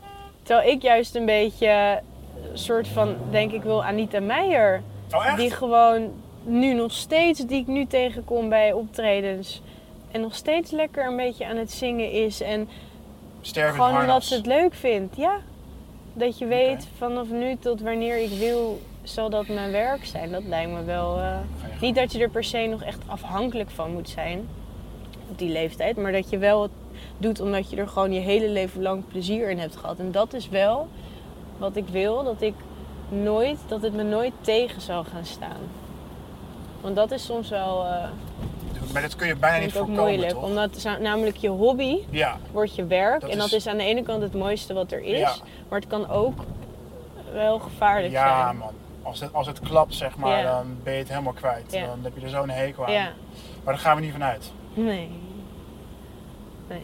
Terwijl 0.42 0.68
ik 0.70 0.82
juist 0.82 1.14
een 1.14 1.26
beetje, 1.26 2.02
een 2.50 2.58
soort 2.58 2.88
van, 2.88 3.16
denk 3.30 3.52
ik 3.52 3.62
wil 3.62 3.84
Anita 3.84 4.20
Meijer. 4.20 4.82
Oh 5.10 5.26
echt? 5.26 5.36
Die 5.36 5.50
gewoon 5.50 6.24
nu 6.46 6.74
nog 6.74 6.92
steeds, 6.92 7.40
die 7.46 7.60
ik 7.60 7.66
nu 7.66 7.86
tegenkom 7.86 8.48
bij 8.48 8.72
optredens. 8.72 9.62
En 10.10 10.20
nog 10.20 10.34
steeds 10.34 10.70
lekker 10.70 11.06
een 11.06 11.16
beetje 11.16 11.46
aan 11.46 11.56
het 11.56 11.72
zingen 11.72 12.10
is. 12.12 12.40
En 12.40 12.68
gewoon 13.42 13.70
omdat 13.70 13.92
harnas. 13.92 14.28
ze 14.28 14.34
het 14.34 14.46
leuk 14.46 14.74
vindt. 14.74 15.16
Ja. 15.16 15.38
Dat 16.12 16.38
je 16.38 16.46
weet 16.46 16.88
vanaf 16.96 17.28
nu 17.30 17.56
tot 17.56 17.80
wanneer 17.80 18.16
ik 18.22 18.30
wil, 18.30 18.80
zal 19.02 19.30
dat 19.30 19.48
mijn 19.48 19.70
werk 19.72 20.04
zijn. 20.04 20.30
Dat 20.30 20.44
lijkt 20.44 20.70
me 20.70 20.84
wel. 20.84 21.18
eh, 21.18 21.36
niet 21.80 21.94
dat 21.94 22.12
je 22.12 22.18
er 22.18 22.30
per 22.30 22.44
se 22.44 22.66
nog 22.70 22.82
echt 22.82 22.98
afhankelijk 23.06 23.70
van 23.70 23.92
moet 23.92 24.08
zijn. 24.08 24.48
op 25.30 25.38
die 25.38 25.50
leeftijd. 25.50 25.96
Maar 25.96 26.12
dat 26.12 26.30
je 26.30 26.38
wel 26.38 26.62
het 26.62 26.70
doet 27.18 27.40
omdat 27.40 27.70
je 27.70 27.76
er 27.76 27.88
gewoon 27.88 28.12
je 28.12 28.20
hele 28.20 28.48
leven 28.48 28.82
lang 28.82 29.02
plezier 29.08 29.50
in 29.50 29.58
hebt 29.58 29.76
gehad. 29.76 29.98
En 29.98 30.10
dat 30.12 30.34
is 30.34 30.48
wel 30.48 30.88
wat 31.58 31.76
ik 31.76 31.88
wil, 31.88 32.24
dat 32.24 32.40
ik 32.42 32.54
nooit, 33.08 33.58
dat 33.66 33.82
het 33.82 33.92
me 33.94 34.02
nooit 34.02 34.32
tegen 34.40 34.80
zal 34.80 35.04
gaan 35.04 35.24
staan. 35.24 35.60
Want 36.86 36.98
dat 36.98 37.10
is 37.10 37.24
soms 37.24 37.48
wel 37.48 37.84
uh, 37.84 38.04
Maar 38.92 39.02
dat 39.02 39.16
kun 39.16 39.26
je 39.26 39.36
bijna 39.36 39.58
niet 39.58 39.72
vind 39.72 39.74
ik 39.74 39.80
ook 39.80 39.86
voorkomen, 39.86 40.10
moeilijk. 40.12 40.32
toch? 40.32 40.42
Omdat 40.48 40.98
namelijk 41.00 41.36
je 41.36 41.48
hobby 41.48 41.98
Ja, 42.10 42.36
wordt 42.52 42.74
je 42.74 42.84
werk. 42.86 43.20
Dat 43.20 43.30
en 43.30 43.38
dat 43.38 43.46
is- 43.46 43.52
is 43.52 43.66
aan 43.66 43.76
de 43.76 43.82
ene 43.84 44.02
kant 44.02 44.22
het 44.22 44.34
mooiste 44.34 44.74
wat 44.74 44.92
er 44.92 45.02
is. 45.02 45.18
Ja. 45.18 45.34
Maar 45.68 45.78
het 45.80 45.88
kan 45.88 46.08
ook 46.10 46.38
wel 47.32 47.58
gevaarlijk 47.58 48.12
ja 48.12 48.44
zijn. 48.44 48.56
man. 48.56 48.72
Als 49.02 49.20
het, 49.20 49.32
als 49.32 49.46
het 49.46 49.60
klapt, 49.60 49.94
zeg 49.94 50.16
maar, 50.16 50.38
Ja. 50.42 50.50
dan 50.50 50.76
ben 50.82 50.92
je 50.92 50.98
het 50.98 51.08
helemaal 51.08 51.32
kwijt. 51.32 51.72
Ja. 51.72 51.86
Dan 51.86 51.98
heb 52.02 52.12
je 52.18 52.24
er 52.24 52.28
zo'n 52.30 52.48
hekel 52.48 52.86
aan. 52.86 52.92
Ja. 52.92 53.02
Maar 53.64 53.74
daar 53.74 53.78
gaan 53.82 53.96
we 53.96 54.02
niet 54.02 54.12
vanuit. 54.12 54.52
Nee. 54.74 55.10
Nee. 56.68 56.82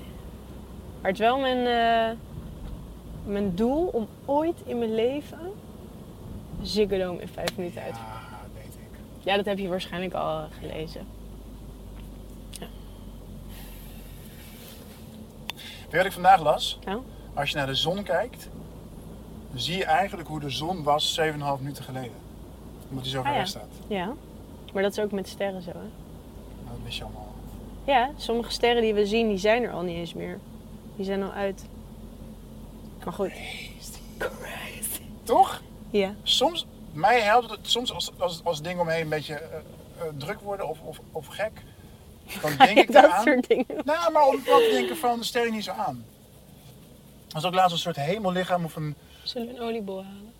Maar 1.00 1.10
het 1.10 1.20
is 1.20 1.26
wel 1.26 1.38
mijn, 1.38 1.66
eh, 1.66 2.16
mijn 3.24 3.54
doel 3.54 3.86
om 3.86 4.08
ooit 4.24 4.56
in 4.64 4.78
mijn 4.78 4.94
leven 4.94 5.52
Ziggo 6.62 6.98
Dome 6.98 7.20
in 7.20 7.28
vijf 7.28 7.56
minuten 7.56 7.82
uit 7.82 7.94
te 7.94 8.00
Ja, 9.24 9.24
weet. 9.24 9.32
Ja, 9.32 9.36
dat 9.36 9.44
heb 9.44 9.58
je 9.58 9.68
waarschijnlijk 9.68 10.14
al 10.14 10.46
gelezen. 10.60 11.06
Weet 15.48 15.90
je 15.90 15.96
wat 15.96 16.06
ik 16.06 16.12
vandaag 16.12 16.40
las? 16.42 16.78
Nou? 16.84 17.00
Als 17.34 17.50
je 17.50 17.56
naar 17.56 17.66
de 17.66 17.74
zon 17.74 18.02
kijkt, 18.02 18.48
dan 19.50 19.60
zie 19.60 19.76
je 19.76 19.84
eigenlijk 19.84 20.28
hoe 20.28 20.40
de 20.40 20.50
zon 20.50 20.82
was 20.82 21.20
7,5 21.20 21.26
minuten 21.58 21.84
geleden. 21.84 22.12
Omdat 22.88 23.04
hij 23.04 23.12
zo 23.12 23.20
ver 23.22 23.28
Ah, 23.30 23.32
ja. 23.34 23.38
weg 23.40 23.48
staat. 23.48 23.68
Ja. 23.86 24.12
Maar 24.72 24.82
dat 24.82 24.92
is 24.92 24.98
ook 24.98 25.12
met 25.12 25.28
sterren 25.28 25.62
zo, 25.62 25.70
hè? 25.70 25.74
Nou, 25.74 25.88
dat 26.68 26.76
wist 26.84 26.96
je 26.96 27.04
allemaal. 27.04 27.32
Ja, 27.84 28.10
sommige 28.16 28.50
sterren 28.50 28.82
die 28.82 28.94
we 28.94 29.06
zien, 29.06 29.28
die 29.28 29.38
zijn 29.38 29.62
er 29.62 29.70
al 29.72 29.82
niet 29.82 29.96
eens 29.96 30.14
meer. 30.14 30.38
Die 30.96 31.04
zijn 31.04 31.22
al 31.22 31.30
uit. 31.32 31.64
Maar 33.04 33.12
goed. 33.12 33.32
Crazy. 34.18 35.02
Toch? 35.22 35.62
Ja. 35.90 36.14
Soms, 36.22 36.66
mij 36.92 37.20
helpt 37.20 37.50
het 37.50 37.70
soms 37.70 37.92
als, 37.92 38.18
als, 38.18 38.44
als 38.44 38.62
dingen 38.62 38.80
omheen 38.80 39.00
een 39.00 39.08
beetje 39.08 39.34
eh, 39.34 39.58
eh, 39.98 40.06
druk 40.18 40.40
worden 40.40 40.68
of, 40.68 40.80
of, 40.80 41.00
of 41.12 41.26
gek. 41.26 41.62
Dan 42.40 42.56
denk 42.56 42.78
ik 42.88 42.92
dat 42.92 43.04
eraan. 43.04 43.22
soort 43.22 43.48
dingen. 43.48 43.66
Nou, 43.84 44.12
maar 44.12 44.26
om 44.26 44.34
wat 44.44 44.62
te 44.62 44.70
denken 44.72 44.96
van, 44.96 45.18
de 45.18 45.24
stel 45.24 45.44
je 45.44 45.50
niet 45.50 45.64
zo 45.64 45.70
aan. 45.70 46.04
Als 47.32 47.44
ook 47.44 47.54
laatst 47.54 47.72
een 47.72 47.78
soort 47.78 47.96
hemellichaam 47.96 48.64
of 48.64 48.76
een... 48.76 48.94
Zullen 49.22 49.48
we 49.48 49.54
een 49.54 49.60
oliebol 49.60 50.04
halen? 50.04 50.32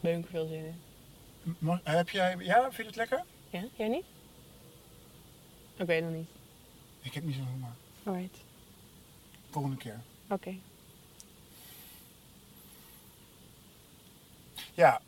Beuk 0.00 0.26
veel 0.30 0.46
zin 0.46 0.64
in. 0.64 1.80
Heb 1.84 2.08
jij... 2.08 2.36
Ja, 2.38 2.62
vind 2.62 2.76
je 2.76 2.82
het 2.82 2.96
lekker? 2.96 3.24
Ja, 3.50 3.64
jij 3.76 3.88
niet? 3.88 4.04
Oké, 5.78 6.00
dan 6.00 6.16
niet. 6.16 6.28
Ik 7.02 7.14
heb 7.14 7.24
niet 7.24 7.34
zo'n 7.34 7.46
honger. 7.46 7.72
Alright. 8.04 8.38
Volgende 9.50 9.76
keer. 9.76 10.00
Oké. 10.28 10.54
Ja, 14.80 15.00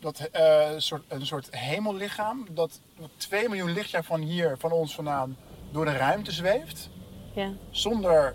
dat, 0.00 0.18
eh, 0.18 0.68
soort, 0.76 1.02
een 1.08 1.26
soort 1.26 1.48
hemellichaam 1.56 2.46
dat 2.50 2.80
2 3.16 3.48
miljoen 3.48 3.72
lichtjaar 3.72 4.04
van 4.04 4.20
hier, 4.20 4.56
van 4.58 4.72
ons 4.72 4.94
vandaan, 4.94 5.36
door 5.70 5.84
de 5.84 5.96
ruimte 5.96 6.32
zweeft. 6.32 6.90
Ja. 7.32 7.50
Zonder, 7.70 8.34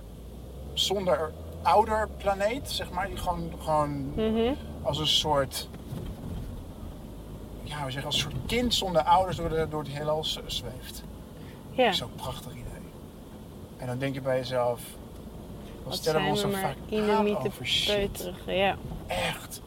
zonder 0.73 1.31
ouder 1.61 2.09
planeet, 2.17 2.71
zeg 2.71 2.91
maar. 2.91 3.07
Die 3.07 3.17
gewoon, 3.17 3.51
gewoon 3.59 4.13
Mhm. 4.15 4.53
als 4.81 4.97
een 4.97 5.07
soort... 5.07 5.67
Ja, 7.63 7.85
we 7.85 7.91
zeggen 7.91 8.05
als 8.05 8.15
een 8.23 8.31
soort 8.31 8.45
kind 8.45 8.73
zonder 8.73 9.01
ouders 9.01 9.37
door, 9.37 9.49
de, 9.49 9.67
door 9.69 9.83
het 9.83 9.91
heelal 9.91 10.23
zweeft. 10.45 11.03
Ja. 11.71 11.91
Zo'n 11.91 12.15
prachtig 12.15 12.51
idee. 12.51 12.63
En 13.77 13.87
dan 13.87 13.97
denk 13.97 14.13
je 14.13 14.21
bij 14.21 14.37
jezelf... 14.37 14.81
Wat 15.91 15.99
stellen 15.99 16.23
we 16.23 16.29
ons 16.29 16.45
maar 16.45 16.51
vaak 16.61 17.45
over 17.45 17.65
shit. 17.65 18.31
ja. 18.47 18.77
Echt. 19.07 19.61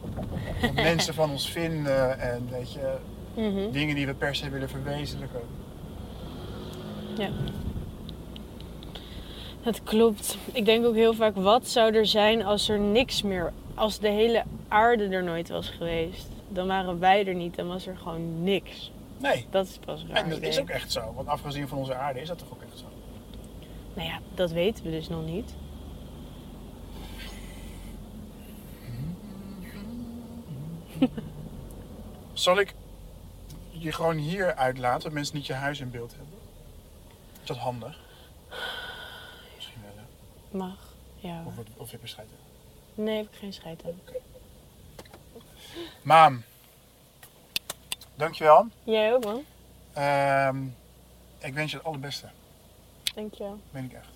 Wat 0.60 0.72
mensen 0.74 1.14
van 1.14 1.30
ons 1.30 1.50
vinden 1.50 2.20
en 2.20 2.48
weet 2.50 2.72
je, 2.72 2.94
Mhm. 3.34 3.70
dingen 3.70 3.94
die 3.94 4.06
we 4.06 4.14
per 4.14 4.34
se 4.34 4.48
willen 4.50 4.68
verwezenlijken. 4.68 5.40
Ja. 7.18 7.28
Dat 9.62 9.82
klopt. 9.82 10.36
Ik 10.52 10.64
denk 10.64 10.86
ook 10.86 10.94
heel 10.94 11.14
vaak, 11.14 11.36
wat 11.36 11.68
zou 11.68 11.94
er 11.94 12.06
zijn 12.06 12.44
als 12.44 12.68
er 12.68 12.78
niks 12.78 13.22
meer, 13.22 13.52
als 13.74 13.98
de 13.98 14.08
hele 14.08 14.42
aarde 14.68 15.08
er 15.08 15.24
nooit 15.24 15.48
was 15.48 15.68
geweest? 15.68 16.26
Dan 16.48 16.66
waren 16.66 16.98
wij 16.98 17.26
er 17.26 17.34
niet, 17.34 17.56
dan 17.56 17.66
was 17.68 17.86
er 17.86 17.96
gewoon 17.96 18.42
niks. 18.42 18.92
Nee, 19.18 19.46
Dat 19.50 19.66
is 19.66 19.78
pas 19.84 20.04
raar. 20.08 20.16
en 20.24 20.30
dat 20.30 20.40
is 20.42 20.60
ook 20.60 20.68
echt 20.68 20.92
zo. 20.92 21.12
Want 21.14 21.28
afgezien 21.28 21.68
van 21.68 21.78
onze 21.78 21.94
aarde 21.94 22.20
is 22.20 22.28
dat 22.28 22.38
toch 22.38 22.48
ook 22.52 22.62
echt 22.62 22.78
zo. 22.78 22.84
Nou 23.94 24.08
ja, 24.08 24.18
dat 24.34 24.50
weten 24.50 24.84
we 24.84 24.90
dus 24.90 25.08
nog 25.08 25.24
niet. 25.26 25.54
Zal 32.32 32.58
ik 32.58 32.74
je 33.70 33.92
gewoon 33.92 34.16
hier 34.16 34.54
uitlaten, 34.54 35.02
dat 35.02 35.12
mensen 35.12 35.36
niet 35.36 35.46
je 35.46 35.52
huis 35.52 35.80
in 35.80 35.90
beeld 35.90 36.10
hebben? 36.10 36.38
Is 37.40 37.46
dat 37.46 37.56
handig? 37.56 37.98
Misschien 39.54 39.80
wel, 39.82 39.92
hè? 39.96 40.58
Mag. 40.58 40.94
Ja. 41.16 41.42
Of, 41.46 41.54
of 41.76 41.90
heb 41.90 42.00
je 42.00 42.06
scheid 42.06 42.28
aan? 42.28 43.04
Nee, 43.04 43.16
heb 43.16 43.32
ik 43.32 43.38
geen 43.38 43.52
scheid 43.52 43.82
aan. 43.84 44.00
Maam, 46.02 46.42
dankjewel. 48.14 48.66
Jij 48.84 49.14
ook, 49.14 49.24
man. 49.24 49.44
Ehm, 49.92 50.64
ik 51.38 51.54
wens 51.54 51.70
je 51.70 51.76
het 51.76 51.86
allerbeste. 51.86 52.28
Dankjewel. 53.14 53.60
Meen 53.70 53.84
ik 53.84 53.92
echt. 53.92 54.08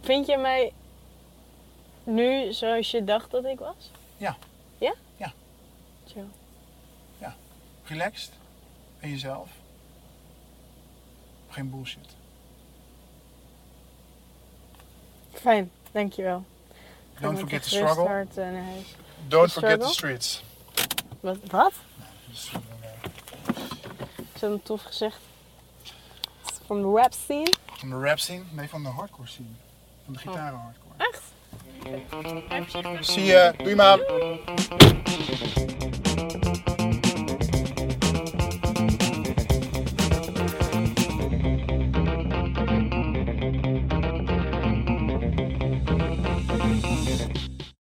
Vind 0.00 0.26
je 0.26 0.36
mij 0.36 0.72
nu 2.04 2.52
zoals 2.52 2.90
je 2.90 3.04
dacht 3.04 3.30
dat 3.30 3.44
ik 3.44 3.58
was? 3.58 3.90
Ja. 4.16 4.36
Ja? 4.78 4.94
Ja. 5.16 5.32
Relaxed. 7.88 8.30
En 9.00 9.10
jezelf. 9.10 9.48
Geen 11.50 11.70
bullshit. 11.70 12.06
Fijn, 15.32 15.70
dankjewel. 15.92 16.44
Don't 17.20 17.38
forget 17.38 17.62
to 17.62 17.68
struggle. 17.68 18.24
eh. 18.36 18.52
Don't 19.28 19.52
The 19.52 19.60
forget 19.60 19.80
the 19.80 19.88
streets. 19.88 20.42
Wat? 21.20 21.36
Wat? 21.50 21.72
Is 22.30 22.50
dat 24.40 24.50
een 24.50 24.62
tof 24.62 24.82
gezegd? 24.82 25.18
From 26.64 26.82
the 26.82 27.00
rap 27.00 27.12
scene? 27.12 27.52
Van 27.66 27.90
de 27.90 28.00
rap 28.00 28.18
scene? 28.18 28.42
Nee, 28.50 28.68
van 28.68 28.82
de 28.82 28.88
hardcore 28.88 29.28
scene. 29.28 29.48
Van 30.04 30.12
de 30.12 30.18
gitaren 30.18 30.58
hardcore. 30.58 30.94
Echt? 30.96 31.22
Zie 33.00 33.24
je. 33.24 33.54
Doei. 33.56 33.74